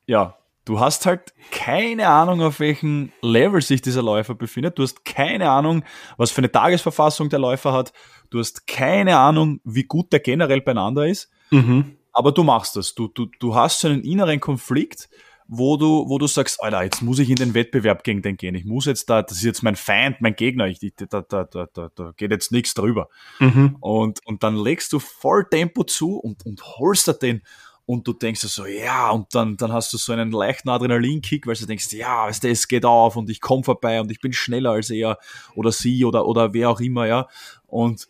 ja, 0.06 0.38
du 0.66 0.80
hast 0.80 1.06
halt 1.06 1.34
keine 1.52 2.08
Ahnung, 2.08 2.42
auf 2.42 2.60
welchem 2.60 3.12
Level 3.22 3.62
sich 3.62 3.82
dieser 3.82 4.02
Läufer 4.02 4.36
befindet. 4.36 4.78
Du 4.78 4.84
hast 4.84 5.04
keine 5.06 5.50
Ahnung, 5.50 5.84
was 6.18 6.32
für 6.32 6.40
eine 6.40 6.52
Tagesverfassung 6.52 7.30
der 7.30 7.40
Läufer 7.40 7.74
hat. 7.74 7.94
Du 8.30 8.40
hast 8.40 8.68
keine 8.68 9.18
Ahnung, 9.18 9.60
wie 9.64 9.84
gut 9.84 10.12
der 10.12 10.20
generell 10.20 10.62
beieinander 10.62 11.08
ist. 11.08 11.30
Mhm. 11.52 11.98
Aber 12.12 12.32
du 12.32 12.44
machst 12.44 12.76
das. 12.76 12.94
Du, 12.96 13.08
du, 13.08 13.28
du 13.40 13.56
hast 13.56 13.80
so 13.80 13.88
einen 13.88 14.04
inneren 14.04 14.40
Konflikt, 14.40 15.10
wo 15.48 15.78
du, 15.78 16.08
wo 16.08 16.18
du 16.18 16.28
sagst, 16.28 16.62
Alter, 16.64 16.84
jetzt 16.84 17.02
muss 17.02 17.20
ich 17.20 17.30
in 17.30 17.36
den 17.36 17.54
Wettbewerb 17.54 18.04
gegen 18.04 18.22
den 18.22 18.38
gehen. 18.38 18.56
Ich 18.56 18.66
muss 18.66 18.86
jetzt 18.86 19.10
da, 19.10 19.22
das 19.22 19.38
ist 19.38 19.44
jetzt 19.44 19.64
mein 19.64 19.76
Feind, 19.76 20.22
mein 20.22 20.36
Gegner. 20.36 20.68
Ich, 20.68 20.80
da, 20.96 21.22
da, 21.22 21.44
da, 21.44 21.68
da, 21.74 21.90
da 21.94 22.14
geht 22.16 22.32
jetzt 22.32 22.52
nichts 22.52 22.74
drüber. 22.74 23.10
Mhm. 23.40 23.78
Und, 23.80 24.26
und 24.26 24.44
dann 24.44 24.56
legst 24.56 24.94
du 24.94 25.00
voll 25.00 25.46
Tempo 25.50 25.84
zu 25.84 26.18
und, 26.18 26.46
und 26.46 26.64
holst 26.78 27.08
da 27.08 27.14
den 27.14 27.42
und 27.86 28.08
du 28.08 28.14
denkst 28.14 28.42
so, 28.42 28.66
ja, 28.66 29.10
und 29.10 29.36
dann, 29.36 29.58
dann 29.58 29.74
hast 29.74 29.92
du 29.92 29.98
so 29.98 30.14
einen 30.14 30.32
leichten 30.32 30.70
Adrenalinkick, 30.70 31.46
weil 31.46 31.56
du 31.56 31.66
denkst, 31.66 31.92
ja, 31.92 32.28
weißt 32.28 32.44
du, 32.44 32.50
es 32.50 32.68
geht 32.68 32.86
auf 32.86 33.16
und 33.16 33.30
ich 33.30 33.42
komme 33.42 33.64
vorbei 33.64 34.00
und 34.00 34.10
ich 34.12 34.22
bin 34.22 34.32
schneller 34.32 34.72
als 34.72 34.90
er 34.90 35.18
oder 35.56 35.72
sie 35.72 36.06
oder, 36.06 36.26
oder 36.26 36.54
wer 36.54 36.70
auch 36.70 36.80
immer, 36.80 37.08
ja. 37.08 37.28
Und 37.68 38.08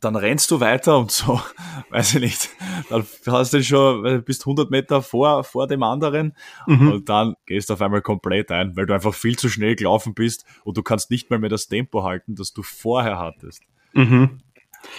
dann 0.00 0.16
rennst 0.16 0.50
du 0.50 0.58
weiter 0.58 0.98
und 0.98 1.12
so, 1.12 1.40
weiß 1.90 2.16
ich 2.16 2.20
nicht, 2.20 2.50
dann 2.90 3.04
hast 3.26 3.52
du 3.52 3.62
schon, 3.62 4.24
bist 4.24 4.42
100 4.42 4.70
Meter 4.70 5.00
vor, 5.00 5.44
vor 5.44 5.68
dem 5.68 5.84
anderen 5.84 6.36
mhm. 6.66 6.92
und 6.92 7.08
dann 7.08 7.34
gehst 7.46 7.70
du 7.70 7.74
auf 7.74 7.82
einmal 7.82 8.02
komplett 8.02 8.50
ein, 8.50 8.76
weil 8.76 8.86
du 8.86 8.94
einfach 8.94 9.14
viel 9.14 9.38
zu 9.38 9.48
schnell 9.48 9.76
gelaufen 9.76 10.14
bist 10.14 10.44
und 10.64 10.76
du 10.76 10.82
kannst 10.82 11.10
nicht 11.10 11.30
mal 11.30 11.38
mehr 11.38 11.50
das 11.50 11.68
Tempo 11.68 12.02
halten, 12.02 12.34
das 12.34 12.52
du 12.52 12.64
vorher 12.64 13.18
hattest. 13.20 13.62
Mhm. 13.92 14.40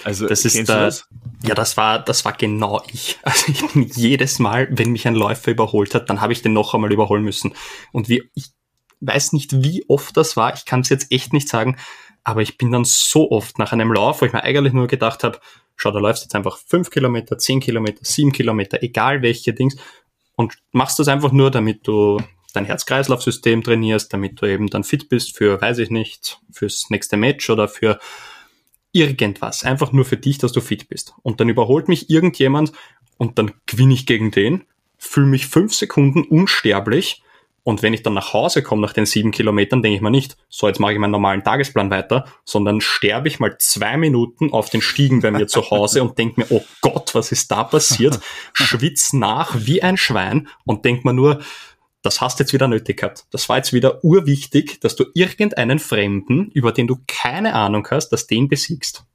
Also 0.03 0.27
das 0.27 0.45
ist 0.45 0.67
da, 0.69 0.85
das? 0.85 1.07
ja, 1.43 1.55
das 1.55 1.77
war 1.77 1.99
das 1.99 2.25
war 2.25 2.33
genau 2.33 2.81
ich. 2.91 3.19
Also 3.23 3.51
ich 3.51 3.65
bin 3.67 3.89
jedes 3.95 4.39
Mal, 4.39 4.67
wenn 4.71 4.91
mich 4.91 5.07
ein 5.07 5.15
Läufer 5.15 5.51
überholt 5.51 5.95
hat, 5.95 6.09
dann 6.09 6.21
habe 6.21 6.33
ich 6.33 6.41
den 6.41 6.53
noch 6.53 6.73
einmal 6.73 6.91
überholen 6.91 7.23
müssen. 7.23 7.53
Und 7.91 8.09
wie 8.09 8.29
ich 8.35 8.51
weiß 9.05 9.33
nicht, 9.33 9.63
wie 9.63 9.83
oft 9.87 10.15
das 10.15 10.37
war. 10.37 10.53
Ich 10.53 10.65
kann 10.65 10.81
es 10.81 10.89
jetzt 10.89 11.11
echt 11.11 11.33
nicht 11.33 11.49
sagen, 11.49 11.77
aber 12.23 12.41
ich 12.41 12.57
bin 12.57 12.71
dann 12.71 12.85
so 12.85 13.31
oft 13.31 13.59
nach 13.59 13.71
einem 13.71 13.91
Lauf, 13.91 14.21
wo 14.21 14.25
ich 14.25 14.33
mir 14.33 14.43
eigentlich 14.43 14.73
nur 14.73 14.87
gedacht 14.87 15.23
habe, 15.23 15.39
schau, 15.75 15.91
da 15.91 15.99
läufst 15.99 16.23
jetzt 16.23 16.35
einfach 16.35 16.57
fünf 16.57 16.89
Kilometer, 16.89 17.37
zehn 17.37 17.59
Kilometer, 17.59 17.99
sieben 18.03 18.31
Kilometer, 18.31 18.81
egal 18.81 19.21
welche 19.21 19.53
Dings, 19.53 19.75
und 20.35 20.57
machst 20.71 20.99
das 20.99 21.07
einfach 21.07 21.31
nur, 21.31 21.51
damit 21.51 21.87
du 21.87 22.19
dein 22.53 22.65
Herz-Kreislauf-System 22.65 23.63
trainierst, 23.63 24.13
damit 24.13 24.41
du 24.41 24.45
eben 24.45 24.67
dann 24.67 24.83
fit 24.83 25.09
bist 25.09 25.35
für, 25.35 25.59
weiß 25.59 25.79
ich 25.79 25.89
nicht, 25.89 26.39
fürs 26.51 26.89
nächste 26.89 27.17
Match 27.17 27.49
oder 27.49 27.67
für 27.67 27.99
irgendwas, 28.93 29.63
einfach 29.63 29.91
nur 29.91 30.05
für 30.05 30.17
dich, 30.17 30.37
dass 30.37 30.53
du 30.53 30.61
fit 30.61 30.87
bist. 30.87 31.13
Und 31.21 31.39
dann 31.39 31.49
überholt 31.49 31.89
mich 31.89 32.09
irgendjemand 32.09 32.71
und 33.17 33.37
dann 33.37 33.51
gewinne 33.65 33.93
ich 33.93 34.05
gegen 34.05 34.31
den, 34.31 34.63
fühle 34.97 35.27
mich 35.27 35.47
fünf 35.47 35.73
Sekunden 35.73 36.23
unsterblich 36.23 37.23
und 37.63 37.81
wenn 37.81 37.93
ich 37.93 38.03
dann 38.03 38.13
nach 38.13 38.33
Hause 38.33 38.61
komme 38.61 38.81
nach 38.81 38.91
den 38.91 39.05
sieben 39.05 39.31
Kilometern, 39.31 39.81
denke 39.81 39.95
ich 39.95 40.01
mir 40.01 40.11
nicht, 40.11 40.35
so 40.49 40.67
jetzt 40.67 40.79
mache 40.79 40.93
ich 40.93 40.99
meinen 40.99 41.11
normalen 41.11 41.43
Tagesplan 41.43 41.89
weiter, 41.89 42.25
sondern 42.43 42.81
sterbe 42.81 43.29
ich 43.29 43.39
mal 43.39 43.55
zwei 43.57 43.95
Minuten 43.95 44.51
auf 44.51 44.69
den 44.69 44.81
Stiegen 44.81 45.21
bei 45.21 45.31
mir 45.31 45.47
zu 45.47 45.69
Hause 45.71 46.03
und 46.03 46.17
denke 46.17 46.41
mir, 46.41 46.47
oh 46.49 46.63
Gott, 46.81 47.15
was 47.15 47.31
ist 47.31 47.49
da 47.51 47.63
passiert? 47.63 48.19
Schwitz 48.53 49.13
nach 49.13 49.55
wie 49.57 49.81
ein 49.81 49.95
Schwein 49.95 50.49
und 50.65 50.83
denk 50.83 51.05
mir 51.05 51.13
nur, 51.13 51.39
das 52.03 52.21
hast 52.21 52.39
du 52.39 52.43
jetzt 52.43 52.53
wieder 52.53 52.67
nötig 52.67 52.97
gehabt. 52.97 53.25
Das 53.31 53.49
war 53.49 53.57
jetzt 53.57 53.73
wieder 53.73 54.03
urwichtig, 54.03 54.79
dass 54.81 54.95
du 54.95 55.05
irgendeinen 55.15 55.79
Fremden, 55.79 56.51
über 56.51 56.71
den 56.71 56.85
du 56.85 56.97
keine 57.07 57.55
Ahnung 57.55 57.87
hast, 57.89 58.09
dass 58.09 58.27
den 58.27 58.49
besiegst. 58.49 59.05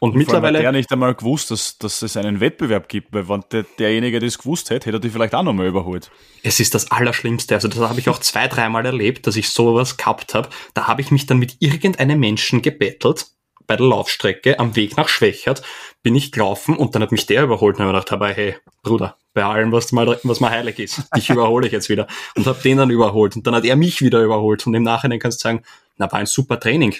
Und, 0.00 0.12
und 0.12 0.16
mittlerweile. 0.16 0.58
Hat 0.58 0.64
der 0.64 0.72
nicht 0.72 0.90
einmal 0.90 1.14
gewusst, 1.14 1.50
dass, 1.50 1.76
dass 1.76 2.00
es 2.00 2.16
einen 2.16 2.40
Wettbewerb 2.40 2.88
gibt, 2.88 3.12
weil 3.12 3.28
wenn 3.28 3.44
der, 3.52 3.66
derjenige 3.78 4.18
das 4.18 4.38
gewusst 4.38 4.70
hätte, 4.70 4.86
hätte 4.86 4.96
er 4.96 5.00
die 5.00 5.10
vielleicht 5.10 5.34
auch 5.34 5.42
nochmal 5.42 5.66
überholt. 5.66 6.10
Es 6.42 6.58
ist 6.58 6.74
das 6.74 6.90
Allerschlimmste. 6.90 7.54
Also, 7.54 7.68
das 7.68 7.78
habe 7.78 8.00
ich 8.00 8.08
auch 8.08 8.18
zwei, 8.18 8.48
dreimal 8.48 8.86
erlebt, 8.86 9.26
dass 9.26 9.36
ich 9.36 9.50
sowas 9.50 9.98
gehabt 9.98 10.32
habe. 10.32 10.48
Da 10.72 10.86
habe 10.86 11.02
ich 11.02 11.10
mich 11.10 11.26
dann 11.26 11.38
mit 11.38 11.56
irgendeinem 11.60 12.18
Menschen 12.18 12.62
gebettelt 12.62 13.26
bei 13.66 13.76
der 13.76 13.86
Laufstrecke 13.86 14.58
am 14.58 14.74
Weg 14.74 14.96
nach 14.96 15.08
Schwächert 15.08 15.62
bin 16.02 16.16
ich 16.16 16.32
gelaufen 16.32 16.76
und 16.76 16.94
dann 16.94 17.02
hat 17.02 17.12
mich 17.12 17.26
der 17.26 17.44
überholt 17.44 17.76
und 17.76 17.82
habe 17.82 17.92
gedacht, 17.92 18.12
aber 18.12 18.28
hey, 18.30 18.56
Bruder, 18.82 19.16
bei 19.32 19.44
allem, 19.44 19.72
was 19.72 19.92
mal, 19.92 20.18
was 20.24 20.40
mal 20.40 20.50
heilig 20.50 20.78
ist, 20.78 21.02
dich 21.16 21.30
überhole 21.30 21.66
ich 21.66 21.72
jetzt 21.72 21.88
wieder. 21.88 22.06
Und 22.36 22.46
habe 22.46 22.60
den 22.62 22.78
dann 22.78 22.90
überholt 22.90 23.36
und 23.36 23.46
dann 23.46 23.54
hat 23.54 23.64
er 23.64 23.76
mich 23.76 24.02
wieder 24.02 24.22
überholt 24.22 24.66
und 24.66 24.74
im 24.74 24.82
Nachhinein 24.82 25.18
kannst 25.18 25.40
du 25.40 25.48
sagen, 25.48 25.62
na, 25.96 26.10
war 26.10 26.18
ein 26.18 26.26
super 26.26 26.58
Training. 26.58 26.94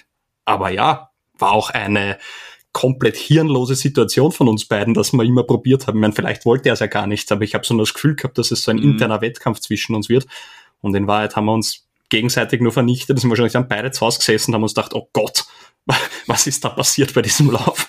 Aber 0.45 0.71
ja, 0.71 1.11
war 1.39 1.53
auch 1.53 1.71
eine 1.71 2.19
komplett 2.73 3.17
hirnlose 3.17 3.75
Situation 3.75 4.31
von 4.31 4.49
uns 4.49 4.65
beiden, 4.65 4.95
dass 4.95 5.13
wir 5.13 5.25
immer 5.25 5.43
probiert 5.43 5.87
haben. 5.87 5.97
Ich 5.97 6.01
meine, 6.01 6.13
vielleicht 6.13 6.47
wollte 6.47 6.69
er 6.69 6.75
es 6.75 6.81
ja 6.81 6.87
gar 6.87 7.07
nicht, 7.07 7.31
aber 7.33 7.43
ich 7.43 7.55
habe 7.55 7.67
so 7.67 7.77
das 7.77 7.95
Gefühl 7.95 8.15
gehabt, 8.15 8.39
dass 8.39 8.53
es 8.53 8.63
so 8.63 8.71
ein 8.71 8.77
mhm. 8.77 8.93
interner 8.93 9.21
Wettkampf 9.21 9.61
zwischen 9.61 9.95
uns 9.95 10.09
wird. 10.09 10.27
Und 10.81 10.95
in 10.95 11.07
Wahrheit 11.07 11.35
haben 11.35 11.47
wir 11.47 11.53
uns 11.53 11.87
gegenseitig 12.11 12.61
nur 12.61 12.73
vernichtet. 12.73 13.17
Das 13.17 13.23
sind 13.23 13.31
wahrscheinlich 13.31 13.53
dann 13.53 13.69
beide 13.69 13.91
zu 13.91 14.07
Hause 14.07 14.19
gesessen 14.19 14.51
und 14.51 14.55
haben 14.57 14.63
uns 14.63 14.75
gedacht, 14.75 14.95
oh 14.95 15.09
Gott, 15.13 15.45
was 16.27 16.47
ist 16.47 16.65
da 16.65 16.69
passiert 16.69 17.13
bei 17.13 17.23
diesem 17.23 17.51
Lauf? 17.51 17.89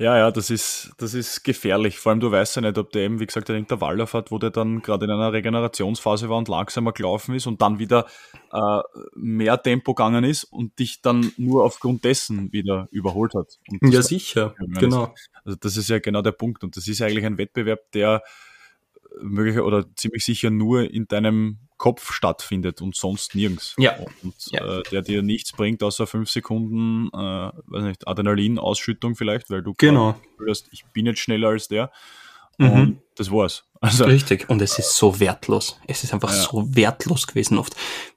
Ja, 0.00 0.16
ja, 0.16 0.30
das 0.30 0.48
ist, 0.48 0.92
das 0.98 1.12
ist 1.12 1.42
gefährlich. 1.42 1.98
Vor 1.98 2.10
allem, 2.10 2.20
du 2.20 2.30
weißt 2.30 2.54
ja 2.56 2.62
nicht, 2.62 2.78
ob 2.78 2.92
der 2.92 3.02
eben, 3.02 3.18
wie 3.18 3.26
gesagt, 3.26 3.50
einen 3.50 3.60
Intervalllauf 3.60 4.14
hat, 4.14 4.30
wo 4.30 4.38
der 4.38 4.50
dann 4.50 4.80
gerade 4.80 5.06
in 5.06 5.10
einer 5.10 5.32
Regenerationsphase 5.32 6.28
war 6.28 6.38
und 6.38 6.46
langsamer 6.46 6.92
gelaufen 6.92 7.34
ist 7.34 7.48
und 7.48 7.60
dann 7.60 7.80
wieder 7.80 8.06
äh, 8.52 8.80
mehr 9.16 9.60
Tempo 9.60 9.94
gegangen 9.94 10.22
ist 10.22 10.44
und 10.44 10.78
dich 10.78 11.02
dann 11.02 11.32
nur 11.36 11.64
aufgrund 11.64 12.04
dessen 12.04 12.52
wieder 12.52 12.86
überholt 12.92 13.34
hat. 13.34 13.58
ja, 13.82 14.02
sicher, 14.02 14.54
genau. 14.78 15.14
Also 15.44 15.58
das 15.60 15.76
ist 15.76 15.88
ja 15.88 15.98
genau 15.98 16.22
der 16.22 16.32
Punkt. 16.32 16.62
Und 16.62 16.76
das 16.76 16.86
ist 16.86 17.02
eigentlich 17.02 17.26
ein 17.26 17.36
Wettbewerb, 17.36 17.90
der 17.92 18.22
möglich 19.20 19.58
oder 19.58 19.84
ziemlich 19.96 20.24
sicher 20.24 20.50
nur 20.50 20.88
in 20.88 21.08
deinem 21.08 21.58
Kopf 21.78 22.12
stattfindet 22.12 22.82
und 22.82 22.96
sonst 22.96 23.34
nirgends. 23.34 23.74
Ja. 23.78 23.96
Und 24.22 24.34
ja. 24.50 24.78
Äh, 24.78 24.82
der 24.90 25.02
dir 25.02 25.22
nichts 25.22 25.52
bringt, 25.52 25.82
außer 25.82 26.06
fünf 26.06 26.28
Sekunden, 26.30 27.08
äh, 27.14 27.16
weiß 27.66 27.84
nicht, 27.84 28.06
Adrenalin-Ausschüttung 28.06 29.14
vielleicht, 29.14 29.48
weil 29.48 29.62
du 29.62 29.74
genau. 29.78 30.16
hörst, 30.38 30.68
ich 30.72 30.84
bin 30.86 31.06
jetzt 31.06 31.20
schneller 31.20 31.48
als 31.48 31.68
der. 31.68 31.90
Mhm. 32.58 32.72
Und 32.72 33.02
das 33.16 33.30
war's. 33.30 33.64
Also, 33.80 34.06
Richtig. 34.06 34.50
Und 34.50 34.60
es 34.60 34.76
ist 34.76 34.96
so 34.96 35.20
wertlos. 35.20 35.78
Es 35.86 36.02
ist 36.02 36.12
einfach 36.12 36.32
ja. 36.32 36.42
so 36.42 36.74
wertlos 36.74 37.28
gewesen 37.28 37.58
oft. 37.58 37.76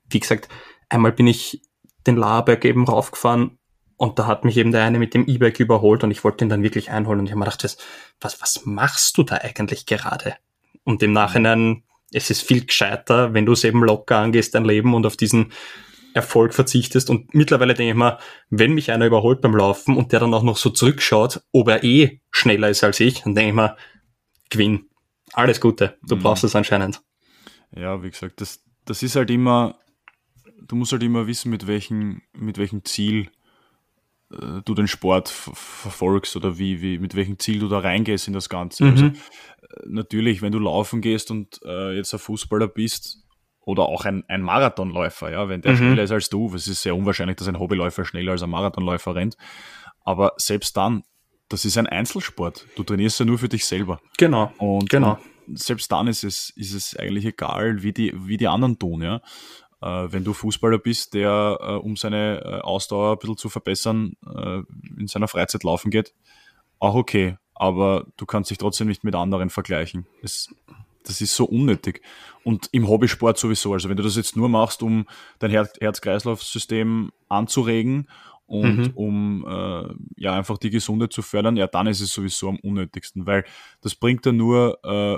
Wie 0.10 0.20
gesagt, 0.20 0.50
einmal 0.90 1.12
bin 1.12 1.28
ich 1.28 1.62
den 2.08 2.18
Laberg 2.18 2.66
eben 2.66 2.84
raufgefahren 2.84 3.60
und 3.96 4.18
da 4.18 4.26
hat 4.26 4.44
mich 4.44 4.58
eben 4.58 4.72
der 4.72 4.84
eine 4.84 4.98
mit 4.98 5.14
dem 5.14 5.28
E-Bike 5.28 5.60
überholt 5.60 6.04
und 6.04 6.10
ich 6.10 6.24
wollte 6.24 6.44
ihn 6.44 6.50
dann 6.50 6.64
wirklich 6.64 6.90
einholen 6.90 7.20
und 7.20 7.28
ich 7.28 7.32
habe 7.34 7.40
mir 7.40 7.46
gedacht, 7.46 7.78
was, 8.20 8.42
was 8.42 8.66
machst 8.66 9.16
du 9.20 9.22
da 9.22 9.36
eigentlich 9.36 9.86
gerade? 9.86 10.36
Und 10.84 11.04
im 11.04 11.14
Nachhinein 11.14 11.84
es 12.14 12.30
ist 12.30 12.42
viel 12.42 12.66
gescheiter, 12.66 13.34
wenn 13.34 13.46
du 13.46 13.54
es 13.54 13.64
eben 13.64 13.84
locker 13.84 14.18
angehst, 14.18 14.56
dein 14.56 14.66
Leben 14.66 14.94
und 14.94 15.06
auf 15.06 15.18
diesen 15.18 15.52
Erfolg 16.14 16.54
verzichtest. 16.54 17.10
Und 17.10 17.34
mittlerweile 17.34 17.74
denke 17.74 17.92
ich 17.92 17.98
mal, 17.98 18.20
wenn 18.50 18.74
mich 18.74 18.92
einer 18.92 19.06
überholt 19.06 19.42
beim 19.42 19.56
Laufen 19.56 19.96
und 19.96 20.12
der 20.12 20.20
dann 20.20 20.34
auch 20.34 20.44
noch 20.44 20.58
so 20.58 20.70
zurückschaut, 20.70 21.42
ob 21.52 21.70
er 21.70 21.84
eh 21.84 22.22
schneller 22.32 22.70
ist 22.70 22.84
als 22.84 23.00
ich, 23.00 23.22
dann 23.22 23.36
denke 23.36 23.50
ich 23.50 23.56
mal, 23.56 23.78
Gewinn. 24.50 24.90
Alles 25.34 25.62
Gute. 25.62 25.98
Du 26.04 26.18
mhm. 26.18 26.24
brauchst 26.24 26.44
es 26.44 26.56
anscheinend. 26.56 27.02
Ja, 27.74 28.04
wie 28.04 28.10
gesagt, 28.10 28.42
das, 28.42 28.62
das 28.86 29.02
ist 29.02 29.16
halt 29.16 29.30
immer, 29.32 29.80
du 30.62 30.76
musst 30.76 30.92
halt 30.92 31.04
immer 31.04 31.28
wissen, 31.28 31.50
mit 31.50 31.68
welchem, 31.68 32.22
mit 32.34 32.58
welchem 32.58 32.84
Ziel 32.84 33.32
äh, 34.32 34.62
du 34.64 34.74
den 34.74 34.88
Sport 34.88 35.30
verfolgst 35.30 36.36
oder 36.36 36.58
wie, 36.58 36.82
wie, 36.82 37.00
mit 37.00 37.16
welchem 37.16 37.40
Ziel 37.40 37.60
du 37.60 37.68
da 37.68 37.80
reingehst 37.80 38.28
in 38.28 38.34
das 38.34 38.50
Ganze. 38.50 38.84
Mhm. 38.84 38.92
Also, 38.92 39.12
natürlich, 39.86 40.42
wenn 40.42 40.52
du 40.52 40.60
laufen 40.60 41.02
gehst 41.02 41.32
und 41.32 41.60
äh, 41.66 41.96
jetzt 41.96 42.14
ein 42.14 42.20
Fußballer 42.20 42.68
bist 42.68 43.24
oder 43.62 43.84
auch 43.84 44.06
ein, 44.06 44.24
ein 44.28 44.42
Marathonläufer, 44.42 45.32
ja, 45.32 45.48
wenn 45.50 45.62
der 45.62 45.74
mhm. 45.74 45.78
schneller 45.78 46.04
ist 46.04 46.12
als 46.12 46.30
du, 46.30 46.54
es 46.54 46.68
ist 46.68 46.82
sehr 46.82 46.96
unwahrscheinlich, 46.96 47.38
dass 47.38 47.48
ein 47.48 47.60
Hobbyläufer 47.60 48.06
schneller 48.06 48.34
als 48.34 48.44
ein 48.44 48.50
Marathonläufer 48.50 49.16
rennt. 49.16 49.38
Aber 50.04 50.34
selbst 50.38 50.76
dann, 50.78 51.04
das 51.48 51.66
ist 51.66 51.78
ein 51.78 51.88
Einzelsport. 51.88 52.66
Du 52.76 52.84
trainierst 52.84 53.20
ja 53.20 53.26
nur 53.26 53.38
für 53.38 53.50
dich 53.50 53.66
selber. 53.66 54.00
Genau. 54.18 54.52
Und, 54.58 54.90
genau. 54.90 55.20
Und 55.48 55.60
selbst 55.60 55.92
dann 55.92 56.08
ist 56.08 56.24
es, 56.24 56.50
ist 56.52 56.74
es 56.74 56.96
eigentlich 56.98 57.26
egal, 57.26 57.84
wie 57.84 57.94
die, 57.94 58.14
wie 58.16 58.38
die 58.38 58.48
anderen 58.48 58.80
tun, 58.80 59.02
ja. 59.02 59.22
Äh, 59.82 60.12
wenn 60.12 60.24
du 60.24 60.34
Fußballer 60.34 60.78
bist, 60.78 61.14
der, 61.14 61.58
äh, 61.60 61.72
um 61.74 61.96
seine 61.96 62.42
äh, 62.44 62.62
Ausdauer 62.62 63.14
ein 63.14 63.20
bisschen 63.20 63.38
zu 63.38 63.50
verbessern, 63.50 64.16
in 64.98 65.08
seiner 65.08 65.28
Freizeit 65.28 65.64
laufen 65.64 65.90
geht, 65.92 66.14
auch 66.80 66.96
okay. 66.96 67.38
Aber 67.56 68.06
du 68.18 68.26
kannst 68.26 68.50
dich 68.50 68.58
trotzdem 68.58 68.88
nicht 68.88 69.04
mit 69.04 69.16
anderen 69.16 69.50
vergleichen. 69.50 70.08
Es, 70.24 70.54
das 71.04 71.22
ist 71.22 71.36
so 71.36 71.46
unnötig. 71.46 72.02
Und 72.44 72.70
im 72.72 72.88
Hobbysport 72.88 73.38
sowieso. 73.38 73.74
Also 73.74 73.90
wenn 73.90 73.98
du 73.98 74.04
das 74.04 74.16
jetzt 74.16 74.36
nur 74.36 74.50
machst, 74.50 74.82
um 74.82 75.06
dein 75.40 75.52
Herz-Kreislauf-System 75.52 77.12
anzuregen 77.30 78.08
und 78.48 78.78
mhm. 78.78 78.92
um 78.96 79.46
äh, 79.48 79.94
ja 80.16 80.34
einfach 80.34 80.58
die 80.58 80.72
Gesundheit 80.72 81.14
zu 81.14 81.22
fördern, 81.22 81.56
ja, 81.56 81.68
dann 81.68 81.88
ist 81.88 82.02
es 82.02 82.12
sowieso 82.12 82.50
am 82.50 82.58
unnötigsten, 82.58 83.26
weil 83.26 83.46
das 83.82 83.96
bringt 83.96 84.26
ja 84.26 84.32
nur, 84.32 84.80
äh, 84.84 85.18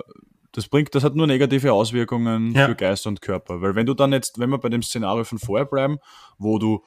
das 0.54 0.68
bringt, 0.68 0.94
das 0.96 1.04
hat 1.04 1.16
nur 1.16 1.28
negative 1.28 1.74
Auswirkungen 1.74 2.54
ja. 2.54 2.68
für 2.68 2.76
Geist 2.76 3.06
und 3.08 3.22
Körper. 3.22 3.62
Weil 3.62 3.76
wenn 3.76 3.86
du 3.86 3.94
dann 3.94 4.14
jetzt, 4.14 4.40
wenn 4.40 4.50
wir 4.50 4.60
bei 4.60 4.70
dem 4.70 4.84
Szenario 4.84 5.24
von 5.24 5.40
vorher 5.40 5.66
bleiben, 5.66 5.98
wo 6.38 6.60
du 6.60 6.84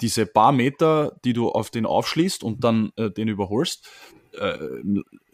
diese 0.00 0.26
paar 0.26 0.52
Meter, 0.52 1.16
die 1.24 1.32
du 1.32 1.48
auf 1.48 1.70
den 1.70 1.86
aufschließt 1.86 2.42
und 2.42 2.64
dann 2.64 2.90
äh, 2.96 3.10
den 3.10 3.28
überholst, 3.28 3.88
äh, 4.32 4.58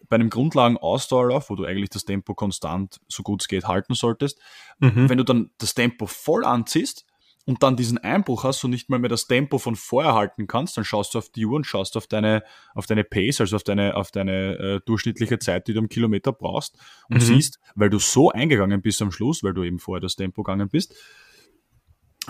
bei 0.09 0.17
einem 0.17 0.29
Grundlagen-Ausdauerlauf, 0.29 1.49
wo 1.49 1.55
du 1.55 1.65
eigentlich 1.65 1.89
das 1.89 2.05
Tempo 2.05 2.35
konstant, 2.35 3.01
so 3.09 3.23
gut 3.23 3.43
es 3.43 3.49
geht, 3.49 3.65
halten 3.65 3.95
solltest, 3.95 4.39
mhm. 4.81 5.09
wenn 5.09 5.19
du 5.19 5.25
dann 5.25 5.51
das 5.59 5.75
Tempo 5.75 6.07
voll 6.07 6.45
anziehst, 6.45 7.07
und 7.47 7.63
dann 7.63 7.77
diesen 7.77 7.99
Einbruch 7.99 8.45
hast 8.45 8.63
und 8.65 8.71
nicht 8.71 8.91
mal 8.91 8.99
mehr 8.99 9.09
das 9.09 9.27
Tempo 9.27 9.59
von 9.59 9.75
vorher 9.75 10.15
halten 10.15 10.47
kannst, 10.47 10.77
dann 10.77 10.85
schaust 10.85 11.15
du 11.15 11.19
auf 11.19 11.31
die 11.31 11.47
Uhr 11.47 11.57
und 11.57 11.65
schaust 11.65 11.97
auf 11.97 12.07
deine, 12.07 12.43
auf 12.75 12.87
deine 12.87 13.05
Pace, 13.05 13.41
also 13.41 13.57
auf 13.57 13.63
deine, 13.63 13.97
auf 13.97 14.11
deine 14.11 14.57
äh, 14.59 14.81
durchschnittliche 14.85 15.39
Zeit, 15.39 15.67
die 15.67 15.73
du 15.73 15.81
am 15.81 15.89
Kilometer 15.89 16.33
brauchst 16.33 16.79
und 17.09 17.17
mhm. 17.17 17.21
siehst, 17.21 17.59
weil 17.75 17.91
du 17.91 17.99
so 17.99 18.31
eingegangen 18.31 18.83
bist 18.83 19.01
am 19.03 19.11
Schluss, 19.11 19.43
weil 19.43 19.55
du 19.55 19.63
eben 19.65 19.79
vorher 19.79 20.01
das 20.01 20.17
Tempo 20.17 20.43
gegangen 20.43 20.69
bist, 20.69 20.95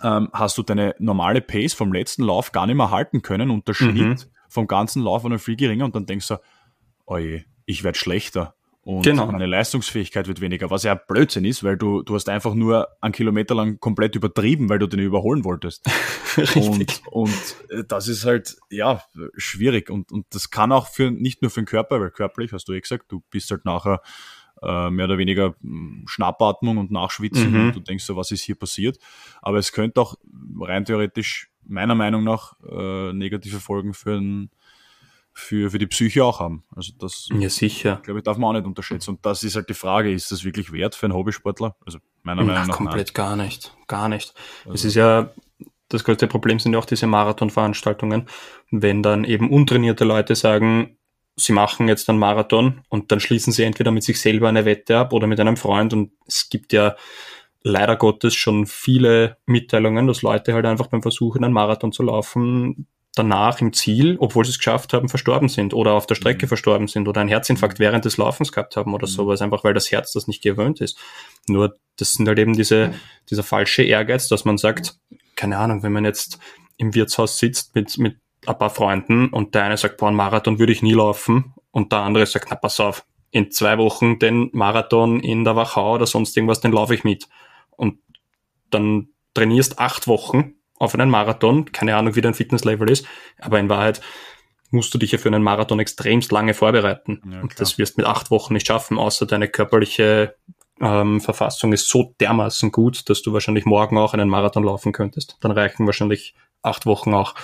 ähm, 0.02 0.28
hast 0.32 0.56
du 0.56 0.62
deine 0.62 0.94
normale 0.98 1.40
Pace 1.40 1.74
vom 1.74 1.92
letzten 1.92 2.22
Lauf 2.22 2.52
gar 2.52 2.66
nicht 2.66 2.76
mehr 2.76 2.90
halten 2.90 3.22
können 3.22 3.50
und 3.50 3.66
der 3.66 3.74
Schnitt 3.74 3.96
mhm. 3.96 4.30
vom 4.48 4.66
ganzen 4.68 5.02
Lauf 5.02 5.24
war 5.24 5.30
noch 5.30 5.40
viel 5.40 5.56
geringer 5.56 5.84
und 5.84 5.94
dann 5.94 6.06
denkst 6.06 6.28
du, 6.28 6.36
oje, 7.06 7.44
ich 7.66 7.82
werde 7.82 7.98
schlechter 7.98 8.54
und 8.82 9.02
genau. 9.04 9.26
meine 9.26 9.44
Leistungsfähigkeit 9.46 10.26
wird 10.26 10.40
weniger, 10.40 10.70
was 10.70 10.84
ja 10.84 10.94
Blödsinn 10.94 11.44
ist, 11.44 11.62
weil 11.62 11.76
du, 11.76 12.02
du 12.02 12.14
hast 12.14 12.30
einfach 12.30 12.54
nur 12.54 12.88
einen 13.02 13.12
Kilometer 13.12 13.54
lang 13.54 13.78
komplett 13.78 14.16
übertrieben, 14.16 14.70
weil 14.70 14.78
du 14.78 14.86
den 14.86 15.00
überholen 15.00 15.44
wolltest. 15.44 15.84
und, 16.54 17.02
und 17.10 17.56
äh, 17.68 17.84
das 17.86 18.08
ist 18.08 18.24
halt, 18.24 18.56
ja, 18.70 19.02
schwierig 19.36 19.90
und, 19.90 20.10
und 20.10 20.26
das 20.30 20.50
kann 20.50 20.72
auch 20.72 20.88
für, 20.88 21.10
nicht 21.10 21.42
nur 21.42 21.50
für 21.50 21.60
den 21.60 21.66
Körper, 21.66 22.00
weil 22.00 22.10
körperlich, 22.10 22.52
hast 22.52 22.68
du 22.68 22.72
eh 22.72 22.80
gesagt, 22.80 23.12
du 23.12 23.22
bist 23.30 23.50
halt 23.50 23.66
nachher 23.66 24.00
äh, 24.62 24.90
mehr 24.90 25.04
oder 25.04 25.18
weniger 25.18 25.54
hm, 25.60 26.04
Schnappatmung 26.06 26.78
und 26.78 26.90
Nachschwitzen 26.90 27.52
mhm. 27.52 27.60
und 27.66 27.76
du 27.76 27.80
denkst 27.80 28.04
so, 28.04 28.16
was 28.16 28.30
ist 28.30 28.42
hier 28.42 28.54
passiert? 28.54 28.98
Aber 29.42 29.58
es 29.58 29.72
könnte 29.72 30.00
auch 30.00 30.16
rein 30.58 30.86
theoretisch 30.86 31.50
meiner 31.66 31.94
Meinung 31.94 32.24
nach 32.24 32.54
äh, 32.66 33.12
negative 33.12 33.60
Folgen 33.60 33.92
für 33.92 34.16
einen 34.16 34.50
für, 35.32 35.70
für 35.70 35.78
die 35.78 35.86
Psyche 35.86 36.24
auch 36.24 36.40
haben. 36.40 36.64
Also 36.74 36.92
das, 36.98 37.28
ja, 37.32 37.48
sicher. 37.48 38.00
glaube 38.02 38.20
ich, 38.20 38.24
darf 38.24 38.36
man 38.36 38.50
auch 38.50 38.58
nicht 38.58 38.66
unterschätzen. 38.66 39.10
Und 39.10 39.26
das 39.26 39.42
ist 39.42 39.56
halt 39.56 39.68
die 39.68 39.74
Frage, 39.74 40.12
ist 40.12 40.32
das 40.32 40.44
wirklich 40.44 40.72
wert 40.72 40.94
für 40.94 41.06
einen 41.06 41.14
Hobbysportler? 41.14 41.76
Also 41.84 41.98
meiner 42.22 42.42
Meinung 42.42 42.66
nach. 42.66 42.76
Komplett 42.76 43.08
nein. 43.08 43.14
gar 43.14 43.36
nicht. 43.36 43.74
Gar 43.86 44.08
nicht. 44.08 44.34
Also. 44.64 44.74
Es 44.74 44.84
ist 44.84 44.94
ja, 44.94 45.30
das 45.88 46.04
größte 46.04 46.26
Problem 46.26 46.58
sind 46.58 46.72
ja 46.72 46.78
auch 46.78 46.84
diese 46.84 47.06
Marathonveranstaltungen. 47.06 48.28
Wenn 48.70 49.02
dann 49.02 49.24
eben 49.24 49.50
untrainierte 49.50 50.04
Leute 50.04 50.34
sagen, 50.34 50.96
sie 51.36 51.52
machen 51.52 51.88
jetzt 51.88 52.08
einen 52.10 52.18
Marathon 52.18 52.82
und 52.88 53.12
dann 53.12 53.20
schließen 53.20 53.52
sie 53.52 53.64
entweder 53.64 53.90
mit 53.90 54.02
sich 54.02 54.20
selber 54.20 54.48
eine 54.48 54.64
Wette 54.64 54.98
ab 54.98 55.12
oder 55.12 55.26
mit 55.26 55.40
einem 55.40 55.56
Freund 55.56 55.92
und 55.92 56.12
es 56.26 56.48
gibt 56.50 56.72
ja 56.72 56.96
leider 57.62 57.96
Gottes 57.96 58.34
schon 58.34 58.66
viele 58.66 59.38
Mitteilungen, 59.46 60.06
dass 60.06 60.22
Leute 60.22 60.54
halt 60.54 60.66
einfach 60.66 60.88
beim 60.88 61.02
Versuch, 61.02 61.36
einen 61.36 61.52
Marathon 61.52 61.92
zu 61.92 62.02
laufen, 62.02 62.86
danach 63.14 63.60
im 63.60 63.72
Ziel, 63.72 64.16
obwohl 64.20 64.44
sie 64.44 64.52
es 64.52 64.58
geschafft 64.58 64.92
haben, 64.92 65.08
verstorben 65.08 65.48
sind 65.48 65.74
oder 65.74 65.92
auf 65.92 66.06
der 66.06 66.14
Strecke 66.14 66.46
mhm. 66.46 66.48
verstorben 66.48 66.86
sind 66.86 67.08
oder 67.08 67.20
einen 67.20 67.28
Herzinfarkt 67.28 67.78
mhm. 67.78 67.84
während 67.84 68.04
des 68.04 68.16
Laufens 68.16 68.52
gehabt 68.52 68.76
haben 68.76 68.94
oder 68.94 69.06
mhm. 69.06 69.12
sowas, 69.12 69.42
einfach 69.42 69.64
weil 69.64 69.74
das 69.74 69.90
Herz 69.90 70.12
das 70.12 70.28
nicht 70.28 70.42
gewöhnt 70.42 70.80
ist. 70.80 70.98
Nur 71.48 71.76
das 71.96 72.14
sind 72.14 72.28
halt 72.28 72.38
eben 72.38 72.54
diese, 72.54 72.94
dieser 73.28 73.42
falsche 73.42 73.82
Ehrgeiz, 73.82 74.28
dass 74.28 74.44
man 74.44 74.58
sagt, 74.58 74.96
keine 75.34 75.58
Ahnung, 75.58 75.82
wenn 75.82 75.92
man 75.92 76.04
jetzt 76.04 76.38
im 76.76 76.94
Wirtshaus 76.94 77.38
sitzt 77.38 77.74
mit, 77.74 77.98
mit 77.98 78.16
ein 78.46 78.58
paar 78.58 78.70
Freunden 78.70 79.28
und 79.28 79.54
der 79.54 79.64
eine 79.64 79.76
sagt, 79.76 79.98
boah, 79.98 80.08
einen 80.08 80.16
Marathon 80.16 80.58
würde 80.58 80.72
ich 80.72 80.82
nie 80.82 80.94
laufen 80.94 81.54
und 81.72 81.92
der 81.92 82.00
andere 82.00 82.26
sagt, 82.26 82.48
na 82.50 82.56
pass 82.56 82.80
auf, 82.80 83.04
in 83.32 83.50
zwei 83.50 83.78
Wochen 83.78 84.18
den 84.18 84.50
Marathon 84.52 85.20
in 85.20 85.44
der 85.44 85.56
Wachau 85.56 85.94
oder 85.94 86.06
sonst 86.06 86.36
irgendwas, 86.36 86.60
den 86.60 86.72
laufe 86.72 86.94
ich 86.94 87.04
mit. 87.04 87.28
Und 87.70 87.98
dann 88.70 89.08
trainierst 89.34 89.78
acht 89.78 90.08
Wochen 90.08 90.54
auf 90.80 90.94
einen 90.94 91.10
Marathon, 91.10 91.70
keine 91.70 91.94
Ahnung, 91.94 92.16
wie 92.16 92.22
dein 92.22 92.34
Fitnesslevel 92.34 92.90
ist, 92.90 93.06
aber 93.38 93.60
in 93.60 93.68
Wahrheit 93.68 94.00
musst 94.70 94.92
du 94.94 94.98
dich 94.98 95.12
ja 95.12 95.18
für 95.18 95.28
einen 95.28 95.42
Marathon 95.42 95.78
extremst 95.78 96.32
lange 96.32 96.54
vorbereiten. 96.54 97.20
Ja, 97.30 97.42
und 97.42 97.60
das 97.60 97.76
wirst 97.78 97.98
mit 97.98 98.06
acht 98.06 98.30
Wochen 98.30 98.54
nicht 98.54 98.66
schaffen, 98.66 98.98
außer 98.98 99.26
deine 99.26 99.48
körperliche 99.48 100.36
ähm, 100.80 101.20
Verfassung 101.20 101.72
ist 101.72 101.88
so 101.88 102.14
dermaßen 102.20 102.72
gut, 102.72 103.10
dass 103.10 103.20
du 103.20 103.32
wahrscheinlich 103.32 103.66
morgen 103.66 103.98
auch 103.98 104.14
einen 104.14 104.28
Marathon 104.28 104.64
laufen 104.64 104.92
könntest. 104.92 105.36
Dann 105.40 105.52
reichen 105.52 105.86
wahrscheinlich 105.86 106.34
acht 106.62 106.86
Wochen 106.86 107.12
auch. 107.12 107.34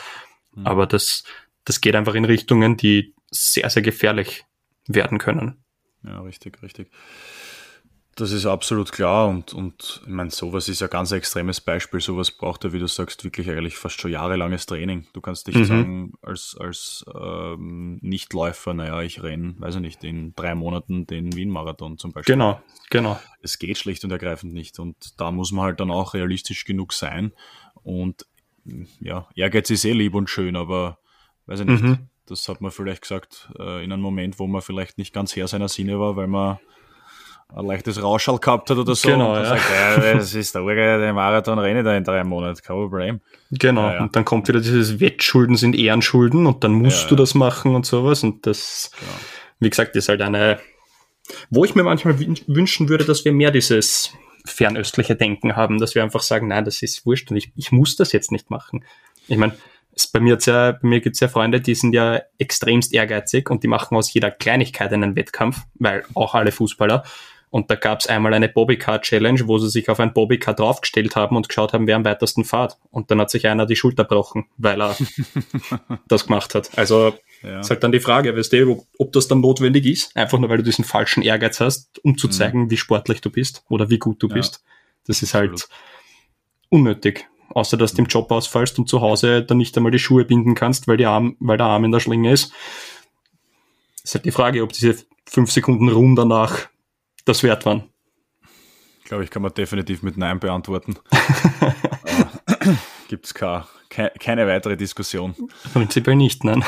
Mhm. 0.54 0.66
Aber 0.66 0.86
das, 0.86 1.24
das 1.64 1.82
geht 1.82 1.94
einfach 1.94 2.14
in 2.14 2.24
Richtungen, 2.24 2.76
die 2.78 3.14
sehr, 3.30 3.68
sehr 3.68 3.82
gefährlich 3.82 4.44
werden 4.86 5.18
können. 5.18 5.62
Ja, 6.02 6.20
richtig, 6.20 6.62
richtig. 6.62 6.90
Das 8.16 8.32
ist 8.32 8.46
absolut 8.46 8.92
klar 8.92 9.28
und, 9.28 9.52
und 9.52 10.00
ich 10.02 10.08
meine, 10.08 10.30
sowas 10.30 10.70
ist 10.70 10.80
ja 10.80 10.86
ganz 10.86 11.12
ein 11.12 11.18
extremes 11.18 11.60
Beispiel. 11.60 12.00
Sowas 12.00 12.30
braucht 12.30 12.64
ja, 12.64 12.72
wie 12.72 12.78
du 12.78 12.86
sagst, 12.86 13.24
wirklich 13.24 13.50
eigentlich 13.50 13.76
fast 13.76 14.00
schon 14.00 14.10
jahrelanges 14.10 14.64
Training. 14.64 15.06
Du 15.12 15.20
kannst 15.20 15.46
nicht 15.46 15.58
mhm. 15.58 15.64
sagen, 15.64 16.12
als, 16.22 16.56
als 16.58 17.04
ähm, 17.14 17.98
Nichtläufer, 18.00 18.72
naja, 18.72 19.02
ich 19.02 19.22
renne, 19.22 19.54
weiß 19.58 19.74
ich 19.74 19.80
nicht, 19.82 20.02
in 20.02 20.34
drei 20.34 20.54
Monaten 20.54 21.06
den 21.06 21.36
Wien-Marathon 21.36 21.98
zum 21.98 22.12
Beispiel. 22.12 22.36
Genau, 22.36 22.58
genau. 22.88 23.20
Es 23.42 23.58
geht 23.58 23.76
schlicht 23.76 24.02
und 24.02 24.12
ergreifend 24.12 24.54
nicht. 24.54 24.78
Und 24.78 24.96
da 25.20 25.30
muss 25.30 25.52
man 25.52 25.66
halt 25.66 25.80
dann 25.80 25.90
auch 25.90 26.14
realistisch 26.14 26.64
genug 26.64 26.94
sein. 26.94 27.32
Und 27.82 28.24
ja, 28.98 29.28
Ehrgeiz 29.34 29.68
ist 29.68 29.84
eh 29.84 29.92
lieb 29.92 30.14
und 30.14 30.30
schön, 30.30 30.56
aber 30.56 30.98
weiß 31.44 31.60
ich 31.60 31.66
nicht. 31.66 31.84
Mhm. 31.84 32.08
Das 32.24 32.48
hat 32.48 32.62
man 32.62 32.70
vielleicht 32.70 33.02
gesagt 33.02 33.50
äh, 33.58 33.84
in 33.84 33.92
einem 33.92 34.02
Moment, 34.02 34.38
wo 34.38 34.46
man 34.46 34.62
vielleicht 34.62 34.96
nicht 34.96 35.12
ganz 35.12 35.36
Herr 35.36 35.48
seiner 35.48 35.68
Sinne 35.68 36.00
war, 36.00 36.16
weil 36.16 36.26
man 36.26 36.58
ein 37.54 37.64
leichtes 37.64 38.02
Rauschall 38.02 38.38
gehabt 38.38 38.70
hat 38.70 38.76
oder 38.76 38.94
so. 38.94 39.08
Genau, 39.08 39.34
ja. 39.34 39.44
Sagt, 39.44 39.62
ja. 39.70 40.14
Das 40.14 40.34
ist 40.34 40.54
der 40.54 40.62
Urge, 40.62 40.98
der 40.98 41.12
Marathon 41.12 41.58
renne 41.58 41.82
da 41.82 41.96
in 41.96 42.04
drei 42.04 42.24
Monaten, 42.24 42.60
kein 42.62 42.76
Problem. 42.76 43.20
Genau, 43.50 43.90
ja, 43.90 44.00
und 44.00 44.16
dann 44.16 44.24
kommt 44.24 44.48
wieder 44.48 44.60
dieses 44.60 45.00
Wettschulden 45.00 45.56
sind 45.56 45.74
Ehrenschulden 45.74 46.46
und 46.46 46.64
dann 46.64 46.72
musst 46.72 47.10
du 47.10 47.16
das 47.16 47.34
machen 47.34 47.74
und 47.74 47.86
sowas 47.86 48.22
und 48.24 48.46
das, 48.46 48.90
genau. 48.98 49.12
wie 49.60 49.70
gesagt, 49.70 49.94
ist 49.96 50.08
halt 50.08 50.20
eine, 50.22 50.58
wo 51.50 51.64
ich 51.64 51.74
mir 51.74 51.84
manchmal 51.84 52.18
wünschen 52.18 52.88
würde, 52.88 53.04
dass 53.04 53.24
wir 53.24 53.32
mehr 53.32 53.52
dieses 53.52 54.12
fernöstliche 54.44 55.16
Denken 55.16 55.56
haben, 55.56 55.78
dass 55.78 55.94
wir 55.94 56.02
einfach 56.02 56.22
sagen, 56.22 56.48
nein, 56.48 56.64
das 56.64 56.82
ist 56.82 57.06
wurscht 57.06 57.30
und 57.30 57.36
ich, 57.36 57.52
ich 57.56 57.72
muss 57.72 57.96
das 57.96 58.12
jetzt 58.12 58.32
nicht 58.32 58.50
machen. 58.50 58.84
Ich 59.28 59.38
meine, 59.38 59.54
bei 60.12 60.20
mir, 60.20 60.38
ja, 60.40 60.72
bei 60.72 60.88
mir 60.88 61.00
gibt's 61.00 61.20
ja 61.20 61.28
Freunde, 61.28 61.60
die 61.60 61.74
sind 61.74 61.94
ja 61.94 62.20
extremst 62.38 62.92
ehrgeizig 62.92 63.50
und 63.50 63.62
die 63.62 63.68
machen 63.68 63.96
aus 63.96 64.12
jeder 64.12 64.30
Kleinigkeit 64.30 64.92
einen 64.92 65.16
Wettkampf, 65.16 65.62
weil 65.78 66.04
auch 66.14 66.34
alle 66.34 66.52
Fußballer. 66.52 67.04
Und 67.56 67.70
da 67.70 67.74
gab 67.74 68.00
es 68.00 68.06
einmal 68.06 68.34
eine 68.34 68.50
Bobbycar-Challenge, 68.50 69.48
wo 69.48 69.56
sie 69.56 69.70
sich 69.70 69.88
auf 69.88 69.98
ein 69.98 70.12
Bobbycar 70.12 70.52
draufgestellt 70.52 71.16
haben 71.16 71.36
und 71.36 71.48
geschaut 71.48 71.72
haben, 71.72 71.86
wer 71.86 71.96
am 71.96 72.04
weitesten 72.04 72.44
fährt. 72.44 72.76
Und 72.90 73.10
dann 73.10 73.18
hat 73.18 73.30
sich 73.30 73.46
einer 73.46 73.64
die 73.64 73.76
Schulter 73.76 74.04
gebrochen, 74.04 74.44
weil 74.58 74.82
er 74.82 74.94
das 76.06 76.26
gemacht 76.26 76.54
hat. 76.54 76.76
Also 76.76 77.14
ja. 77.42 77.60
ist 77.60 77.70
halt 77.70 77.82
dann 77.82 77.92
die 77.92 78.00
Frage, 78.00 78.36
weißt 78.36 78.52
du, 78.52 78.84
ob 78.98 79.12
das 79.14 79.28
dann 79.28 79.40
notwendig 79.40 79.86
ist, 79.86 80.14
einfach 80.14 80.38
nur 80.38 80.50
weil 80.50 80.58
du 80.58 80.64
diesen 80.64 80.84
falschen 80.84 81.22
Ehrgeiz 81.22 81.58
hast, 81.58 81.98
um 82.04 82.18
zu 82.18 82.26
mhm. 82.26 82.32
zeigen, 82.32 82.70
wie 82.70 82.76
sportlich 82.76 83.22
du 83.22 83.30
bist 83.30 83.64
oder 83.70 83.88
wie 83.88 83.98
gut 83.98 84.22
du 84.22 84.28
ja. 84.28 84.34
bist. 84.34 84.62
Das 85.06 85.22
ist 85.22 85.32
halt 85.32 85.66
unnötig. 86.68 87.26
Außer 87.48 87.78
dass 87.78 87.94
du 87.94 88.02
im 88.02 88.08
Job 88.08 88.30
ausfallst 88.30 88.78
und 88.78 88.86
zu 88.86 89.00
Hause 89.00 89.42
dann 89.42 89.56
nicht 89.56 89.74
einmal 89.78 89.92
die 89.92 89.98
Schuhe 89.98 90.26
binden 90.26 90.54
kannst, 90.54 90.88
weil, 90.88 91.02
Arm, 91.06 91.36
weil 91.40 91.56
der 91.56 91.68
Arm 91.68 91.86
in 91.86 91.92
der 91.92 92.00
Schlinge 92.00 92.32
ist. 92.32 92.52
Ist 94.04 94.14
halt 94.14 94.26
die 94.26 94.30
Frage, 94.30 94.62
ob 94.62 94.74
diese 94.74 94.94
fünf 95.24 95.50
Sekunden 95.50 95.88
Ruhm 95.88 96.16
danach 96.16 96.68
das 97.26 97.42
wert 97.42 97.66
waren? 97.66 97.84
Ich 99.00 99.04
glaube, 99.04 99.22
ich 99.22 99.30
kann 99.30 99.42
man 99.42 99.54
definitiv 99.54 100.02
mit 100.02 100.16
Nein 100.16 100.40
beantworten. 100.40 100.96
gibt 103.08 103.26
es 103.26 103.34
keine, 103.34 103.66
keine 104.18 104.46
weitere 104.48 104.76
Diskussion. 104.76 105.34
Prinzipiell 105.72 106.16
nicht, 106.16 106.42
nein. 106.42 106.64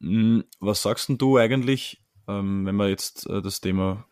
Hm, 0.00 0.44
was 0.60 0.82
sagst 0.82 1.08
denn 1.08 1.18
du 1.18 1.38
eigentlich, 1.38 2.02
ähm, 2.28 2.66
wenn 2.66 2.74
man 2.74 2.88
jetzt 2.88 3.28
äh, 3.28 3.40
das 3.40 3.60
Thema 3.60 4.04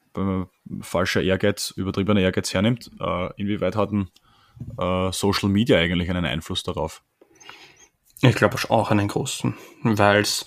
falscher 0.81 1.23
Ehrgeiz, 1.23 1.73
übertriebener 1.77 2.21
Ehrgeiz 2.21 2.55
hernimmt, 2.55 2.91
äh, 3.01 3.33
inwieweit 3.37 3.77
hat 3.77 3.93
ein 3.93 4.11
äh, 4.79 5.13
Social 5.13 5.49
Media 5.49 5.79
eigentlich 5.79 6.11
einen 6.11 6.25
Einfluss 6.25 6.63
darauf? 6.63 7.03
Ich 8.23 8.35
glaube 8.35 8.57
auch 8.71 8.91
einen 8.91 9.09
großen, 9.09 9.55
weil 9.83 10.23
es, 10.23 10.47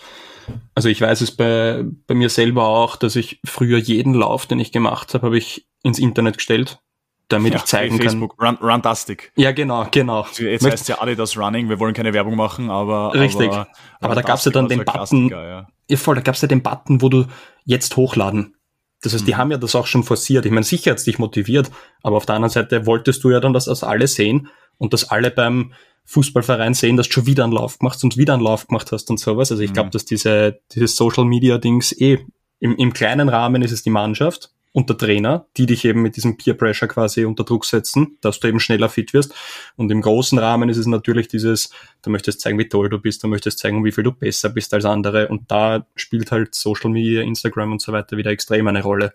also 0.76 0.90
ich 0.90 1.02
weiß 1.02 1.22
es 1.22 1.32
bei, 1.32 1.84
bei 2.08 2.16
mir 2.16 2.30
selber 2.30 2.68
auch, 2.68 2.96
dass 2.96 3.16
ich 3.16 3.40
früher 3.46 3.78
jeden 3.78 4.14
Lauf, 4.14 4.46
den 4.46 4.60
ich 4.60 4.72
gemacht 4.72 5.14
habe, 5.14 5.28
habe 5.28 5.38
ich 5.38 5.68
ins 5.84 6.00
Internet 6.00 6.38
gestellt, 6.38 6.80
damit 7.28 7.54
ja, 7.54 7.60
ich 7.60 7.66
zeigen 7.66 7.98
Facebook, 7.98 8.38
kann. 8.38 8.58
Run, 8.58 8.70
Runtastic. 8.70 9.32
Ja, 9.36 9.52
genau, 9.52 9.88
genau. 9.92 10.26
Jetzt 10.38 10.66
heißt 10.66 10.90
ja 10.90 11.00
alle 11.00 11.16
das 11.16 11.38
Running, 11.38 11.70
wir 11.70 11.80
wollen 11.80 11.94
keine 11.94 12.14
Werbung 12.14 12.36
machen, 12.36 12.70
aber. 12.70 13.14
Richtig. 13.14 13.50
Aber, 13.52 13.68
aber 14.02 14.16
da 14.16 14.22
gab 14.22 14.38
es 14.38 14.46
ja 14.46 14.52
dann 14.52 14.68
den 14.68 14.84
Button. 14.84 15.30
Ja. 15.30 15.68
ja. 15.90 15.98
voll, 15.98 16.16
da 16.16 16.22
gab 16.22 16.36
es 16.36 16.42
ja 16.42 16.48
den 16.48 16.62
Button, 16.62 17.02
wo 17.02 17.10
du 17.10 17.26
jetzt 17.66 17.96
hochladen. 17.96 18.56
Das 19.02 19.14
heißt, 19.14 19.28
die 19.28 19.34
mhm. 19.34 19.38
haben 19.38 19.52
ja 19.52 19.58
das 19.58 19.76
auch 19.76 19.88
schon 19.88 20.04
forciert. 20.04 20.46
Ich 20.46 20.52
meine, 20.52 20.66
sicher 20.66 20.92
hat's 20.92 21.04
dich 21.04 21.20
motiviert, 21.20 21.72
aber 22.04 22.18
auf 22.18 22.26
der 22.26 22.36
anderen 22.36 22.52
Seite 22.52 22.86
wolltest 22.86 23.24
du 23.24 23.32
ja 23.32 23.40
dann, 23.40 23.54
dass 23.54 23.66
das 23.66 23.84
alle 23.84 24.08
sehen 24.08 24.50
und 24.78 24.94
dass 24.94 25.10
alle 25.10 25.32
beim 25.32 25.74
Fußballverein 26.06 26.74
sehen, 26.74 26.98
dass 26.98 27.08
du 27.08 27.14
schon 27.14 27.26
wieder 27.28 27.44
einen 27.44 27.54
Lauf 27.54 27.80
gemacht 27.80 28.04
und 28.04 28.18
wieder 28.18 28.34
einen 28.34 28.44
Lauf 28.44 28.68
gemacht 28.68 28.92
hast 28.92 29.10
und 29.10 29.20
sowas. 29.20 29.52
Also 29.52 29.64
ich 29.64 29.70
mhm. 29.70 29.76
glaube, 29.76 29.90
dass 29.92 30.06
diese, 30.06 30.60
dieses 30.74 30.96
Social 30.96 31.26
Media 31.26 31.58
Dings 31.58 31.92
eh 32.00 32.26
im, 32.60 32.76
im 32.76 32.94
kleinen 32.94 33.30
Rahmen 33.30 33.62
ist 33.62 33.72
es 33.72 33.84
die 33.84 33.90
Mannschaft 33.90 34.52
und 34.72 34.90
der 34.90 34.98
Trainer, 34.98 35.48
die 35.58 35.66
dich 35.66 35.84
eben 35.86 36.02
mit 36.02 36.16
diesem 36.16 36.38
Peer 36.38 36.54
Pressure 36.54 36.88
quasi 36.88 37.26
unter 37.26 37.44
Druck 37.44 37.66
setzen, 37.66 38.18
dass 38.22 38.40
du 38.40 38.48
eben 38.48 38.60
schneller 38.60 38.88
fit 38.88 39.14
wirst. 39.14 39.34
Und 39.76 39.92
im 39.92 40.02
großen 40.02 40.38
Rahmen 40.38 40.70
ist 40.70 40.78
es 40.78 40.86
natürlich 40.86 41.28
dieses, 41.28 41.72
du 42.04 42.12
möchtest 42.12 42.42
zeigen, 42.42 42.60
wie 42.60 42.70
toll 42.70 42.90
du 42.90 43.00
bist, 43.00 43.24
du 43.24 43.28
möchtest 43.28 43.60
zeigen, 43.60 43.84
wie 43.84 43.92
viel 43.92 44.04
du 44.04 44.12
besser 44.12 44.50
bist 44.50 44.74
als 44.74 44.86
andere. 44.86 45.28
Und 45.28 45.50
da 45.50 45.88
spielt 45.96 46.32
halt 46.32 46.54
Social 46.54 46.92
Media, 46.92 47.22
Instagram 47.24 47.72
und 47.72 47.82
so 47.82 47.92
weiter 47.92 48.16
wieder 48.18 48.32
extrem 48.32 48.68
eine 48.68 48.84
Rolle. 48.84 49.14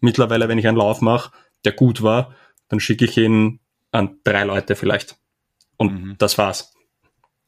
Mittlerweile, 0.00 0.48
wenn 0.48 0.58
ich 0.58 0.68
einen 0.68 0.76
Lauf 0.76 1.00
mache, 1.00 1.32
der 1.64 1.72
gut 1.72 2.02
war, 2.02 2.34
dann 2.68 2.80
schicke 2.80 3.06
ich 3.06 3.16
ihn 3.16 3.58
an 3.92 4.18
drei 4.22 4.44
Leute 4.44 4.76
vielleicht. 4.76 5.16
Und 5.78 5.92
mhm. 5.92 6.14
das 6.18 6.36
war's. 6.36 6.74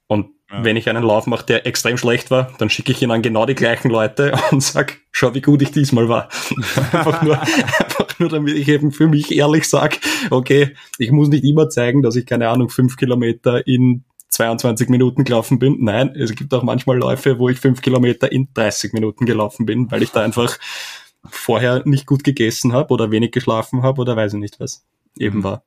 Und 0.06 0.30
ja. 0.52 0.64
wenn 0.64 0.76
ich 0.76 0.88
einen 0.88 1.02
Lauf 1.02 1.26
mache, 1.26 1.46
der 1.46 1.66
extrem 1.66 1.96
schlecht 1.96 2.30
war, 2.30 2.52
dann 2.58 2.70
schicke 2.70 2.92
ich 2.92 3.02
ihn 3.02 3.10
an 3.10 3.22
genau 3.22 3.46
die 3.46 3.54
gleichen 3.54 3.90
Leute 3.90 4.32
und 4.50 4.62
sag, 4.62 4.98
schau, 5.10 5.34
wie 5.34 5.40
gut 5.40 5.62
ich 5.62 5.72
diesmal 5.72 6.08
war. 6.08 6.28
einfach, 6.92 7.22
nur, 7.22 7.40
einfach 7.40 8.18
nur, 8.18 8.28
damit 8.28 8.56
ich 8.56 8.68
eben 8.68 8.92
für 8.92 9.08
mich 9.08 9.32
ehrlich 9.32 9.68
sag, 9.68 9.98
okay, 10.30 10.74
ich 10.98 11.10
muss 11.10 11.28
nicht 11.28 11.44
immer 11.44 11.68
zeigen, 11.68 12.02
dass 12.02 12.16
ich, 12.16 12.26
keine 12.26 12.48
Ahnung, 12.48 12.68
fünf 12.68 12.96
Kilometer 12.96 13.66
in 13.66 14.04
22 14.28 14.88
Minuten 14.88 15.24
gelaufen 15.24 15.58
bin. 15.58 15.76
Nein, 15.80 16.14
es 16.16 16.34
gibt 16.34 16.54
auch 16.54 16.62
manchmal 16.62 16.96
Läufe, 16.96 17.38
wo 17.38 17.48
ich 17.48 17.60
fünf 17.60 17.82
Kilometer 17.82 18.32
in 18.32 18.48
30 18.54 18.94
Minuten 18.94 19.26
gelaufen 19.26 19.66
bin, 19.66 19.90
weil 19.90 20.02
ich 20.02 20.10
da 20.10 20.22
einfach 20.22 20.58
vorher 21.28 21.82
nicht 21.84 22.06
gut 22.06 22.24
gegessen 22.24 22.72
habe 22.72 22.92
oder 22.92 23.10
wenig 23.10 23.30
geschlafen 23.30 23.82
habe 23.82 24.00
oder 24.00 24.16
weiß 24.16 24.34
ich 24.34 24.40
nicht 24.40 24.58
was 24.58 24.84
eben 25.18 25.38
mhm. 25.38 25.44
war. 25.44 25.64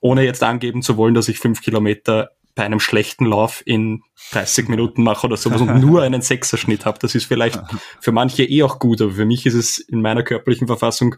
Ohne 0.00 0.22
jetzt 0.22 0.42
angeben 0.42 0.82
zu 0.82 0.96
wollen, 0.96 1.14
dass 1.14 1.28
ich 1.28 1.38
fünf 1.38 1.62
Kilometer 1.62 2.30
bei 2.54 2.64
einem 2.64 2.80
schlechten 2.80 3.26
Lauf 3.26 3.62
in 3.66 4.02
30 4.32 4.68
Minuten 4.68 5.02
mache 5.02 5.26
oder 5.26 5.36
sowas 5.36 5.60
und 5.60 5.80
nur 5.80 6.02
einen 6.02 6.22
Sechserschnitt 6.22 6.84
habe. 6.84 6.98
Das 7.00 7.14
ist 7.14 7.24
vielleicht 7.24 7.60
für 8.00 8.12
manche 8.12 8.44
eh 8.44 8.62
auch 8.62 8.78
gut, 8.78 9.00
aber 9.02 9.12
für 9.12 9.24
mich 9.24 9.44
ist 9.46 9.54
es 9.54 9.78
in 9.78 10.02
meiner 10.02 10.22
körperlichen 10.22 10.66
Verfassung 10.66 11.16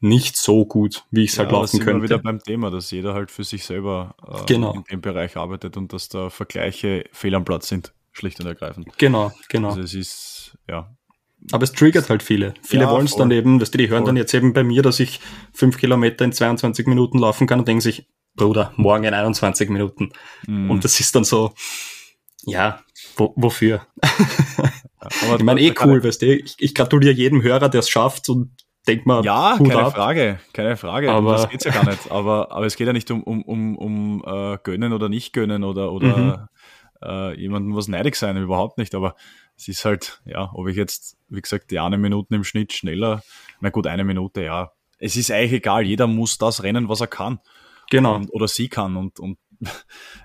nicht 0.00 0.36
so 0.36 0.66
gut, 0.66 1.04
wie 1.10 1.24
ich 1.24 1.32
es 1.32 1.38
halt 1.38 1.50
ja, 1.50 1.58
halt 1.58 1.72
laufen 1.72 1.84
könnte. 1.84 2.02
wieder 2.02 2.18
beim 2.18 2.42
Thema, 2.42 2.70
dass 2.70 2.90
jeder 2.90 3.14
halt 3.14 3.30
für 3.30 3.44
sich 3.44 3.64
selber 3.64 4.14
äh, 4.26 4.44
genau. 4.46 4.74
in 4.74 4.84
dem 4.84 5.00
Bereich 5.00 5.36
arbeitet 5.36 5.76
und 5.76 5.92
dass 5.92 6.08
da 6.08 6.28
Vergleiche 6.28 7.04
fehl 7.12 7.34
am 7.34 7.44
Platz 7.44 7.68
sind, 7.68 7.94
schlicht 8.12 8.38
und 8.40 8.46
ergreifend. 8.46 8.88
Genau, 8.98 9.32
genau. 9.48 9.68
Also 9.68 9.80
es 9.80 9.94
ist, 9.94 10.58
ja. 10.68 10.94
Aber 11.52 11.64
es 11.64 11.72
triggert 11.72 12.10
halt 12.10 12.22
viele. 12.22 12.54
Viele 12.62 12.84
ja, 12.84 12.90
wollen 12.90 13.06
es 13.06 13.16
dann 13.16 13.30
eben, 13.30 13.58
dass 13.58 13.70
die, 13.70 13.78
die 13.78 13.88
hören 13.88 14.00
voll. 14.00 14.06
dann 14.08 14.16
jetzt 14.16 14.34
eben 14.34 14.52
bei 14.52 14.64
mir, 14.64 14.82
dass 14.82 15.00
ich 15.00 15.20
fünf 15.52 15.78
Kilometer 15.78 16.24
in 16.24 16.32
22 16.32 16.86
Minuten 16.86 17.18
laufen 17.18 17.46
kann 17.46 17.60
und 17.60 17.68
denken 17.68 17.80
sich, 17.80 18.06
Bruder, 18.36 18.72
morgen 18.76 19.04
in 19.04 19.14
21 19.14 19.70
Minuten. 19.70 20.12
Mm. 20.46 20.70
Und 20.70 20.84
das 20.84 21.00
ist 21.00 21.14
dann 21.14 21.24
so, 21.24 21.54
ja, 22.44 22.80
wo, 23.16 23.32
wofür? 23.36 23.86
Aber 25.00 25.36
ich 25.36 25.42
meine, 25.42 25.60
eh 25.60 25.74
cool, 25.82 26.02
weißt 26.02 26.22
du, 26.22 26.36
ich, 26.36 26.54
ich 26.58 26.74
gratuliere 26.74 27.14
jedem 27.14 27.42
Hörer, 27.42 27.68
der 27.68 27.80
es 27.80 27.88
schafft 27.88 28.28
und 28.28 28.50
denk 28.86 29.06
mal, 29.06 29.24
ja, 29.24 29.56
keine 29.58 29.78
ab. 29.78 29.94
Frage, 29.94 30.38
keine 30.52 30.76
Frage. 30.76 31.10
Aber 31.10 31.18
um 31.18 31.26
das 31.26 31.48
geht's 31.48 31.64
ja 31.64 31.72
gar 31.72 31.84
nicht. 31.84 32.10
Aber, 32.10 32.52
aber 32.52 32.66
es 32.66 32.76
geht 32.76 32.86
ja 32.86 32.92
nicht 32.92 33.10
um, 33.10 33.22
um, 33.22 33.42
um, 33.42 33.76
um 33.76 34.24
äh, 34.24 34.58
gönnen 34.62 34.92
oder 34.92 35.08
nicht 35.08 35.32
gönnen 35.32 35.64
oder, 35.64 35.92
oder 35.92 36.16
mhm. 36.16 36.48
äh, 37.02 37.40
jemandem 37.40 37.74
was 37.74 37.88
neidig 37.88 38.16
sein, 38.16 38.36
überhaupt 38.36 38.78
nicht. 38.78 38.94
Aber 38.94 39.16
es 39.56 39.68
ist 39.68 39.84
halt, 39.84 40.20
ja, 40.24 40.50
ob 40.54 40.68
ich 40.68 40.76
jetzt, 40.76 41.16
wie 41.28 41.40
gesagt, 41.40 41.70
die 41.70 41.80
eine 41.80 41.98
Minute 41.98 42.34
im 42.34 42.44
Schnitt 42.44 42.72
schneller, 42.72 43.22
na 43.60 43.70
gut, 43.70 43.86
eine 43.86 44.04
Minute, 44.04 44.42
ja. 44.44 44.72
Es 44.98 45.16
ist 45.16 45.30
eigentlich 45.30 45.52
egal, 45.52 45.82
jeder 45.84 46.06
muss 46.06 46.38
das 46.38 46.62
rennen, 46.62 46.88
was 46.88 47.00
er 47.00 47.06
kann. 47.06 47.40
Genau. 47.90 48.16
Und, 48.16 48.32
oder 48.32 48.48
sie 48.48 48.68
kann 48.68 48.96
und, 48.96 49.20
und 49.20 49.38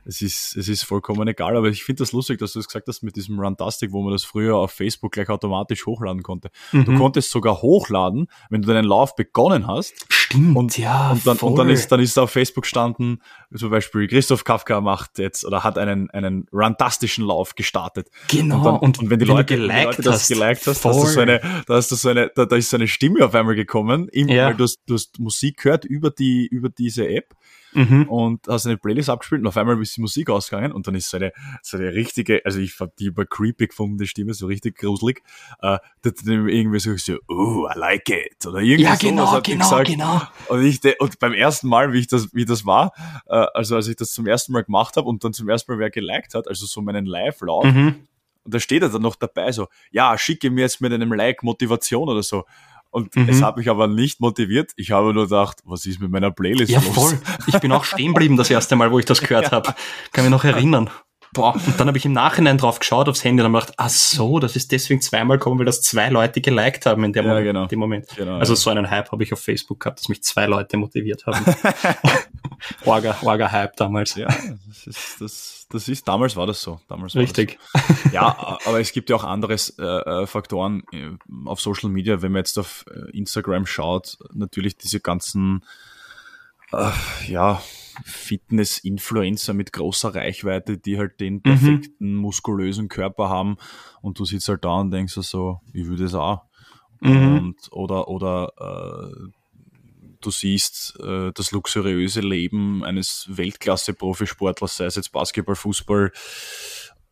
es 0.06 0.22
ist, 0.22 0.56
es 0.56 0.68
ist 0.68 0.84
vollkommen 0.84 1.28
egal, 1.28 1.56
aber 1.56 1.70
ich 1.70 1.84
finde 1.84 2.02
das 2.02 2.12
lustig, 2.12 2.40
dass 2.40 2.54
du 2.54 2.60
es 2.60 2.66
das 2.66 2.74
gesagt 2.74 2.88
hast 2.88 3.04
mit 3.04 3.16
diesem 3.16 3.40
Runtastic, 3.40 3.92
wo 3.92 4.02
man 4.02 4.12
das 4.12 4.24
früher 4.24 4.56
auf 4.56 4.72
Facebook 4.72 5.12
gleich 5.14 5.30
automatisch 5.30 5.86
hochladen 5.86 6.24
konnte. 6.24 6.50
Mhm. 6.72 6.86
Du 6.86 6.98
konntest 6.98 7.32
sogar 7.32 7.62
hochladen, 7.62 8.28
wenn 8.50 8.62
du 8.62 8.68
deinen 8.68 8.86
Lauf 8.86 9.16
begonnen 9.16 9.68
hast. 9.68 9.94
Stimmt, 10.10 10.56
und, 10.56 10.78
ja. 10.78 11.12
Und 11.12 11.26
dann, 11.28 11.38
voll. 11.38 11.52
und 11.52 11.58
dann 11.58 11.70
ist, 11.70 11.92
dann 11.92 12.00
ist 12.00 12.18
auf 12.18 12.32
Facebook 12.32 12.66
standen, 12.66 13.22
zum 13.54 13.70
Beispiel 13.70 14.08
Christoph 14.08 14.44
Kafka 14.44 14.82
macht 14.82 15.20
jetzt 15.20 15.46
oder 15.46 15.64
hat 15.64 15.78
einen, 15.78 16.10
einen 16.12 16.48
rundastischen 16.54 17.26
Lauf 17.26 17.56
gestartet. 17.56 18.10
Genau. 18.30 18.58
Und, 18.58 18.64
dann, 18.64 18.76
und, 18.78 19.00
und 19.00 19.10
wenn 19.10 19.20
die 19.20 19.28
wenn 19.28 19.36
Leute, 19.36 19.60
wenn 19.60 19.70
die 19.70 19.84
Leute 19.84 20.02
das 20.02 20.28
geliked 20.28 20.68
hast, 20.68 20.86
hast 20.86 21.04
du 21.04 21.08
so 21.08 21.20
eine, 21.20 21.42
da 21.68 21.76
hast 21.76 21.92
du 21.92 21.96
so 21.96 22.10
eine, 22.10 22.32
da, 22.34 22.46
da 22.46 22.56
ist 22.56 22.70
so 22.70 22.78
eine 22.78 22.88
Stimme 22.88 23.26
auf 23.26 23.36
einmal 23.36 23.56
gekommen, 23.56 24.08
im, 24.10 24.30
ja. 24.30 24.48
weil 24.48 24.56
du 24.56 24.64
hast, 24.64 24.80
du 24.86 24.94
hast 24.94 25.20
Musik 25.20 25.58
gehört 25.58 25.86
über 25.86 26.10
die, 26.10 26.48
über 26.48 26.70
diese 26.70 27.08
App 27.08 27.36
mhm. 27.74 28.04
und 28.10 28.48
hast 28.48 28.66
eine 28.66 28.78
Playlist 28.78 29.10
abgespielt 29.10 29.42
und 29.42 29.48
auf 29.48 29.58
einmal 29.58 29.82
ist 29.82 29.96
die 29.98 30.02
Musik 30.02 30.30
ausgegangen 30.30 30.72
und 30.72 30.88
dann 30.88 30.96
ist 30.96 31.10
so 31.10 31.18
eine, 31.18 31.32
so 31.62 31.78
eine 31.78 31.94
richtige, 31.94 32.42
also 32.46 32.60
ich 32.60 32.74
fand 32.74 32.98
die 33.00 33.06
über 33.06 33.26
creepy 33.26 33.68
gefunden, 33.68 33.98
die 33.98 34.08
Stimme, 34.08 34.34
so 34.34 34.48
richtig 34.48 34.78
gruselig, 34.78 35.22
äh, 35.62 35.78
irgendwie 36.04 36.80
so, 36.80 36.96
so, 36.98 37.18
oh, 37.28 37.68
I 37.74 37.78
like 37.78 38.10
it, 38.10 38.46
oder 38.46 38.60
irgendwie 38.60 38.84
ja, 38.84 38.96
genau, 38.96 39.32
hat 39.32 39.44
genau, 39.44 39.64
gesagt. 39.64 39.88
genau. 39.88 40.22
Und 40.50 40.64
ich, 40.64 40.82
und 41.00 41.20
beim 41.20 41.34
ersten 41.34 41.68
Mal, 41.68 41.94
wie 41.94 42.00
ich 42.00 42.08
das, 42.08 42.34
wie 42.34 42.46
das 42.46 42.66
war, 42.66 42.94
äh, 43.28 43.46
also 43.54 43.76
als 43.76 43.88
ich 43.88 43.96
das 43.96 44.12
zum 44.12 44.28
ersten 44.28 44.52
Mal 44.54 44.64
gemacht 44.64 44.98
habe 44.98 45.08
und 45.08 45.24
dann 45.24 45.34
zum 45.34 45.50
ersten 45.50 45.72
Mal 45.72 45.80
wer 45.80 45.90
geliked 45.90 46.34
hat, 46.34 46.48
also 46.48 46.66
so 46.66 46.82
meinen 46.82 47.06
Live-Lauf, 47.06 47.66
mhm. 47.66 48.08
und 48.44 48.54
da 48.54 48.60
steht 48.60 48.82
er 48.82 48.90
dann 48.90 49.02
noch 49.02 49.16
dabei 49.16 49.52
so, 49.52 49.68
ja, 49.92 50.18
schicke 50.18 50.50
mir 50.50 50.62
jetzt 50.62 50.82
mit 50.82 50.94
einem 50.94 51.14
Like 51.14 51.44
Motivation 51.44 52.10
oder 52.10 52.24
so. 52.24 52.46
Und 52.92 53.16
mhm. 53.16 53.30
es 53.30 53.42
hat 53.42 53.58
mich 53.58 53.70
aber 53.70 53.88
nicht 53.88 54.20
motiviert. 54.20 54.72
Ich 54.76 54.92
habe 54.92 55.14
nur 55.14 55.24
gedacht, 55.24 55.60
was 55.64 55.86
ist 55.86 56.02
mit 56.02 56.12
meiner 56.12 56.30
Playlist 56.30 56.72
ja, 56.72 56.82
los? 56.82 56.94
voll. 56.94 57.22
Ich 57.48 57.58
bin 57.60 57.72
auch 57.72 57.86
stehen 57.86 58.14
geblieben 58.14 58.36
das 58.36 58.50
erste 58.50 58.76
Mal, 58.76 58.92
wo 58.92 59.00
ich 59.00 59.06
das 59.06 59.22
gehört 59.22 59.46
ja. 59.52 59.52
habe. 59.52 59.74
Kann 60.12 60.26
mich 60.26 60.32
noch 60.32 60.44
erinnern. 60.44 60.90
Boah, 61.34 61.56
und 61.56 61.80
dann 61.80 61.88
habe 61.88 61.98
ich 61.98 62.06
im 62.06 62.12
Nachhinein 62.12 62.58
drauf 62.58 62.80
geschaut 62.80 63.08
aufs 63.08 63.24
Handy 63.24 63.42
und 63.42 63.46
dann 63.46 63.54
gedacht, 63.54 63.74
ach 63.78 63.90
so, 63.90 64.40
das 64.40 64.58
ist 64.58 64.72
deswegen 64.74 65.00
zweimal 65.00 65.38
gekommen, 65.38 65.60
weil 65.60 65.66
das 65.66 65.82
zwei 65.82 66.10
Leute 66.10 66.42
geliked 66.42 66.86
haben 66.86 67.06
in 67.06 67.14
dem, 67.14 67.26
ja, 67.26 67.32
Moment, 67.32 67.46
genau. 67.46 67.66
dem 67.68 67.80
Moment. 67.80 68.08
Genau, 68.18 68.38
also 68.38 68.52
ja. 68.54 68.58
so 68.58 68.70
einen 68.70 68.90
Hype 68.90 69.12
habe 69.14 69.24
ich 69.24 69.32
auf 69.32 69.40
Facebook 69.40 69.80
gehabt, 69.80 70.00
dass 70.00 70.10
mich 70.10 70.24
zwei 70.24 70.46
Leute 70.46 70.76
motiviert 70.76 71.26
haben. 71.26 71.46
Orga, 72.86 73.18
Orga 73.22 73.50
Hype 73.50 73.78
damals. 73.78 74.16
Ja, 74.16 74.28
das 74.68 74.88
ist, 74.88 75.22
das, 75.22 75.68
das 75.70 75.88
ist, 75.88 76.06
damals 76.06 76.36
war 76.36 76.48
das 76.48 76.62
so. 76.62 76.82
Damals 76.90 77.16
Richtig. 77.16 77.60
So. 77.74 78.10
Ja, 78.12 78.60
aber 78.66 78.82
es 78.82 78.92
gibt 78.92 79.10
ja 79.10 79.16
auch 79.16 79.24
andere 79.24 79.54
äh, 79.54 79.82
äh, 79.82 80.28
Faktoren 80.28 80.84
äh, 80.92 81.12
auf 81.46 81.62
Social 81.62 81.90
Media, 81.90 82.22
wenn 82.22 82.34
man 82.34 82.40
jetzt 82.40 82.60
auf 82.60 82.84
äh, 82.94 83.18
Instagram 83.18 83.66
schaut, 83.66 84.18
natürlich 84.34 84.78
diese 84.78 85.00
ganzen, 85.00 85.64
äh, 86.74 86.92
ja, 87.28 87.62
Fitness-Influencer 88.04 89.54
mit 89.54 89.74
großer 89.74 90.14
Reichweite, 90.14 90.78
die 90.78 90.98
halt 90.98 91.20
den 91.20 91.36
mhm. 91.36 91.42
perfekten, 91.42 92.14
mhm. 92.14 92.22
muskulösen 92.22 92.88
Körper 92.88 93.30
haben 93.30 93.58
und 94.02 94.20
du 94.20 94.26
sitzt 94.26 94.50
halt 94.50 94.66
da 94.66 94.80
und 94.80 94.92
denkst 94.92 95.14
so, 95.14 95.62
ich 95.74 95.86
würde 95.86 96.06
es 96.06 96.14
auch. 96.14 96.44
Mhm. 97.02 97.38
Und, 97.38 97.58
oder 97.72 98.08
oder 98.08 98.54
äh, 98.60 99.32
du 100.22 100.32
siehst 100.32 101.00
äh, 101.00 101.32
das 101.34 101.52
luxuriöse 101.52 102.22
Leben 102.22 102.84
eines 102.84 103.26
Weltklasse-Profisportlers, 103.30 104.78
sei 104.78 104.86
es 104.86 104.96
jetzt 104.96 105.12
Basketball, 105.12 105.56
Fußball, 105.56 106.12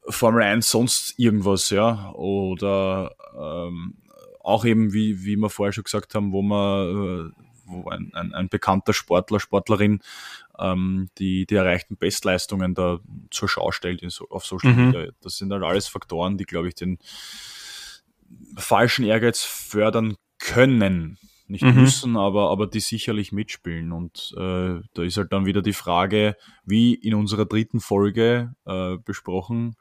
Formel 0.08 0.44
1, 0.44 0.70
sonst 0.70 1.16
irgendwas, 1.18 1.70
ja. 1.70 2.12
Oder 2.14 3.16
ähm, 3.38 3.96
auch 4.42 4.66
eben, 4.66 4.94
wie, 4.94 5.24
wie 5.24 5.36
wir 5.36 5.50
vorher 5.50 5.74
schon 5.74 5.84
gesagt 5.84 6.16
haben, 6.16 6.32
wo 6.32 6.42
man 6.42 7.32
äh, 7.36 7.44
wo 7.66 7.90
ein, 7.90 8.12
ein, 8.14 8.34
ein 8.34 8.50
bekannter 8.50 8.94
Sportler, 8.94 9.40
Sportlerin 9.40 10.02
ähm, 10.60 11.10
die, 11.18 11.45
die 11.45 11.55
erreichten 11.55 11.97
Bestleistungen 11.97 12.74
da 12.74 12.99
zur 13.32 13.47
Schau 13.47 13.72
stellt 13.72 14.01
in 14.01 14.10
auf 14.30 14.45
Social 14.45 14.74
mhm. 14.74 14.86
Media. 14.86 15.12
Das 15.22 15.38
sind 15.38 15.51
halt 15.51 15.64
alles 15.64 15.88
Faktoren, 15.88 16.38
die, 16.38 16.45
glaube 16.45 16.68
ich, 16.68 16.76
den 16.76 16.99
falschen 18.57 19.05
Ehrgeiz 19.05 19.41
fördern 19.43 20.16
können. 20.39 21.18
nicht 21.47 21.64
mhm. 21.64 21.82
müssen, 21.82 22.18
aber, 22.18 22.51
aber 22.51 22.68
die 22.68 22.80
sicherlich 22.80 23.32
mitspielen. 23.32 23.91
Und 23.91 24.34
äh, 24.38 24.82
da 24.93 25.03
ist 25.03 25.18
halt 25.18 25.34
dann 25.34 25.45
wieder 25.45 25.62
die 25.62 25.74
Frage, 25.74 26.36
wie 26.64 26.93
in 26.93 27.16
unserer 27.16 27.45
dritten 27.45 27.80
Folge 27.80 28.53
äh, 28.66 28.97
besprochen, 29.03 29.76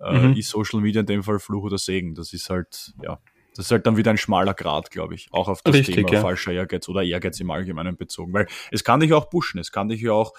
äh, 0.00 0.28
mhm. 0.28 0.36
ist 0.36 0.48
Social 0.48 0.80
Media 0.80 1.00
in 1.00 1.06
dem 1.06 1.22
Fall 1.22 1.38
Fluch 1.38 1.64
oder 1.64 1.78
Segen. 1.78 2.14
Das 2.14 2.32
ist 2.32 2.48
halt, 2.48 2.94
ja, 3.02 3.18
das 3.54 3.66
ist 3.66 3.70
halt 3.72 3.86
dann 3.86 3.96
wieder 3.96 4.10
ein 4.10 4.18
schmaler 4.18 4.54
Grad, 4.54 4.90
glaube 4.90 5.14
ich, 5.14 5.28
auch 5.32 5.48
auf 5.48 5.62
das 5.62 5.74
Richtig, 5.74 5.96
Thema 5.96 6.12
ja. 6.12 6.20
falscher 6.20 6.52
Ehrgeiz 6.52 6.88
oder 6.88 7.02
Ehrgeiz 7.02 7.40
im 7.40 7.50
Allgemeinen 7.50 7.96
bezogen. 7.96 8.32
Weil 8.32 8.46
es 8.70 8.84
kann 8.84 9.00
dich 9.00 9.12
auch 9.12 9.28
pushen, 9.30 9.58
es 9.60 9.72
kann 9.72 9.88
dich 9.88 10.00
ja 10.00 10.12
auch 10.12 10.32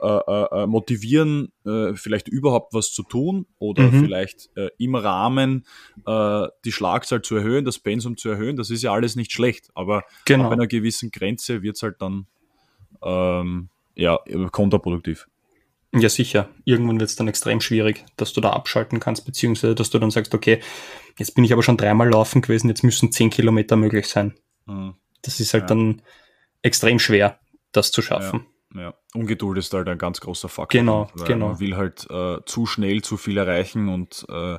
äh, 0.00 0.06
äh, 0.06 0.62
äh, 0.62 0.66
motivieren, 0.66 1.52
äh, 1.64 1.94
vielleicht 1.94 2.28
überhaupt 2.28 2.74
was 2.74 2.92
zu 2.92 3.02
tun 3.02 3.46
oder 3.58 3.84
mhm. 3.84 4.04
vielleicht 4.04 4.50
äh, 4.54 4.68
im 4.76 4.94
Rahmen 4.94 5.64
äh, 6.06 6.48
die 6.66 6.72
Schlagzahl 6.72 7.22
zu 7.22 7.36
erhöhen, 7.36 7.64
das 7.64 7.78
Pensum 7.78 8.18
zu 8.18 8.28
erhöhen. 8.28 8.56
Das 8.56 8.68
ist 8.68 8.82
ja 8.82 8.92
alles 8.92 9.16
nicht 9.16 9.32
schlecht, 9.32 9.70
aber 9.74 10.04
genau. 10.26 10.46
ab 10.46 10.52
einer 10.52 10.66
gewissen 10.66 11.10
Grenze 11.10 11.62
wird 11.62 11.76
es 11.76 11.82
halt 11.82 12.02
dann 12.02 12.26
ähm, 13.02 13.70
ja, 13.94 14.18
kontraproduktiv. 14.52 15.28
Ja, 15.94 16.08
sicher. 16.08 16.48
Irgendwann 16.64 17.00
wird 17.00 17.10
es 17.10 17.16
dann 17.16 17.28
extrem 17.28 17.60
schwierig, 17.60 18.04
dass 18.16 18.32
du 18.32 18.40
da 18.40 18.50
abschalten 18.50 19.00
kannst, 19.00 19.24
beziehungsweise 19.24 19.74
dass 19.74 19.90
du 19.90 19.98
dann 19.98 20.10
sagst, 20.10 20.34
okay, 20.34 20.60
jetzt 21.18 21.34
bin 21.34 21.44
ich 21.44 21.52
aber 21.52 21.62
schon 21.62 21.76
dreimal 21.76 22.10
laufen 22.10 22.42
gewesen, 22.42 22.68
jetzt 22.68 22.82
müssen 22.82 23.12
zehn 23.12 23.30
Kilometer 23.30 23.76
möglich 23.76 24.08
sein. 24.08 24.34
Mhm. 24.66 24.94
Das 25.22 25.40
ist 25.40 25.54
halt 25.54 25.64
ja. 25.64 25.68
dann 25.68 26.02
extrem 26.62 26.98
schwer, 26.98 27.38
das 27.72 27.92
zu 27.92 28.02
schaffen. 28.02 28.40
Ja. 28.40 28.46
Ja, 28.74 28.94
Ungeduld 29.14 29.56
ist 29.56 29.72
halt 29.72 29.88
ein 29.88 29.96
ganz 29.96 30.20
großer 30.20 30.48
Faktor. 30.48 30.78
Genau, 30.78 31.08
genau. 31.24 31.48
Man 31.48 31.60
will 31.60 31.76
halt 31.76 32.06
äh, 32.10 32.38
zu 32.44 32.66
schnell 32.66 33.00
zu 33.00 33.16
viel 33.16 33.38
erreichen 33.38 33.88
und 33.88 34.26
äh, 34.28 34.58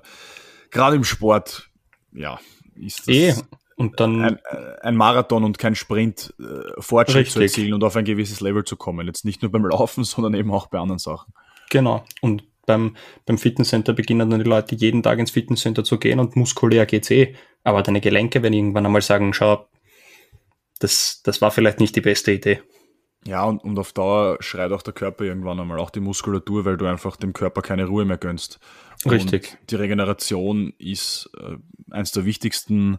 gerade 0.71 0.95
im 0.95 1.03
Sport, 1.03 1.69
ja, 2.13 2.39
ist 2.75 3.07
das 3.07 3.15
e. 3.15 3.35
und 3.77 3.99
dann 3.99 4.23
ein, 4.23 4.39
ein, 4.81 4.95
Marathon 4.95 5.43
und 5.43 5.59
kein 5.59 5.75
Sprint 5.75 6.33
äh, 6.39 6.81
Fortschritt 6.81 7.27
richtig. 7.27 7.33
zu 7.33 7.41
erzielen 7.41 7.73
und 7.73 7.83
auf 7.83 7.95
ein 7.95 8.05
gewisses 8.05 8.41
Level 8.41 8.63
zu 8.63 8.75
kommen. 8.75 9.05
Jetzt 9.05 9.23
nicht 9.23 9.43
nur 9.43 9.51
beim 9.51 9.65
Laufen, 9.65 10.03
sondern 10.03 10.33
eben 10.33 10.51
auch 10.51 10.67
bei 10.67 10.79
anderen 10.79 10.99
Sachen. 10.99 11.31
Genau. 11.69 12.03
Und 12.21 12.43
beim, 12.65 12.97
beim 13.25 13.37
Fitnesscenter 13.37 13.93
beginnen 13.93 14.29
dann 14.29 14.43
die 14.43 14.49
Leute 14.49 14.75
jeden 14.75 15.03
Tag 15.03 15.19
ins 15.19 15.31
Fitnesscenter 15.31 15.83
zu 15.83 15.99
gehen 15.99 16.19
und 16.19 16.35
muskulär 16.35 16.85
geht's 16.85 17.11
eh. 17.11 17.35
Aber 17.63 17.83
deine 17.83 18.01
Gelenke 18.01 18.41
werden 18.41 18.53
irgendwann 18.53 18.85
einmal 18.85 19.01
sagen, 19.01 19.33
schau, 19.33 19.67
das, 20.79 21.21
das 21.23 21.41
war 21.41 21.51
vielleicht 21.51 21.79
nicht 21.79 21.95
die 21.95 22.01
beste 22.01 22.31
Idee. 22.31 22.61
Ja, 23.25 23.43
und, 23.43 23.63
und 23.63 23.77
auf 23.77 23.93
Dauer 23.93 24.37
schreit 24.39 24.71
auch 24.71 24.81
der 24.81 24.93
Körper 24.93 25.25
irgendwann 25.25 25.59
einmal, 25.59 25.79
auch 25.79 25.89
die 25.89 25.99
Muskulatur, 25.99 26.65
weil 26.65 26.77
du 26.77 26.85
einfach 26.85 27.15
dem 27.17 27.33
Körper 27.33 27.61
keine 27.61 27.85
Ruhe 27.85 28.05
mehr 28.05 28.17
gönnst. 28.17 28.59
Richtig. 29.05 29.57
Und 29.59 29.71
die 29.71 29.75
Regeneration 29.75 30.73
ist 30.77 31.29
äh, 31.37 31.57
eines 31.91 32.11
der 32.11 32.25
wichtigsten 32.25 32.97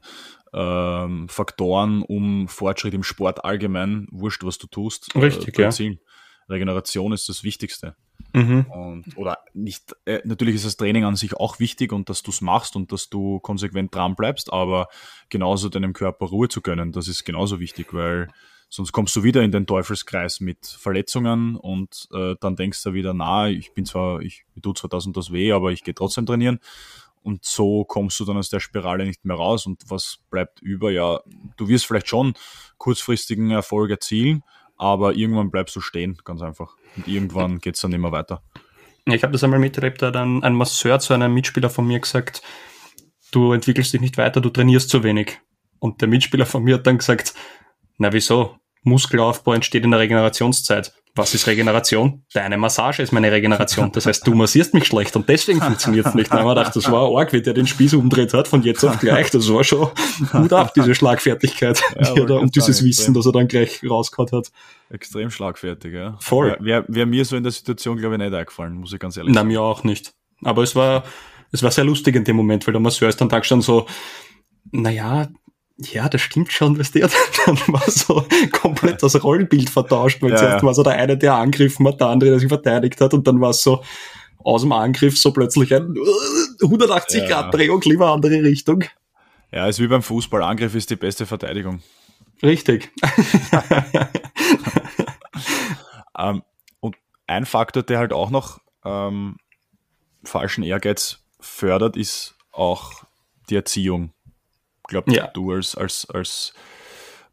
ähm, 0.52 1.28
Faktoren, 1.28 2.02
um 2.02 2.48
Fortschritt 2.48 2.94
im 2.94 3.02
Sport 3.02 3.44
allgemein, 3.44 4.06
wurscht, 4.10 4.44
was 4.44 4.58
du 4.58 4.66
tust, 4.66 5.14
äh, 5.14 5.18
Richtig, 5.20 5.48
äh, 5.48 5.52
zu 5.52 5.62
erzielen. 5.62 6.00
Ja. 6.00 6.54
Regeneration 6.54 7.12
ist 7.12 7.28
das 7.28 7.44
Wichtigste. 7.44 7.94
Mhm. 8.32 8.66
Und, 8.70 9.16
oder 9.16 9.38
nicht, 9.54 9.94
äh, 10.04 10.20
natürlich 10.24 10.56
ist 10.56 10.66
das 10.66 10.76
Training 10.76 11.04
an 11.04 11.16
sich 11.16 11.34
auch 11.34 11.60
wichtig 11.60 11.92
und 11.92 12.08
dass 12.08 12.22
du 12.22 12.30
es 12.30 12.40
machst 12.40 12.76
und 12.76 12.92
dass 12.92 13.08
du 13.08 13.40
konsequent 13.40 13.94
dran 13.94 14.16
bleibst, 14.16 14.52
aber 14.52 14.88
genauso 15.28 15.68
deinem 15.68 15.92
Körper 15.92 16.26
Ruhe 16.26 16.48
zu 16.48 16.60
gönnen, 16.60 16.92
das 16.92 17.08
ist 17.08 17.24
genauso 17.24 17.60
wichtig, 17.60 17.92
weil 17.92 18.28
Sonst 18.70 18.92
kommst 18.92 19.16
du 19.16 19.22
wieder 19.22 19.42
in 19.42 19.50
den 19.50 19.66
Teufelskreis 19.66 20.40
mit 20.40 20.66
Verletzungen 20.66 21.56
und 21.56 22.06
äh, 22.12 22.34
dann 22.38 22.54
denkst 22.54 22.82
du 22.82 22.92
wieder, 22.92 23.14
na, 23.14 23.48
ich 23.48 23.72
bin 23.72 23.86
zwar, 23.86 24.20
ich 24.20 24.44
tut 24.62 24.76
zwar 24.76 24.90
das 24.90 25.06
und 25.06 25.16
das 25.16 25.32
weh, 25.32 25.52
aber 25.52 25.72
ich 25.72 25.84
gehe 25.84 25.94
trotzdem 25.94 26.26
trainieren. 26.26 26.60
Und 27.28 27.44
so 27.44 27.84
kommst 27.84 28.18
du 28.20 28.24
dann 28.24 28.38
aus 28.38 28.48
der 28.48 28.58
Spirale 28.58 29.04
nicht 29.04 29.26
mehr 29.26 29.36
raus. 29.36 29.66
Und 29.66 29.82
was 29.88 30.20
bleibt 30.30 30.62
über? 30.62 30.90
Ja, 30.90 31.20
du 31.58 31.68
wirst 31.68 31.84
vielleicht 31.84 32.08
schon 32.08 32.32
kurzfristigen 32.78 33.50
Erfolg 33.50 33.90
erzielen, 33.90 34.44
aber 34.78 35.14
irgendwann 35.14 35.50
bleibst 35.50 35.76
du 35.76 35.82
stehen, 35.82 36.16
ganz 36.24 36.40
einfach. 36.40 36.76
Und 36.96 37.06
irgendwann 37.06 37.58
geht's 37.58 37.82
dann 37.82 37.92
immer 37.92 38.12
weiter. 38.12 38.42
Ich 39.04 39.22
habe 39.22 39.34
das 39.34 39.44
einmal 39.44 39.58
miterlebt, 39.58 40.00
da 40.00 40.06
hat 40.06 40.16
ein, 40.16 40.42
ein 40.42 40.54
Masseur 40.54 41.00
zu 41.00 41.12
einem 41.12 41.34
Mitspieler 41.34 41.68
von 41.68 41.86
mir 41.86 42.00
gesagt, 42.00 42.40
du 43.30 43.52
entwickelst 43.52 43.92
dich 43.92 44.00
nicht 44.00 44.16
weiter, 44.16 44.40
du 44.40 44.48
trainierst 44.48 44.88
zu 44.88 45.02
wenig. 45.02 45.38
Und 45.80 46.00
der 46.00 46.08
Mitspieler 46.08 46.46
von 46.46 46.62
mir 46.62 46.76
hat 46.76 46.86
dann 46.86 46.96
gesagt, 46.96 47.34
na 47.98 48.10
wieso? 48.10 48.56
Muskelaufbau 48.84 49.52
entsteht 49.52 49.84
in 49.84 49.90
der 49.90 50.00
Regenerationszeit. 50.00 50.94
Was 51.18 51.34
ist 51.34 51.48
Regeneration? 51.48 52.22
Deine 52.32 52.56
Massage 52.56 53.02
ist 53.02 53.12
meine 53.12 53.32
Regeneration. 53.32 53.90
Das 53.90 54.06
heißt, 54.06 54.24
du 54.24 54.34
massierst 54.34 54.72
mich 54.72 54.86
schlecht 54.86 55.16
und 55.16 55.28
deswegen 55.28 55.60
funktioniert 55.60 56.06
es 56.06 56.14
nicht. 56.14 56.32
Da 56.32 56.38
haben 56.38 56.46
wir 56.46 56.54
gedacht, 56.54 56.76
das 56.76 56.90
war 56.92 57.14
arg, 57.18 57.32
wie 57.32 57.42
der 57.42 57.54
den 57.54 57.66
Spieß 57.66 57.94
umdreht 57.94 58.32
hat, 58.34 58.46
von 58.46 58.62
jetzt 58.62 58.84
auf 58.84 59.00
gleich. 59.00 59.30
Das 59.30 59.52
war 59.52 59.64
schon 59.64 59.88
gut 60.30 60.52
ab, 60.52 60.72
diese 60.74 60.94
Schlagfertigkeit 60.94 61.82
ja, 61.98 62.14
die 62.14 62.20
und 62.20 62.54
dieses 62.54 62.84
Wissen, 62.84 63.14
das 63.14 63.26
er 63.26 63.32
dann 63.32 63.48
gleich 63.48 63.80
rausgehauen 63.82 64.30
hat. 64.30 64.52
Extrem 64.90 65.30
schlagfertig, 65.30 65.92
ja. 65.92 66.16
Voll. 66.20 66.56
Wäre 66.60 66.84
wär 66.86 67.06
mir 67.06 67.24
so 67.24 67.36
in 67.36 67.42
der 67.42 67.52
Situation, 67.52 67.96
glaube 67.96 68.14
ich, 68.14 68.20
nicht 68.20 68.32
eingefallen, 68.32 68.74
muss 68.74 68.92
ich 68.92 69.00
ganz 69.00 69.16
ehrlich 69.16 69.34
sagen. 69.34 69.46
Na, 69.46 69.52
mir 69.52 69.60
auch 69.60 69.82
nicht. 69.82 70.14
Aber 70.44 70.62
es 70.62 70.76
war, 70.76 71.02
es 71.50 71.64
war 71.64 71.72
sehr 71.72 71.84
lustig 71.84 72.14
in 72.14 72.22
dem 72.22 72.36
Moment, 72.36 72.64
weil 72.66 72.72
der 72.72 72.80
Masseur 72.80 73.08
ist 73.08 73.20
dann 73.20 73.28
Tag 73.28 73.44
schon 73.44 73.60
so, 73.60 73.86
naja, 74.70 75.26
ja, 75.78 76.08
das 76.08 76.20
stimmt 76.20 76.52
schon, 76.52 76.78
weißt 76.78 76.96
du, 76.96 77.00
dann 77.46 77.58
war 77.68 77.90
so 77.90 78.26
komplett 78.52 79.02
das 79.02 79.22
Rollenbild 79.22 79.70
vertauscht, 79.70 80.20
weil 80.20 80.32
ja, 80.32 80.36
zuerst 80.36 80.64
war 80.64 80.74
so 80.74 80.82
der 80.82 80.94
eine, 80.94 81.16
der 81.16 81.34
angegriffen 81.34 81.86
hat, 81.86 82.00
der 82.00 82.08
andere, 82.08 82.30
der 82.30 82.40
sich 82.40 82.48
verteidigt 82.48 83.00
hat 83.00 83.14
und 83.14 83.26
dann 83.26 83.40
war 83.40 83.50
es 83.50 83.62
so 83.62 83.82
aus 84.38 84.62
dem 84.62 84.72
Angriff 84.72 85.18
so 85.18 85.32
plötzlich 85.32 85.74
ein 85.74 85.94
180-Grad-Drehung, 86.60 87.82
ja. 87.82 87.90
lieber 87.90 88.12
andere 88.12 88.42
Richtung. 88.42 88.84
Ja, 89.52 89.66
ist 89.66 89.80
wie 89.80 89.86
beim 89.86 90.02
Fußball, 90.02 90.42
Angriff 90.42 90.74
ist 90.74 90.90
die 90.90 90.96
beste 90.96 91.26
Verteidigung. 91.26 91.82
Richtig. 92.42 92.90
ähm, 96.18 96.42
und 96.80 96.96
ein 97.26 97.46
Faktor, 97.46 97.82
der 97.82 97.98
halt 97.98 98.12
auch 98.12 98.30
noch 98.30 98.60
ähm, 98.84 99.36
falschen 100.24 100.62
Ehrgeiz 100.62 101.18
fördert, 101.40 101.96
ist 101.96 102.36
auch 102.52 103.04
die 103.50 103.56
Erziehung 103.56 104.12
glaube, 104.88 105.12
ja. 105.12 105.28
du 105.28 105.52
als, 105.52 105.76
als, 105.76 106.08
als 106.10 106.52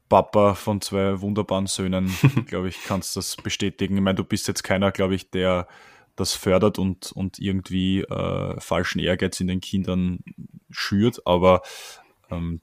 Papa 0.09 0.53
von 0.53 0.81
zwei 0.81 1.19
wunderbaren 1.21 1.67
Söhnen, 1.67 2.15
glaube 2.45 2.69
ich, 2.69 2.83
kannst 2.83 3.17
das 3.17 3.35
bestätigen. 3.35 3.95
Ich 3.95 4.03
meine, 4.03 4.15
du 4.15 4.23
bist 4.23 4.47
jetzt 4.47 4.63
keiner, 4.63 4.91
glaube 4.91 5.15
ich, 5.15 5.31
der 5.31 5.67
das 6.15 6.33
fördert 6.33 6.79
und, 6.79 7.11
und 7.11 7.39
irgendwie 7.39 8.01
äh, 8.01 8.59
falschen 8.59 8.99
Ehrgeiz 8.99 9.39
in 9.41 9.47
den 9.47 9.59
Kindern 9.59 10.19
schürt, 10.69 11.25
aber 11.25 11.61
ähm, 12.31 12.61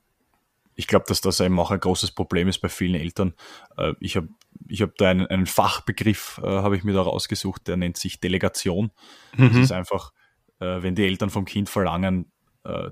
ich 0.74 0.86
glaube, 0.86 1.05
dass 1.07 1.20
das 1.20 1.40
eben 1.40 1.59
auch 1.61 1.70
ein 1.70 1.80
großes 1.80 2.12
Problem 2.12 2.49
ist 2.49 2.61
bei 2.61 2.70
vielen 2.70 2.95
Eltern. 2.95 3.34
Äh, 3.76 3.93
ich 4.01 4.16
habe 4.16 4.28
ich 4.68 4.80
hab 4.80 4.97
da 4.97 5.11
einen, 5.11 5.26
einen 5.26 5.47
Fachbegriff, 5.47 6.40
äh, 6.43 6.47
habe 6.47 6.76
ich 6.76 6.84
mir 6.84 6.95
da 6.95 7.03
rausgesucht, 7.03 7.68
der 7.68 7.76
nennt 7.76 7.99
sich 7.99 8.20
Delegation. 8.20 8.90
Mhm. 9.36 9.49
Das 9.49 9.57
ist 9.57 9.72
einfach, 9.72 10.12
äh, 10.61 10.82
wenn 10.82 10.95
die 10.95 11.05
Eltern 11.05 11.28
vom 11.28 11.45
Kind 11.45 11.68
verlangen, 11.68 12.32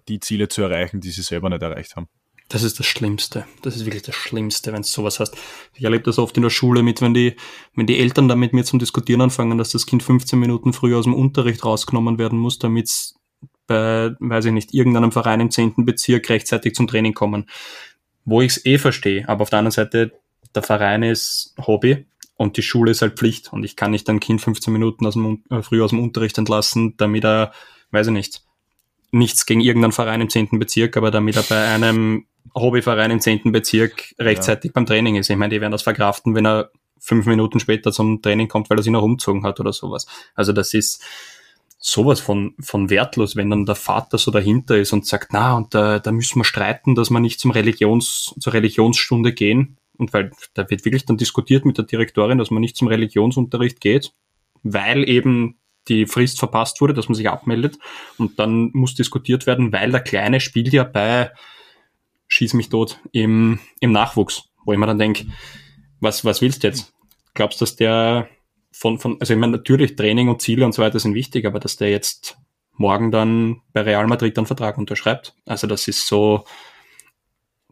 die 0.08 0.20
Ziele 0.20 0.48
zu 0.48 0.62
erreichen, 0.62 1.00
die 1.00 1.10
sie 1.10 1.22
selber 1.22 1.48
nicht 1.48 1.62
erreicht 1.62 1.96
haben. 1.96 2.08
Das 2.50 2.64
ist 2.64 2.80
das 2.80 2.86
Schlimmste. 2.86 3.46
Das 3.62 3.76
ist 3.76 3.86
wirklich 3.86 4.02
das 4.02 4.16
Schlimmste, 4.16 4.72
wenn 4.72 4.80
es 4.80 4.90
sowas 4.90 5.20
hast. 5.20 5.36
Ich 5.74 5.84
erlebe 5.84 6.02
das 6.02 6.18
oft 6.18 6.36
in 6.36 6.42
der 6.42 6.50
Schule 6.50 6.82
mit, 6.82 7.00
wenn 7.00 7.14
die, 7.14 7.36
wenn 7.76 7.86
die 7.86 8.00
Eltern 8.00 8.26
da 8.26 8.34
mit 8.34 8.52
mir 8.52 8.64
zum 8.64 8.80
Diskutieren 8.80 9.20
anfangen, 9.20 9.56
dass 9.56 9.70
das 9.70 9.86
Kind 9.86 10.02
15 10.02 10.36
Minuten 10.36 10.72
früher 10.72 10.98
aus 10.98 11.04
dem 11.04 11.14
Unterricht 11.14 11.64
rausgenommen 11.64 12.18
werden 12.18 12.40
muss, 12.40 12.58
damit 12.58 12.86
es 12.86 13.14
bei, 13.68 14.10
weiß 14.18 14.46
ich 14.46 14.52
nicht, 14.52 14.74
irgendeinem 14.74 15.12
Verein 15.12 15.38
im 15.38 15.52
10. 15.52 15.74
Bezirk 15.84 16.28
rechtzeitig 16.28 16.74
zum 16.74 16.88
Training 16.88 17.14
kommen. 17.14 17.48
Wo 18.24 18.40
ich 18.42 18.56
es 18.56 18.66
eh 18.66 18.78
verstehe, 18.78 19.28
aber 19.28 19.42
auf 19.42 19.50
der 19.50 19.60
anderen 19.60 19.72
Seite, 19.72 20.12
der 20.52 20.64
Verein 20.64 21.04
ist 21.04 21.54
Hobby 21.64 22.04
und 22.34 22.56
die 22.56 22.62
Schule 22.62 22.90
ist 22.90 23.02
halt 23.02 23.16
Pflicht 23.16 23.52
und 23.52 23.62
ich 23.62 23.76
kann 23.76 23.92
nicht 23.92 24.10
ein 24.10 24.18
Kind 24.18 24.40
15 24.40 24.72
Minuten 24.72 25.06
aus 25.06 25.14
dem, 25.14 25.44
äh, 25.50 25.62
früher 25.62 25.84
aus 25.84 25.90
dem 25.90 26.02
Unterricht 26.02 26.36
entlassen, 26.36 26.96
damit 26.96 27.24
er, 27.24 27.52
weiß 27.92 28.08
ich 28.08 28.12
nicht, 28.12 28.42
nichts 29.12 29.46
gegen 29.46 29.60
irgendeinen 29.60 29.92
Verein 29.92 30.20
im 30.20 30.30
10. 30.30 30.58
Bezirk, 30.58 30.96
aber 30.96 31.10
damit 31.10 31.36
er 31.36 31.42
bei 31.42 31.66
einem 31.68 32.26
Hobbyverein 32.54 33.10
im 33.10 33.20
10. 33.20 33.52
Bezirk 33.52 34.14
rechtzeitig 34.18 34.70
ja. 34.70 34.72
beim 34.74 34.86
Training 34.86 35.16
ist. 35.16 35.30
Ich 35.30 35.36
meine, 35.36 35.54
die 35.54 35.60
werden 35.60 35.72
das 35.72 35.82
verkraften, 35.82 36.34
wenn 36.34 36.46
er 36.46 36.70
fünf 36.98 37.26
Minuten 37.26 37.60
später 37.60 37.92
zum 37.92 38.22
Training 38.22 38.48
kommt, 38.48 38.70
weil 38.70 38.78
er 38.78 38.82
sich 38.82 38.92
noch 38.92 39.02
umzogen 39.02 39.44
hat 39.44 39.58
oder 39.58 39.72
sowas. 39.72 40.06
Also 40.34 40.52
das 40.52 40.74
ist 40.74 41.02
sowas 41.78 42.20
von, 42.20 42.54
von 42.60 42.90
wertlos, 42.90 43.36
wenn 43.36 43.50
dann 43.50 43.64
der 43.64 43.74
Vater 43.74 44.18
so 44.18 44.30
dahinter 44.30 44.76
ist 44.76 44.92
und 44.92 45.06
sagt, 45.06 45.32
na, 45.32 45.56
und 45.56 45.74
da, 45.74 45.98
da 45.98 46.12
müssen 46.12 46.38
wir 46.38 46.44
streiten, 46.44 46.94
dass 46.94 47.10
wir 47.10 47.20
nicht 47.20 47.40
zum 47.40 47.50
Religions, 47.50 48.34
zur 48.38 48.52
Religionsstunde 48.52 49.32
gehen. 49.32 49.78
Und 49.96 50.12
weil 50.12 50.30
da 50.54 50.68
wird 50.68 50.84
wirklich 50.84 51.06
dann 51.06 51.16
diskutiert 51.16 51.64
mit 51.64 51.78
der 51.78 51.86
Direktorin, 51.86 52.38
dass 52.38 52.50
man 52.50 52.60
nicht 52.60 52.76
zum 52.76 52.88
Religionsunterricht 52.88 53.80
geht, 53.80 54.12
weil 54.62 55.08
eben 55.08 55.58
die 55.90 56.06
Frist 56.06 56.38
verpasst 56.38 56.80
wurde, 56.80 56.94
dass 56.94 57.08
man 57.08 57.14
sich 57.14 57.28
abmeldet. 57.28 57.78
Und 58.16 58.38
dann 58.38 58.70
muss 58.72 58.94
diskutiert 58.94 59.46
werden, 59.46 59.72
weil 59.72 59.90
der 59.90 60.00
Kleine 60.00 60.40
spielt 60.40 60.72
ja 60.72 60.84
bei 60.84 61.32
Schieß 62.28 62.54
mich 62.54 62.68
tot 62.68 63.00
im, 63.12 63.58
im 63.80 63.92
Nachwuchs, 63.92 64.44
wo 64.64 64.72
ich 64.72 64.78
mir 64.78 64.86
dann 64.86 64.98
denke, 64.98 65.26
was, 66.00 66.24
was 66.24 66.40
willst 66.40 66.62
du 66.62 66.68
jetzt? 66.68 66.94
Glaubst 67.34 67.60
du, 67.60 67.64
dass 67.64 67.76
der 67.76 68.28
von, 68.72 68.98
von, 68.98 69.16
also 69.20 69.34
ich 69.34 69.40
meine, 69.40 69.52
natürlich 69.52 69.96
Training 69.96 70.28
und 70.28 70.40
Ziele 70.40 70.64
und 70.64 70.72
so 70.72 70.80
weiter 70.80 71.00
sind 71.00 71.14
wichtig, 71.14 71.44
aber 71.44 71.58
dass 71.58 71.76
der 71.76 71.90
jetzt 71.90 72.38
morgen 72.72 73.10
dann 73.10 73.62
bei 73.72 73.82
Real 73.82 74.06
Madrid 74.06 74.38
einen 74.38 74.46
Vertrag 74.46 74.78
unterschreibt. 74.78 75.34
Also 75.44 75.66
das 75.66 75.88
ist 75.88 76.06
so, 76.06 76.44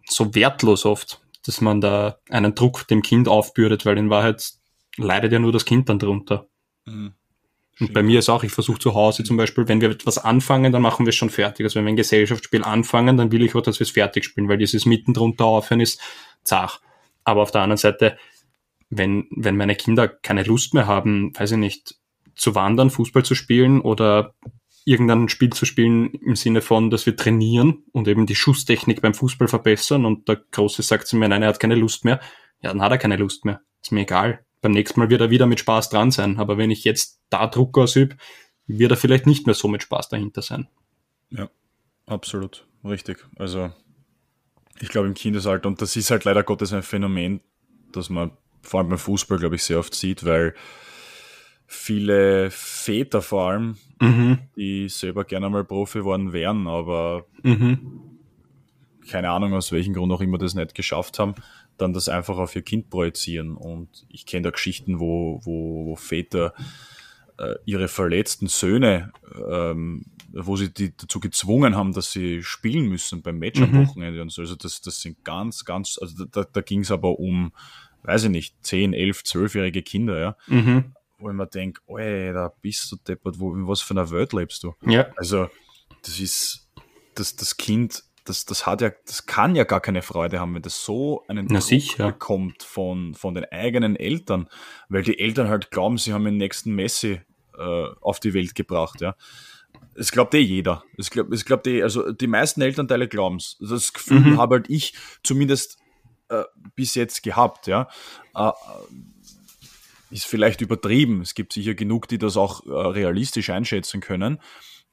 so 0.05 0.35
wertlos 0.35 0.85
oft. 0.85 1.21
dass 1.47 1.61
man 1.61 1.81
da 1.81 2.19
einen 2.29 2.55
Druck 2.55 2.87
dem 2.89 3.01
Kind 3.01 3.29
aufbürdet, 3.29 3.87
weil 3.87 3.97
in 3.97 4.11
Wahrheit 4.11 4.53
leidet 4.97 5.33
ja 5.33 5.39
nur 5.39 5.53
das 5.53 5.65
Kind 5.65 5.89
dann 5.89 5.99
drunter. 5.99 6.49
Mhm. 6.85 7.15
Und 7.81 7.93
bei 7.93 8.03
mir 8.03 8.19
ist 8.19 8.29
auch, 8.29 8.43
ich 8.43 8.53
versuche 8.53 8.79
zu 8.79 8.95
Hause 8.95 9.23
zum 9.23 9.37
Beispiel, 9.37 9.69
wenn 9.69 9.81
wir 9.81 9.91
etwas 9.91 10.19
anfangen, 10.19 10.73
dann 10.73 10.83
machen 10.83 11.07
wir 11.07 11.11
es 11.11 11.17
schon 11.17 11.31
fertig. 11.31 11.65
Also 11.65 11.77
wenn 11.79 11.85
wir 11.85 11.93
ein 11.93 11.97
Gesellschaftsspiel 11.97 12.65
anfangen, 12.65 13.17
dann 13.17 13.31
will 13.31 13.43
ich 13.43 13.55
auch, 13.55 13.63
dass 13.63 13.79
wir 13.79 13.85
es 13.85 13.93
fertig 13.93 14.25
spielen, 14.25 14.49
weil 14.49 14.59
dieses 14.59 14.85
mitten 14.85 15.15
drunter 15.15 15.45
aufhören 15.45 15.81
ist 15.81 16.01
zart. 16.43 16.81
Aber 17.25 17.43
auf 17.43 17.53
der 17.53 17.63
anderen 17.63 17.79
Seite, 17.79 18.19
wenn, 18.91 19.29
wenn 19.31 19.57
meine 19.57 19.77
Kinder 19.77 20.09
keine 20.09 20.43
Lust 20.43 20.75
mehr 20.75 20.87
haben, 20.87 21.33
weiß 21.39 21.53
ich 21.53 21.59
nicht, 21.59 21.95
zu 22.35 22.55
wandern, 22.55 22.91
Fußball 22.91 23.25
zu 23.25 23.35
spielen 23.35 23.81
oder 23.81 24.35
irgendein 24.85 25.29
Spiel 25.29 25.51
zu 25.51 25.67
spielen 25.67 26.15
im 26.15 26.35
Sinne 26.35 26.63
von, 26.63 26.91
dass 26.91 27.05
wir 27.05 27.15
trainieren 27.15 27.85
und 27.93 28.09
eben 28.09 28.27
die 28.27 28.35
Schusstechnik 28.35 29.03
beim 29.03 29.13
Fußball 29.13 29.47
verbessern 29.47 30.05
und 30.05 30.29
der 30.29 30.37
Große 30.51 30.83
sagt 30.83 31.07
zu 31.07 31.17
mir, 31.17 31.29
nein, 31.29 31.43
er 31.43 31.49
hat 31.49 31.61
keine 31.61 31.75
Lust 31.75 32.05
mehr, 32.05 32.21
ja, 32.63 32.71
dann 32.71 32.81
hat 32.81 32.93
er 32.93 32.99
keine 32.99 33.17
Lust 33.17 33.45
mehr. 33.45 33.61
Ist 33.83 33.93
mir 33.93 34.01
egal 34.01 34.45
beim 34.61 34.73
nächsten 34.73 35.01
Mal 35.01 35.11
wird 35.11 35.21
er 35.21 35.31
wieder 35.31 35.47
mit 35.47 35.61
Spaß 35.61 35.91
dran 35.91 36.11
sein. 36.11 36.39
Aber 36.39 36.59
wenn 36.59 36.71
ich 36.71 36.85
jetzt 36.85 37.21
da 37.31 37.47
Druck 37.47 37.77
ausübe, 37.79 38.17
wird 38.67 38.91
er 38.91 38.97
vielleicht 38.97 39.27
nicht 39.27 39.47
mehr 39.47 39.55
so 39.55 39.69
mit 39.69 39.83
Spaß 39.83 40.09
dahinter 40.09 40.43
sein. 40.43 40.69
Ja, 41.31 41.49
absolut. 42.07 42.67
Richtig. 42.85 43.27
Also 43.37 43.71
ich 44.81 44.89
glaube 44.89 45.09
im 45.09 45.15
Kindesalter, 45.15 45.69
und 45.69 45.83
das 45.83 45.97
ist 45.97 46.11
halt 46.11 46.25
leider 46.25 46.43
Gottes 46.43 46.73
ein 46.73 46.83
Phänomen, 46.83 47.41
das 47.93 48.11
man 48.11 48.33
vor 48.63 48.81
allem 48.81 48.91
beim 48.91 48.99
Fußball, 48.99 49.39
glaube 49.39 49.57
ich, 49.57 49.65
sehr 49.65 49.79
oft 49.79 49.95
sieht, 49.95 50.25
weil 50.25 50.55
viele 51.67 52.51
Väter 52.51 53.23
vor 53.23 53.51
allem, 53.51 53.77
mhm. 54.01 54.39
die 54.57 54.89
selber 54.89 55.25
gerne 55.25 55.51
mal 55.51 55.65
Profi 55.65 56.05
worden 56.05 56.33
wären, 56.33 56.67
aber 56.67 57.27
mhm. 57.43 58.19
keine 59.09 59.31
Ahnung 59.31 59.55
aus 59.55 59.73
welchem 59.73 59.95
Grund 59.95 60.13
auch 60.13 60.21
immer 60.21 60.39
das 60.39 60.55
nicht 60.55 60.75
geschafft 60.75 61.19
haben, 61.19 61.35
dann 61.79 61.93
das 61.93 62.09
einfach 62.09 62.39
auf 62.39 62.55
ihr 62.55 62.63
Kind 62.63 62.91
projizieren. 62.91 63.57
Und 63.57 64.07
ich 64.09 64.27
kenne 64.27 64.43
da 64.43 64.51
Geschichten, 64.51 65.01
wo, 65.01 65.41
wo, 65.45 65.87
wo 65.87 65.97
Väter 65.97 66.53
äh, 67.39 67.55
ihre 67.65 67.89
verletzten 67.89 68.49
Söhne, 68.49 69.13
ähm, 69.49 70.05
wo 70.33 70.57
sie 70.57 70.73
die 70.73 70.95
dazu 70.97 71.21
gezwungen 71.21 71.77
haben, 71.77 71.93
dass 71.93 72.13
sie 72.13 72.43
spielen 72.43 72.89
müssen 72.89 73.23
beim 73.23 73.39
Match 73.39 73.61
am 73.61 73.73
mhm. 73.73 73.87
Wochenende 73.87 74.21
und 74.21 74.31
so. 74.31 74.43
Also 74.43 74.57
das, 74.57 74.81
das 74.81 75.01
sind 75.01 75.25
ganz, 75.25 75.65
ganz, 75.65 75.99
also 76.01 76.25
da, 76.25 76.45
da 76.45 76.61
ging 76.61 76.81
es 76.81 76.91
aber 76.91 77.19
um, 77.19 77.53
weiß 78.03 78.25
ich 78.25 78.31
nicht, 78.31 78.55
10, 78.63 78.93
11, 78.93 79.23
12-jährige 79.23 79.83
Kinder, 79.83 80.19
ja. 80.19 80.37
Mhm. 80.47 80.93
Wo 81.19 81.31
ich 81.31 81.35
mir 81.35 81.47
denke, 81.47 81.81
ey, 81.97 82.33
da 82.33 82.53
bist 82.61 82.93
du 82.93 82.97
deppert, 82.97 83.41
wo, 83.41 83.55
in 83.55 83.67
was 83.67 83.81
für 83.81 83.95
einer 83.95 84.11
Welt 84.11 84.33
lebst 84.33 84.63
du? 84.63 84.75
Ja. 84.87 85.09
Also, 85.17 85.49
das 86.03 86.21
ist, 86.21 86.69
das, 87.15 87.35
das 87.35 87.57
Kind 87.57 88.05
das, 88.29 88.45
das 88.45 88.67
hat 88.67 88.81
ja, 88.81 88.91
das 89.07 89.27
kann 89.27 89.55
ja 89.55 89.65
gar 89.65 89.81
keine 89.81 90.03
Freude 90.03 90.41
haben, 90.41 90.55
wenn 90.55 90.63
das 90.63 90.85
so 90.85 91.25
einen 91.29 91.49
Na, 91.51 91.61
bekommt 92.07 92.63
von, 92.63 93.15
von 93.15 93.35
den 93.35 93.45
eigenen 93.47 93.97
Eltern, 93.97 94.49
weil 94.89 95.03
die 95.03 95.19
Eltern 95.19 95.49
halt 95.49 95.71
glauben, 95.71 95.99
sie 95.99 96.13
haben 96.13 96.25
den 96.25 96.37
nächsten 96.37 96.73
Messi 96.73 97.21
äh, 97.57 97.87
auf 98.01 98.21
die 98.21 98.35
Welt 98.35 98.55
gebracht, 98.55 99.01
ja. 99.01 99.17
Es 99.95 100.13
glaubt 100.13 100.35
eh 100.35 100.39
jeder. 100.39 100.85
Es 100.97 101.11
glaubt, 101.11 101.33
es 101.33 101.45
glaubt 101.45 101.67
eh, 101.67 101.83
also 101.83 102.13
die 102.13 102.27
meisten 102.27 102.61
Elternteile 102.61 103.09
glauben 103.09 103.37
es. 103.37 103.57
Das 103.61 103.93
Gefühl 103.93 104.21
mhm. 104.21 104.39
habe 104.39 104.57
halt 104.57 104.71
ich 104.71 104.95
zumindest 105.25 105.79
äh, 106.29 106.45
bis 106.75 106.95
jetzt 106.95 107.23
gehabt, 107.23 107.67
ja. 107.67 107.89
Äh, 108.35 108.53
ist 110.11 110.27
vielleicht 110.27 110.61
übertrieben. 110.61 111.21
Es 111.21 111.35
gibt 111.35 111.53
sicher 111.53 111.75
genug, 111.75 112.09
die 112.09 112.19
das 112.19 112.37
auch 112.37 112.65
äh, 112.65 112.71
realistisch 112.71 113.51
einschätzen 113.51 114.01
können. 114.01 114.41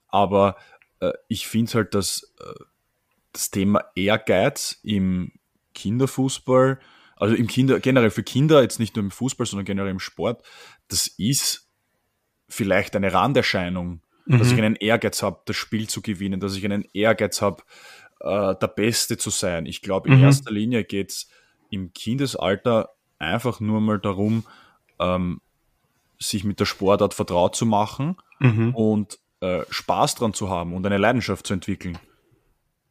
Aber 0.07 0.57
äh, 0.99 1.13
ich 1.27 1.47
finde 1.47 1.73
halt, 1.73 1.93
dass 1.93 2.33
äh, 2.39 2.63
das 3.35 3.51
Thema 3.51 3.83
Ehrgeiz 3.95 4.79
im 4.83 5.33
Kinderfußball, 5.73 6.79
also 7.17 7.35
im 7.35 7.47
Kinder, 7.47 7.79
generell 7.79 8.09
für 8.09 8.23
Kinder, 8.23 8.61
jetzt 8.61 8.79
nicht 8.79 8.95
nur 8.95 9.03
im 9.03 9.11
Fußball, 9.11 9.45
sondern 9.45 9.65
generell 9.65 9.91
im 9.91 9.99
Sport, 9.99 10.43
das 10.87 11.07
ist 11.07 11.69
vielleicht 12.47 12.95
eine 12.95 13.11
Randerscheinung, 13.11 14.01
mhm. 14.25 14.39
dass 14.39 14.51
ich 14.51 14.57
einen 14.57 14.75
Ehrgeiz 14.75 15.21
habe, 15.21 15.41
das 15.45 15.55
Spiel 15.55 15.87
zu 15.87 16.01
gewinnen, 16.01 16.39
dass 16.39 16.55
ich 16.55 16.63
einen 16.65 16.85
Ehrgeiz 16.93 17.41
habe, 17.41 17.63
äh, 18.21 18.55
der 18.55 18.67
Beste 18.67 19.17
zu 19.17 19.29
sein. 19.29 19.65
Ich 19.65 19.81
glaube, 19.81 20.09
in 20.09 20.17
mhm. 20.17 20.23
erster 20.23 20.51
Linie 20.51 20.83
geht 20.83 21.11
es 21.11 21.29
im 21.69 21.93
Kindesalter 21.93 22.91
einfach 23.19 23.59
nur 23.59 23.81
mal 23.81 23.99
darum, 23.99 24.45
ähm, 24.99 25.41
sich 26.19 26.45
mit 26.45 26.59
der 26.61 26.65
Sportart 26.65 27.13
vertraut 27.13 27.55
zu 27.55 27.65
machen 27.65 28.15
mhm. 28.39 28.73
und 28.73 29.19
äh, 29.41 29.63
Spaß 29.69 30.15
dran 30.15 30.33
zu 30.33 30.49
haben 30.49 30.73
und 30.73 30.85
eine 30.85 30.97
Leidenschaft 30.97 31.45
zu 31.45 31.53
entwickeln. 31.53 31.97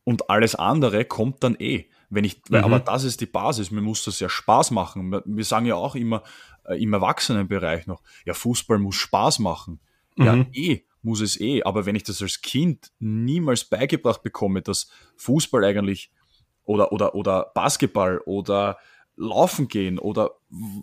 Und 0.04 0.28
alles 0.28 0.54
andere 0.54 1.04
kommt 1.06 1.42
dann 1.42 1.56
eh. 1.56 1.86
Wenn 2.10 2.24
ich, 2.24 2.42
mhm. 2.48 2.56
aber 2.56 2.78
das 2.78 3.04
ist 3.04 3.20
die 3.20 3.26
Basis. 3.26 3.70
Mir 3.70 3.80
muss 3.80 4.04
das 4.04 4.20
ja 4.20 4.28
Spaß 4.28 4.70
machen. 4.70 5.20
Wir 5.24 5.44
sagen 5.44 5.66
ja 5.66 5.74
auch 5.74 5.94
immer 5.94 6.22
äh, 6.64 6.80
im 6.82 6.92
Erwachsenenbereich 6.92 7.86
noch, 7.86 8.02
ja, 8.24 8.34
Fußball 8.34 8.78
muss 8.78 8.96
Spaß 8.96 9.38
machen. 9.38 9.80
Mhm. 10.16 10.24
Ja, 10.24 10.46
eh, 10.52 10.84
muss 11.02 11.20
es 11.20 11.40
eh. 11.40 11.62
Aber 11.62 11.86
wenn 11.86 11.96
ich 11.96 12.04
das 12.04 12.22
als 12.22 12.42
Kind 12.42 12.92
niemals 12.98 13.64
beigebracht 13.64 14.22
bekomme, 14.22 14.62
dass 14.62 14.90
Fußball 15.16 15.64
eigentlich 15.64 16.10
oder, 16.64 16.92
oder, 16.92 17.14
oder 17.14 17.50
Basketball 17.54 18.18
oder 18.26 18.78
Laufen 19.16 19.68
gehen 19.68 19.98
oder 19.98 20.32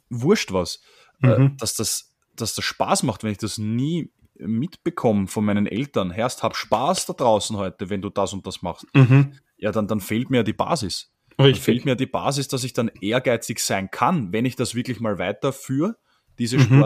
wurscht 0.09 0.51
was, 0.51 0.81
äh, 1.21 1.37
mhm. 1.37 1.45
äh, 1.45 1.49
dass 1.57 1.75
das, 1.75 2.15
dass 2.35 2.55
das 2.55 2.65
Spaß 2.65 3.03
macht, 3.03 3.23
wenn 3.23 3.31
ich 3.31 3.37
das 3.37 3.57
nie 3.57 4.11
mitbekomme 4.41 5.27
von 5.27 5.45
meinen 5.45 5.67
Eltern, 5.67 6.11
Herrst, 6.11 6.43
hab 6.43 6.55
Spaß 6.55 7.05
da 7.07 7.13
draußen 7.13 7.57
heute, 7.57 7.89
wenn 7.89 8.01
du 8.01 8.09
das 8.09 8.33
und 8.33 8.45
das 8.45 8.61
machst, 8.61 8.85
mhm. 8.93 9.33
ja, 9.57 9.71
dann, 9.71 9.87
dann 9.87 9.99
fehlt 9.99 10.29
mir 10.29 10.37
ja 10.37 10.43
die 10.43 10.53
Basis. 10.53 11.11
Richtig. 11.39 11.53
Dann 11.53 11.63
fehlt 11.63 11.85
mir 11.85 11.95
die 11.95 12.05
Basis, 12.05 12.47
dass 12.47 12.63
ich 12.63 12.73
dann 12.73 12.89
ehrgeizig 12.99 13.59
sein 13.59 13.89
kann, 13.89 14.33
wenn 14.33 14.45
ich 14.45 14.55
das 14.55 14.75
wirklich 14.75 14.99
mal 14.99 15.17
weiterführe, 15.17 15.95
diese 16.39 16.57
mhm. 16.57 16.83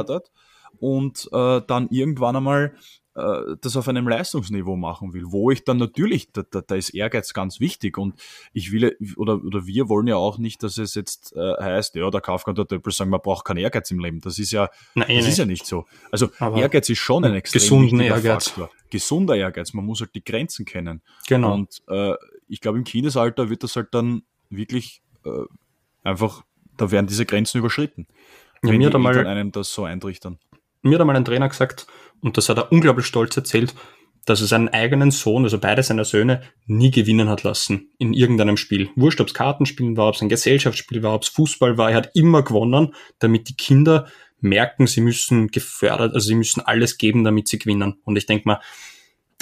Und 0.79 1.29
äh, 1.31 1.61
dann 1.67 1.87
irgendwann 1.89 2.35
einmal 2.35 2.75
äh, 3.15 3.55
das 3.61 3.77
auf 3.77 3.87
einem 3.87 4.07
Leistungsniveau 4.07 4.75
machen 4.75 5.13
will, 5.13 5.23
wo 5.27 5.49
ich 5.49 5.63
dann 5.63 5.77
natürlich, 5.77 6.31
da, 6.31 6.43
da, 6.43 6.61
da 6.61 6.75
ist 6.75 6.89
Ehrgeiz 6.89 7.33
ganz 7.33 7.59
wichtig 7.59 7.97
und 7.97 8.21
ich 8.53 8.71
will, 8.71 8.97
oder, 9.15 9.41
oder 9.43 9.65
wir 9.65 9.87
wollen 9.89 10.07
ja 10.07 10.17
auch 10.17 10.37
nicht, 10.37 10.61
dass 10.63 10.77
es 10.77 10.95
jetzt 10.95 11.33
äh, 11.35 11.53
heißt, 11.61 11.95
ja, 11.95 12.09
der 12.09 12.21
Kafka 12.21 12.51
und 12.51 12.57
der 12.57 12.67
Töppel 12.67 12.91
sagen, 12.91 13.09
man 13.09 13.21
braucht 13.21 13.45
keinen 13.45 13.57
Ehrgeiz 13.57 13.89
im 13.91 13.99
Leben. 13.99 14.19
Das 14.19 14.37
ist 14.37 14.51
ja, 14.51 14.69
Nein, 14.95 15.07
das 15.07 15.17
nicht. 15.17 15.27
ist 15.29 15.37
ja 15.37 15.45
nicht 15.45 15.65
so. 15.65 15.85
Also 16.11 16.29
Aber 16.39 16.57
Ehrgeiz 16.57 16.89
ist 16.89 16.99
schon 16.99 17.23
ein 17.23 17.35
extrem 17.35 17.61
gesunder 17.61 18.03
Ehrgeiz. 18.03 18.49
Faktor. 18.49 18.69
Gesunder 18.89 19.35
Ehrgeiz. 19.35 19.73
Man 19.73 19.85
muss 19.85 20.01
halt 20.01 20.13
die 20.13 20.23
Grenzen 20.23 20.65
kennen. 20.65 21.01
Genau. 21.27 21.53
Und 21.53 21.81
äh, 21.87 22.15
ich 22.47 22.61
glaube, 22.61 22.77
im 22.77 22.83
Kindesalter 22.83 23.49
wird 23.49 23.63
das 23.63 23.75
halt 23.75 23.93
dann 23.93 24.23
wirklich 24.49 25.01
äh, 25.25 25.29
einfach, 26.03 26.43
da 26.77 26.91
werden 26.91 27.07
diese 27.07 27.25
Grenzen 27.25 27.59
überschritten. 27.59 28.07
Ja, 28.61 28.71
wenn 28.71 28.77
mir 28.77 28.89
die 28.89 28.97
mal, 28.97 29.25
einem 29.25 29.51
das 29.51 29.73
so 29.73 29.85
eintrichtern. 29.85 30.39
Mir 30.85 30.95
hat 30.95 31.01
einmal 31.01 31.15
ein 31.15 31.25
Trainer 31.25 31.49
gesagt, 31.49 31.87
und 32.21 32.37
das 32.37 32.47
hat 32.47 32.57
er 32.57 32.71
unglaublich 32.71 33.07
stolz 33.07 33.35
erzählt, 33.35 33.73
dass 34.25 34.41
er 34.41 34.47
seinen 34.47 34.69
eigenen 34.69 35.11
Sohn, 35.11 35.43
also 35.43 35.59
beide 35.59 35.83
seiner 35.83 36.05
Söhne, 36.05 36.41
nie 36.67 36.91
gewinnen 36.91 37.27
hat 37.27 37.43
lassen 37.43 37.91
in 37.97 38.13
irgendeinem 38.13 38.55
Spiel. 38.55 38.89
Wurscht, 38.95 39.19
ob 39.19 39.27
es 39.27 39.33
Kartenspielen 39.33 39.97
war, 39.97 40.09
ob 40.09 40.15
es 40.15 40.21
ein 40.21 40.29
Gesellschaftsspiel 40.29 41.01
war, 41.03 41.15
ob 41.15 41.23
es 41.23 41.29
Fußball 41.29 41.77
war, 41.77 41.89
er 41.89 41.97
hat 41.97 42.11
immer 42.13 42.43
gewonnen, 42.43 42.93
damit 43.19 43.49
die 43.49 43.55
Kinder 43.55 44.07
merken, 44.39 44.85
sie 44.85 45.01
müssen 45.01 45.47
gefördert, 45.47 46.13
also 46.13 46.27
sie 46.27 46.35
müssen 46.35 46.61
alles 46.61 46.97
geben, 46.97 47.23
damit 47.23 47.47
sie 47.47 47.57
gewinnen. 47.57 47.95
Und 48.03 48.15
ich 48.15 48.27
denke 48.27 48.47
mal, 48.47 48.61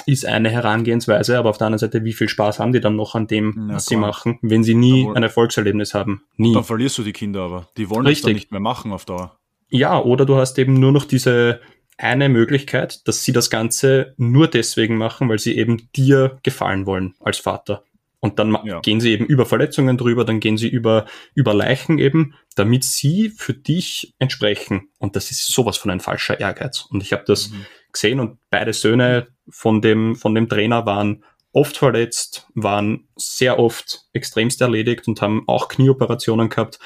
ist 0.06 0.24
eine 0.26 0.50
Herangehensweise, 0.50 1.38
aber 1.38 1.50
auf 1.50 1.58
der 1.58 1.66
anderen 1.66 1.78
Seite, 1.78 2.04
wie 2.04 2.12
viel 2.12 2.28
Spaß 2.28 2.58
haben 2.58 2.72
die 2.72 2.80
dann 2.80 2.96
noch 2.96 3.14
an 3.14 3.26
dem, 3.26 3.66
ja, 3.68 3.74
was 3.74 3.86
sie 3.86 3.96
machen, 3.96 4.38
wenn 4.42 4.64
sie 4.64 4.74
nie 4.74 5.08
ein 5.14 5.22
Erfolgserlebnis 5.22 5.94
haben? 5.94 6.22
Nie. 6.36 6.52
Dann 6.52 6.64
verlierst 6.64 6.98
du 6.98 7.02
die 7.02 7.12
Kinder 7.12 7.42
aber. 7.42 7.68
Die 7.76 7.88
wollen 7.90 8.06
Richtig. 8.06 8.22
das 8.22 8.28
dann 8.28 8.34
nicht 8.34 8.50
mehr 8.50 8.60
machen 8.60 8.92
auf 8.92 9.04
Dauer. 9.04 9.38
Ja, 9.74 10.00
oder 10.00 10.24
du 10.24 10.36
hast 10.36 10.56
eben 10.60 10.74
nur 10.74 10.92
noch 10.92 11.04
diese 11.04 11.60
eine 11.98 12.28
Möglichkeit, 12.28 13.08
dass 13.08 13.24
sie 13.24 13.32
das 13.32 13.50
Ganze 13.50 14.14
nur 14.16 14.46
deswegen 14.46 14.96
machen, 14.96 15.28
weil 15.28 15.40
sie 15.40 15.56
eben 15.58 15.90
dir 15.96 16.38
gefallen 16.44 16.86
wollen 16.86 17.14
als 17.18 17.38
Vater. 17.38 17.82
Und 18.20 18.38
dann 18.38 18.56
ja. 18.64 18.78
gehen 18.82 19.00
sie 19.00 19.10
eben 19.10 19.26
über 19.26 19.46
Verletzungen 19.46 19.98
drüber, 19.98 20.24
dann 20.24 20.38
gehen 20.38 20.56
sie 20.56 20.68
über, 20.68 21.06
über 21.34 21.54
Leichen 21.54 21.98
eben, 21.98 22.34
damit 22.54 22.84
sie 22.84 23.30
für 23.30 23.52
dich 23.52 24.14
entsprechen. 24.20 24.90
Und 25.00 25.16
das 25.16 25.32
ist 25.32 25.44
sowas 25.46 25.76
von 25.76 25.90
ein 25.90 25.98
falscher 25.98 26.38
Ehrgeiz. 26.38 26.86
Und 26.88 27.02
ich 27.02 27.12
habe 27.12 27.24
das 27.26 27.50
mhm. 27.50 27.66
gesehen 27.90 28.20
und 28.20 28.38
beide 28.50 28.72
Söhne 28.72 29.26
von 29.48 29.82
dem, 29.82 30.14
von 30.14 30.36
dem 30.36 30.48
Trainer 30.48 30.86
waren 30.86 31.24
oft 31.50 31.76
verletzt, 31.76 32.46
waren 32.54 33.08
sehr 33.16 33.58
oft 33.58 34.04
extremst 34.12 34.60
erledigt 34.60 35.08
und 35.08 35.20
haben 35.20 35.42
auch 35.48 35.66
Knieoperationen 35.66 36.48
gehabt. 36.48 36.78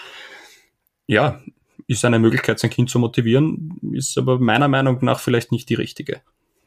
Ja, 1.06 1.42
ist 1.88 2.04
eine 2.04 2.18
Möglichkeit, 2.18 2.60
sein 2.60 2.70
Kind 2.70 2.90
zu 2.90 2.98
motivieren, 2.98 3.80
ist 3.92 4.16
aber 4.18 4.38
meiner 4.38 4.68
Meinung 4.68 4.98
nach 5.02 5.18
vielleicht 5.18 5.50
nicht 5.50 5.68
die 5.68 5.74
richtige. 5.74 6.20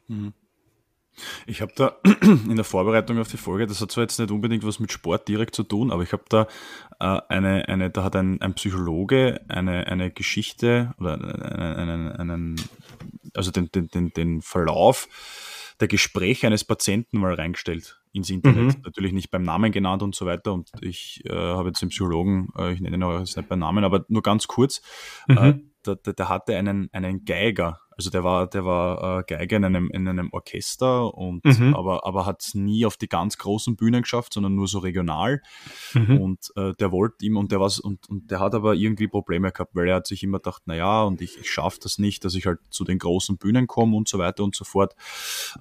Mhm. 0.08 0.34
Ich 1.46 1.60
habe 1.60 1.72
da 1.76 1.96
in 2.22 2.56
der 2.56 2.64
Vorbereitung 2.64 3.18
auf 3.18 3.28
die 3.28 3.36
Folge, 3.36 3.66
das 3.66 3.80
hat 3.80 3.92
zwar 3.92 4.02
jetzt 4.02 4.18
nicht 4.18 4.30
unbedingt 4.30 4.64
was 4.66 4.80
mit 4.80 4.90
Sport 4.90 5.28
direkt 5.28 5.54
zu 5.54 5.62
tun, 5.62 5.90
aber 5.90 6.02
ich 6.02 6.12
habe 6.12 6.24
da 6.28 6.48
äh, 6.98 7.20
eine, 7.28 7.68
eine, 7.68 7.90
da 7.90 8.02
hat 8.02 8.16
ein, 8.16 8.40
ein 8.40 8.54
Psychologe 8.54 9.40
eine, 9.48 9.86
eine 9.86 10.10
Geschichte 10.10 10.92
oder 10.98 11.14
einen, 11.14 11.88
einen, 11.88 12.12
einen 12.12 12.56
also 13.34 13.50
den, 13.50 13.70
den, 13.70 13.88
den, 13.88 14.12
den 14.12 14.42
Verlauf 14.42 15.08
der 15.82 15.88
Gespräch 15.88 16.46
eines 16.46 16.64
Patienten 16.64 17.18
mal 17.18 17.34
reingestellt 17.34 18.00
ins 18.12 18.30
Internet. 18.30 18.76
Mhm. 18.76 18.82
Natürlich 18.84 19.12
nicht 19.12 19.30
beim 19.30 19.42
Namen 19.42 19.72
genannt 19.72 20.02
und 20.02 20.14
so 20.14 20.24
weiter. 20.24 20.52
Und 20.52 20.70
ich 20.80 21.22
äh, 21.26 21.34
habe 21.34 21.68
jetzt 21.68 21.82
den 21.82 21.88
Psychologen, 21.88 22.48
äh, 22.56 22.72
ich 22.72 22.80
nenne 22.80 22.96
ihn 22.96 23.02
auch 23.02 23.18
jetzt 23.18 23.36
nicht 23.36 23.48
beim 23.48 23.58
Namen, 23.58 23.84
aber 23.84 24.04
nur 24.08 24.22
ganz 24.22 24.46
kurz, 24.46 24.80
mhm. 25.26 25.38
äh, 25.38 25.54
der, 25.84 25.96
der, 25.96 26.12
der, 26.12 26.28
hatte 26.28 26.56
einen, 26.56 26.88
einen 26.92 27.24
Geiger. 27.24 27.80
Also 27.96 28.10
der 28.10 28.24
war, 28.24 28.46
der 28.46 28.64
war 28.64 29.20
äh, 29.20 29.22
Geiger 29.26 29.56
in 29.56 29.64
einem, 29.64 29.90
in 29.90 30.08
einem 30.08 30.30
Orchester 30.32 31.14
und 31.14 31.44
mhm. 31.44 31.74
aber, 31.74 32.06
aber 32.06 32.26
hat 32.26 32.42
es 32.42 32.54
nie 32.54 32.86
auf 32.86 32.96
die 32.96 33.08
ganz 33.08 33.38
großen 33.38 33.76
Bühnen 33.76 34.02
geschafft, 34.02 34.34
sondern 34.34 34.54
nur 34.54 34.68
so 34.68 34.78
regional. 34.78 35.42
Mhm. 35.94 36.18
Und 36.20 36.52
äh, 36.56 36.72
der 36.74 36.92
wollte 36.92 37.24
ihm 37.24 37.36
und 37.36 37.52
der 37.52 37.60
was 37.60 37.78
und, 37.78 38.08
und 38.08 38.30
der 38.30 38.40
hat 38.40 38.54
aber 38.54 38.74
irgendwie 38.74 39.08
Probleme 39.08 39.52
gehabt, 39.52 39.74
weil 39.74 39.88
er 39.88 39.96
hat 39.96 40.06
sich 40.06 40.22
immer 40.22 40.38
gedacht, 40.38 40.62
na 40.66 40.74
ja, 40.74 41.02
und 41.02 41.20
ich, 41.20 41.38
ich 41.38 41.50
schaffe 41.50 41.78
das 41.82 41.98
nicht, 41.98 42.24
dass 42.24 42.34
ich 42.34 42.46
halt 42.46 42.60
zu 42.70 42.84
den 42.84 42.98
großen 42.98 43.36
Bühnen 43.38 43.66
komme 43.66 43.96
und 43.96 44.08
so 44.08 44.18
weiter 44.18 44.44
und 44.44 44.54
so 44.54 44.64
fort. 44.64 44.94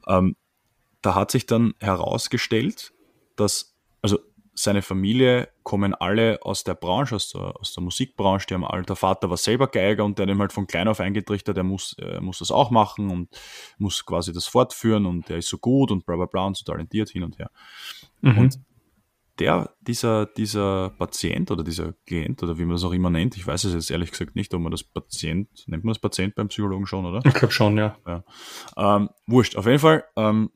Ähm, 0.08 0.36
da 1.02 1.16
hat 1.16 1.32
sich 1.32 1.46
dann 1.46 1.74
herausgestellt, 1.80 2.94
dass, 3.36 3.76
also 4.02 4.20
seine 4.62 4.82
Familie 4.82 5.50
kommen 5.64 5.96
alle 5.96 6.40
aus 6.44 6.64
der 6.64 6.76
Branche, 6.76 7.16
aus 7.16 7.30
der, 7.32 7.60
aus 7.60 7.74
der 7.74 7.84
Musikbranche. 7.84 8.46
Der 8.48 8.96
Vater 8.96 9.30
war 9.30 9.38
selber 9.38 9.68
Geiger 9.68 10.06
und 10.06 10.18
der 10.18 10.28
hat 10.28 10.32
ihm 10.32 10.40
halt 10.40 10.54
von 10.54 10.68
klein 10.68 10.88
auf 10.88 11.00
eingetrichtert, 11.00 11.58
er 11.58 11.64
muss, 11.64 11.96
er 11.98 12.22
muss 12.22 12.40
das 12.40 12.52
auch 12.52 12.70
machen 12.70 13.10
und 13.10 13.30
muss 13.78 14.06
quasi 14.06 14.34
das 14.34 14.48
fortführen 14.48 15.06
und 15.06 15.30
der 15.30 15.38
ist 15.38 15.50
so 15.50 15.58
gut 15.58 15.92
und 15.92 16.06
bla 16.06 16.16
bla 16.16 16.26
bla 16.26 16.46
und 16.46 16.58
so 16.58 16.64
talentiert 16.64 17.10
hin 17.10 17.24
und 17.24 17.40
her. 17.40 17.50
Mhm. 18.22 18.38
Und 18.38 18.60
der, 19.40 19.72
dieser, 19.82 20.28
dieser 20.28 20.92
Patient 20.92 21.50
oder 21.50 21.64
dieser 21.64 21.94
Klient 22.06 22.44
oder 22.44 22.58
wie 22.60 22.66
man 22.66 22.76
das 22.76 22.84
auch 22.84 22.94
immer 22.94 23.10
nennt, 23.10 23.36
ich 23.38 23.48
weiß 23.48 23.64
es 23.64 23.74
jetzt 23.74 23.90
ehrlich 23.90 24.12
gesagt 24.12 24.36
nicht, 24.36 24.54
ob 24.54 24.62
man 24.62 24.72
das 24.72 24.84
Patient, 24.84 25.50
nennt 25.66 25.84
man 25.84 25.94
das 25.94 26.00
Patient 26.00 26.36
beim 26.36 26.50
Psychologen 26.50 26.86
schon, 26.86 27.06
oder? 27.06 27.22
Ich 27.26 27.34
glaube 27.34 27.52
schon, 27.52 27.78
ja. 27.78 27.98
ja. 28.06 28.24
Ähm, 28.78 29.10
wurscht, 29.26 29.56
auf 29.56 29.66
jeden 29.66 29.80
Fall, 29.80 30.04
ähm, 30.16 30.52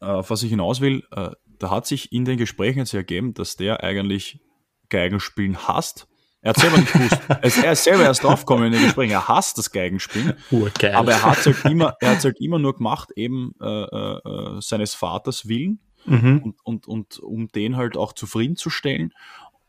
äh, 0.00 0.06
auf 0.06 0.28
was 0.28 0.42
ich 0.42 0.50
hinaus 0.50 0.82
will, 0.82 1.02
äh, 1.12 1.30
da 1.58 1.70
hat 1.70 1.86
sich 1.86 2.12
in 2.12 2.24
den 2.24 2.38
Gesprächen 2.38 2.80
jetzt 2.80 2.94
ergeben, 2.94 3.34
dass 3.34 3.56
der 3.56 3.82
eigentlich 3.82 4.40
Geigenspielen 4.88 5.66
hasst. 5.66 6.06
Er 6.40 6.50
hat 6.50 6.58
selber 6.58 6.76
nicht 6.76 6.92
gewusst. 6.92 7.20
er 7.62 7.72
ist 7.72 7.84
selber 7.84 8.04
erst 8.04 8.22
draufgekommen 8.22 8.66
in 8.66 8.72
den 8.72 8.82
Gesprächen. 8.82 9.12
Er 9.12 9.28
hasst 9.28 9.56
das 9.56 9.70
Geigenspielen. 9.70 10.34
Urgeil. 10.50 10.94
Aber 10.94 11.12
er 11.12 11.22
hat 11.22 11.38
es 11.38 11.46
halt 11.46 11.64
immer, 11.70 11.96
er 12.00 12.22
halt 12.22 12.40
immer 12.40 12.58
nur 12.58 12.76
gemacht, 12.76 13.10
eben 13.16 13.54
äh, 13.62 13.66
äh, 13.66 14.60
seines 14.60 14.94
Vaters 14.94 15.48
Willen 15.48 15.80
mhm. 16.04 16.42
und, 16.44 16.56
und, 16.64 16.86
und 16.86 17.18
um 17.20 17.48
den 17.48 17.76
halt 17.76 17.96
auch 17.96 18.12
zufriedenzustellen. 18.12 19.14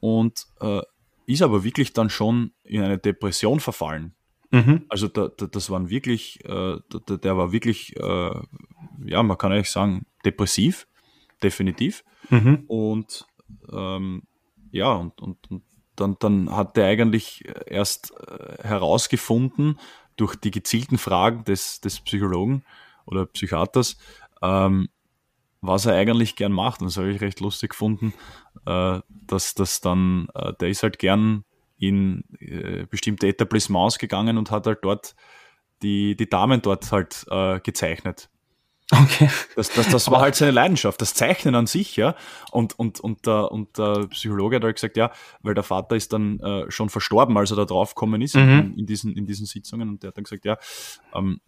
Und 0.02 0.48
äh, 0.60 0.82
ist 1.28 1.42
aber 1.42 1.64
wirklich 1.64 1.94
dann 1.94 2.10
schon 2.10 2.52
in 2.64 2.82
eine 2.82 2.98
Depression 2.98 3.60
verfallen. 3.60 4.14
Mhm. 4.52 4.86
Also 4.90 5.08
da, 5.08 5.30
da, 5.30 5.48
das 5.48 5.70
waren 5.70 5.90
wirklich, 5.90 6.44
äh, 6.46 6.78
der, 7.10 7.18
der 7.18 7.38
war 7.38 7.52
wirklich, 7.52 7.96
äh, 7.98 8.32
ja, 9.06 9.24
man 9.24 9.38
kann 9.38 9.52
eigentlich 9.52 9.72
sagen, 9.72 10.06
depressiv 10.24 10.88
definitiv. 11.44 12.04
Mhm. 12.30 12.64
Und 12.68 13.28
ähm, 13.72 14.24
ja, 14.72 14.94
und, 14.94 15.22
und, 15.22 15.52
und 15.52 15.64
dann, 15.96 16.18
dann 16.20 16.56
hat 16.56 16.78
er 16.78 16.88
eigentlich 16.88 17.44
erst 17.68 18.14
äh, 18.28 18.64
herausgefunden, 18.64 19.80
durch 20.18 20.36
die 20.36 20.52
gezielten 20.52 20.98
Fragen 20.98 21.44
des, 21.44 21.82
des 21.82 22.00
Psychologen 22.00 22.64
oder 23.06 23.26
Psychiaters, 23.26 23.98
ähm, 24.42 24.90
was 25.62 25.86
er 25.86 25.96
eigentlich 25.96 26.36
gern 26.36 26.52
macht. 26.52 26.82
Und 26.82 26.88
das 26.88 26.98
habe 26.98 27.12
ich 27.12 27.22
recht 27.22 27.40
lustig 27.40 27.72
gefunden, 27.72 28.14
äh, 28.66 29.00
dass 29.10 29.56
das 29.56 29.82
dann, 29.82 30.28
äh, 30.34 30.54
der 30.60 30.70
ist 30.70 30.84
halt 30.84 31.00
gern 31.00 31.44
in 31.78 32.24
äh, 32.40 32.86
bestimmte 32.86 33.28
Etablissements 33.28 34.00
gegangen 34.00 34.38
und 34.38 34.52
hat 34.52 34.68
halt 34.68 34.80
dort 34.84 35.16
die, 35.82 36.16
die 36.16 36.30
Damen 36.30 36.62
dort 36.62 36.92
halt 36.92 37.26
äh, 37.30 37.60
gezeichnet. 37.60 38.30
Okay. 38.92 39.30
Das, 39.56 39.70
das, 39.70 39.90
das 39.90 40.12
war 40.12 40.22
halt 40.22 40.36
seine 40.36 40.52
Leidenschaft, 40.52 41.02
das 41.02 41.16
Zeichnen 41.16 41.56
an 41.56 41.66
sich, 41.66 41.96
ja. 41.96 42.16
Und, 42.52 42.78
und, 42.78 43.00
und, 43.00 43.26
der, 43.26 43.52
und 43.52 43.78
der 43.78 44.08
Psychologe 44.10 44.58
hat 44.58 44.64
halt 44.64 44.76
gesagt, 44.76 44.96
ja, 44.96 45.12
weil 45.42 45.56
der 45.56 45.64
Vater 45.64 45.96
ist 45.96 46.14
dann 46.14 46.40
äh, 46.40 46.70
schon 46.70 46.90
verstorben, 46.90 47.36
als 47.38 47.50
er 47.50 47.58
da 47.58 47.66
drauf 47.66 47.96
gekommen 47.96 48.22
ist 48.22 48.36
mhm. 48.36 48.42
in, 48.42 48.74
in, 48.80 48.86
diesen, 48.86 49.16
in 49.16 49.26
diesen 49.26 49.48
Sitzungen. 49.48 49.90
Und 49.90 50.04
der 50.04 50.10
hat 50.10 50.18
dann 50.18 50.24
gesagt, 50.24 50.46
ja, 50.46 50.58
ähm, 51.16 51.42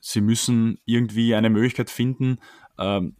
sie 0.00 0.20
müssen 0.20 0.78
irgendwie 0.84 1.34
eine 1.34 1.48
Möglichkeit 1.48 1.88
finden, 1.88 2.38
ähm, 2.78 3.16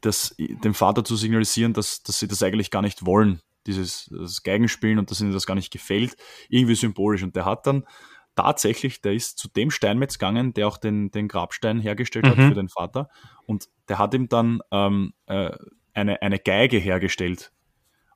das, 0.00 0.34
dem 0.38 0.74
Vater 0.74 1.04
zu 1.04 1.16
signalisieren, 1.16 1.74
dass, 1.74 2.02
dass 2.02 2.18
sie 2.18 2.28
das 2.28 2.42
eigentlich 2.42 2.70
gar 2.70 2.82
nicht 2.82 3.04
wollen, 3.04 3.40
dieses 3.66 4.10
das 4.10 4.42
Geigenspielen 4.42 4.98
und 4.98 5.10
dass 5.10 5.20
ihnen 5.20 5.32
das 5.32 5.46
gar 5.46 5.54
nicht 5.54 5.70
gefällt, 5.70 6.16
irgendwie 6.48 6.74
symbolisch. 6.74 7.22
Und 7.22 7.36
der 7.36 7.44
hat 7.44 7.66
dann 7.66 7.84
tatsächlich, 8.34 9.00
der 9.00 9.12
ist 9.12 9.38
zu 9.38 9.48
dem 9.48 9.70
Steinmetz 9.70 10.18
gegangen, 10.18 10.54
der 10.54 10.68
auch 10.68 10.78
den, 10.78 11.10
den 11.10 11.28
Grabstein 11.28 11.80
hergestellt 11.80 12.24
mhm. 12.24 12.30
hat 12.30 12.36
für 12.36 12.54
den 12.54 12.68
Vater. 12.68 13.08
Und 13.46 13.68
der 13.88 13.98
hat 13.98 14.14
ihm 14.14 14.28
dann 14.28 14.60
ähm, 14.70 15.12
äh, 15.26 15.50
eine, 15.94 16.22
eine 16.22 16.38
Geige 16.38 16.78
hergestellt. 16.78 17.52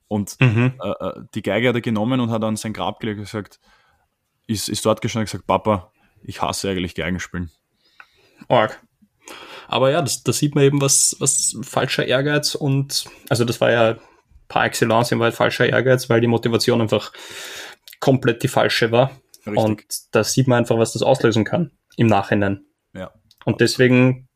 Und 0.09 0.37
mhm. 0.41 0.75
äh, 0.83 0.89
äh 0.89 1.23
die 1.35 1.43
Geige 1.43 1.69
hat 1.69 1.75
er 1.75 1.81
genommen 1.81 2.21
und 2.21 2.31
hat 2.31 2.45
an 2.45 2.57
sein 2.57 2.73
Grab 2.73 3.01
gelegt 3.01 3.19
und 3.19 3.25
gesagt, 3.25 3.61
ist, 4.47 4.69
ist 4.69 4.87
dort 4.87 5.01
gestanden 5.01 5.25
und 5.25 5.31
gesagt, 5.31 5.47
Papa, 5.47 5.93
ich 6.23 6.41
hasse 6.41 6.71
eigentlich 6.71 6.95
Geigenspielen. 6.95 7.51
Org. 8.49 8.81
Aber 9.69 9.91
ja, 9.91 10.01
das, 10.01 10.23
da 10.23 10.33
sieht 10.33 10.55
man 10.55 10.65
eben, 10.65 10.81
was, 10.81 11.17
was 11.19 11.59
falscher 11.63 12.07
Ehrgeiz 12.07 12.55
und, 12.55 13.07
also 13.29 13.45
das 13.45 13.61
war 13.61 13.71
ja 13.73 13.97
par 14.49 14.65
excellence 14.65 15.11
in 15.11 15.19
Wahrheit 15.19 15.35
falscher 15.35 15.69
Ehrgeiz, 15.69 16.09
weil 16.09 16.21
die 16.21 16.29
Motivation 16.29 16.81
einfach 16.81 17.13
komplett 17.99 18.43
die 18.43 18.49
falsche 18.49 18.93
war. 18.93 19.11
Richtig. 19.47 19.65
Und 19.65 19.85
da 20.13 20.25
sieht 20.25 20.49
man 20.49 20.59
einfach, 20.59 20.79
was 20.79 20.93
das 20.93 21.03
auslösen 21.03 21.45
kann 21.45 21.71
im 21.97 22.07
Nachhinein. 22.07 22.65
Ja. 22.95 23.13
Und 23.45 23.61
deswegen 23.61 24.29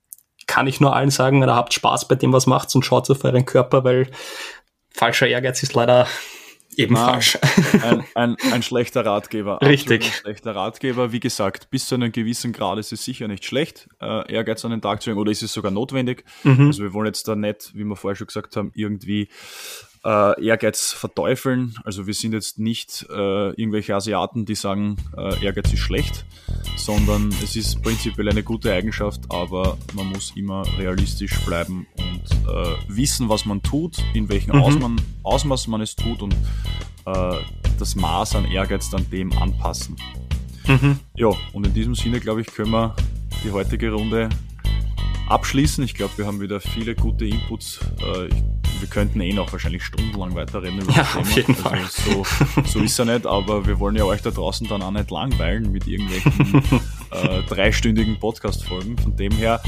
kann 0.47 0.67
ich 0.67 0.81
nur 0.81 0.95
allen 0.95 1.11
sagen, 1.11 1.43
ihr 1.43 1.55
habt 1.55 1.75
Spaß 1.75 2.09
bei 2.09 2.15
dem, 2.15 2.33
was 2.33 2.47
macht 2.47 2.75
und 2.75 2.85
schaut 2.85 3.11
auf 3.11 3.25
euren 3.25 3.45
Körper, 3.45 3.85
weil 3.85 4.11
falscher 4.91 5.29
Ehrgeiz 5.29 5.63
ist 5.63 5.75
leider 5.75 6.07
eben 6.77 6.95
Na, 6.95 7.13
falsch. 7.13 7.39
Ein, 7.83 8.05
ein, 8.15 8.37
ein, 8.53 8.63
schlechter 8.63 9.05
Ratgeber. 9.05 9.61
Richtig. 9.63 10.05
Ein 10.05 10.13
schlechter 10.13 10.55
Ratgeber. 10.55 11.13
Wie 11.13 11.21
gesagt, 11.21 11.71
bis 11.71 11.87
zu 11.87 11.95
einem 11.95 12.13
gewissen 12.13 12.53
Grad 12.53 12.79
ist 12.79 12.93
es 12.93 13.05
sicher 13.05 13.29
nicht 13.29 13.45
schlecht, 13.45 13.89
äh, 14.01 14.33
Ehrgeiz 14.33 14.65
an 14.65 14.71
den 14.71 14.83
Tag 14.83 15.03
zu 15.03 15.11
legen, 15.11 15.21
oder 15.21 15.31
ist 15.31 15.43
es 15.43 15.53
sogar 15.53 15.71
notwendig. 15.71 16.25
Mhm. 16.45 16.69
Also 16.69 16.83
wir 16.83 16.93
wollen 16.93 17.07
jetzt 17.07 17.27
da 17.29 17.37
nicht, 17.37 17.73
wie 17.75 17.85
wir 17.85 17.97
vorher 17.97 18.17
schon 18.17 18.27
gesagt 18.27 18.57
haben, 18.57 18.73
irgendwie 18.75 19.29
äh, 20.05 20.45
Ehrgeiz 20.45 20.93
verteufeln. 20.93 21.75
Also 21.85 22.07
wir 22.07 22.15
sind 22.15 22.33
jetzt 22.33 22.59
nicht 22.59 23.07
äh, 23.11 23.51
irgendwelche 23.51 23.95
Asiaten, 23.95 24.45
die 24.45 24.55
sagen, 24.55 24.97
äh, 25.17 25.45
Ehrgeiz 25.45 25.73
ist 25.73 25.81
schlecht, 25.81 26.25
sondern 26.77 27.29
es 27.43 27.57
ist 27.57 27.83
prinzipiell 27.83 28.29
eine 28.29 28.43
gute 28.43 28.73
Eigenschaft, 28.73 29.23
aber 29.29 29.77
man 29.95 30.07
muss 30.07 30.33
immer 30.37 30.65
realistisch 30.79 31.39
bleiben 31.45 31.87
und 31.99 32.49
äh, 32.49 32.77
wissen, 32.89 33.29
was 33.29 33.45
man 33.45 33.63
tut, 33.63 33.99
in 34.15 34.29
welchem 34.29 34.57
mhm. 34.57 34.63
Ausmaß, 34.63 34.91
Ausmaß 35.23 35.67
man 35.69 35.81
es 35.81 35.95
tut 35.97 36.23
und 36.23 36.35
äh, 37.07 37.37
das 37.79 37.95
Maß 37.95 38.37
an 38.37 38.45
Ehrgeiz 38.47 38.91
dann 38.91 39.09
dem 39.11 39.33
anpassen. 39.33 39.97
Mhm. 40.67 40.99
Ja, 41.17 41.31
und 41.53 41.67
in 41.67 41.75
diesem 41.75 41.95
Sinne, 41.95 42.21
glaube 42.21 42.43
ich, 42.43 42.47
können 42.47 42.71
wir 42.71 42.95
die 43.45 43.51
heutige 43.51 43.93
Runde 43.93 44.29
abschließen. 45.29 45.85
Ich 45.85 45.95
glaube, 45.95 46.19
wir 46.19 46.27
haben 46.27 46.41
wieder 46.41 46.61
viele 46.61 46.95
gute 46.95 47.27
Inputs. 47.27 47.81
Äh, 48.01 48.29
wir 48.81 48.89
könnten 48.89 49.21
eh 49.21 49.33
noch 49.33 49.53
wahrscheinlich 49.53 49.85
stundenlang 49.85 50.35
weiterreden 50.35 50.81
über 50.81 50.93
ja, 50.93 50.99
das 50.99 51.13
Thema. 51.13 51.21
Auf 51.21 51.37
jeden 51.37 51.55
Fall. 51.55 51.79
Also 51.79 52.25
so, 52.25 52.63
so 52.65 52.81
ist 52.81 52.99
er 52.99 53.05
nicht, 53.05 53.27
aber 53.27 53.67
wir 53.67 53.79
wollen 53.79 53.97
ja 53.97 54.05
euch 54.05 54.23
da 54.23 54.31
draußen 54.31 54.67
dann 54.69 54.83
auch 54.83 54.91
nicht 54.91 55.11
langweilen 55.11 55.71
mit 55.71 55.87
irgendwelchen 55.87 56.63
äh, 57.11 57.43
dreistündigen 57.43 58.19
Podcast-Folgen. 58.19 58.99
Von 58.99 59.17
dem 59.17 59.33
her, 59.33 59.61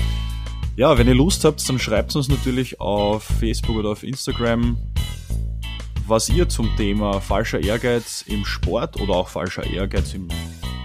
ja, 0.76 0.96
wenn 0.96 1.06
ihr 1.06 1.14
Lust 1.14 1.44
habt, 1.44 1.66
dann 1.68 1.78
schreibt 1.78 2.16
uns 2.16 2.28
natürlich 2.28 2.80
auf 2.80 3.22
Facebook 3.22 3.76
oder 3.76 3.90
auf 3.90 4.02
Instagram, 4.02 4.78
was 6.06 6.28
ihr 6.28 6.48
zum 6.48 6.74
Thema 6.76 7.20
falscher 7.20 7.60
Ehrgeiz 7.60 8.24
im 8.26 8.44
Sport 8.44 9.00
oder 9.00 9.14
auch 9.14 9.28
falscher 9.28 9.64
Ehrgeiz 9.64 10.14
im 10.14 10.28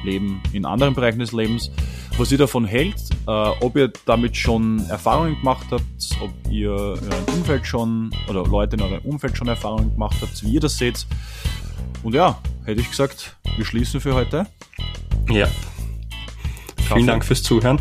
Leben, 0.04 0.42
in 0.54 0.66
anderen 0.66 0.94
Bereichen 0.94 1.20
des 1.20 1.32
Lebens, 1.32 1.72
was 2.18 2.32
ihr 2.32 2.38
davon 2.38 2.66
hält, 2.66 2.96
äh, 3.28 3.32
ob 3.32 3.76
ihr 3.76 3.92
damit 4.06 4.36
schon 4.36 4.86
Erfahrungen 4.90 5.36
gemacht 5.38 5.68
habt, 5.72 5.84
ob 6.22 6.32
ihr 6.52 6.72
in 6.72 7.12
eurem 7.12 7.26
Umfeld 7.36 7.66
schon 7.66 8.12
oder 8.28 8.44
Leute 8.44 8.76
in 8.76 8.82
eurem 8.82 9.02
Umfeld 9.04 9.38
schon 9.38 9.48
Erfahrungen 9.48 9.92
gemacht 9.94 10.18
habt, 10.22 10.44
wie 10.44 10.54
ihr 10.54 10.60
das 10.60 10.78
seht. 10.78 11.06
Und 12.04 12.14
ja, 12.14 12.40
hätte 12.66 12.82
ich 12.82 12.90
gesagt, 12.90 13.38
wir 13.56 13.66
schließen 13.66 14.02
für 14.02 14.14
heute. 14.14 14.48
Ja. 15.30 15.48
Vielen 16.88 17.08
Dank 17.08 17.26
fürs 17.26 17.44
Zuhören. 17.44 17.80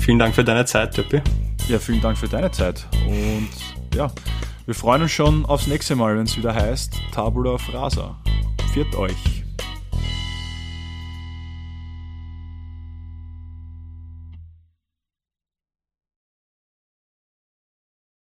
Vielen 0.00 0.18
Dank 0.18 0.34
für 0.34 0.44
deine 0.44 0.64
Zeit, 0.64 0.94
Töppi. 0.94 1.20
Ja, 1.68 1.78
vielen 1.78 2.00
Dank 2.00 2.16
für 2.16 2.28
deine 2.28 2.50
Zeit. 2.50 2.86
Und 3.06 3.48
ja, 3.94 4.10
wir 4.64 4.74
freuen 4.74 5.02
uns 5.02 5.12
schon 5.12 5.44
aufs 5.44 5.66
nächste 5.66 5.96
Mal, 5.96 6.16
wenn 6.16 6.24
es 6.24 6.36
wieder 6.36 6.54
heißt 6.54 6.94
Tabula 7.12 7.58
Frasa. 7.58 8.16
Viert 8.72 8.94
euch. 8.94 9.37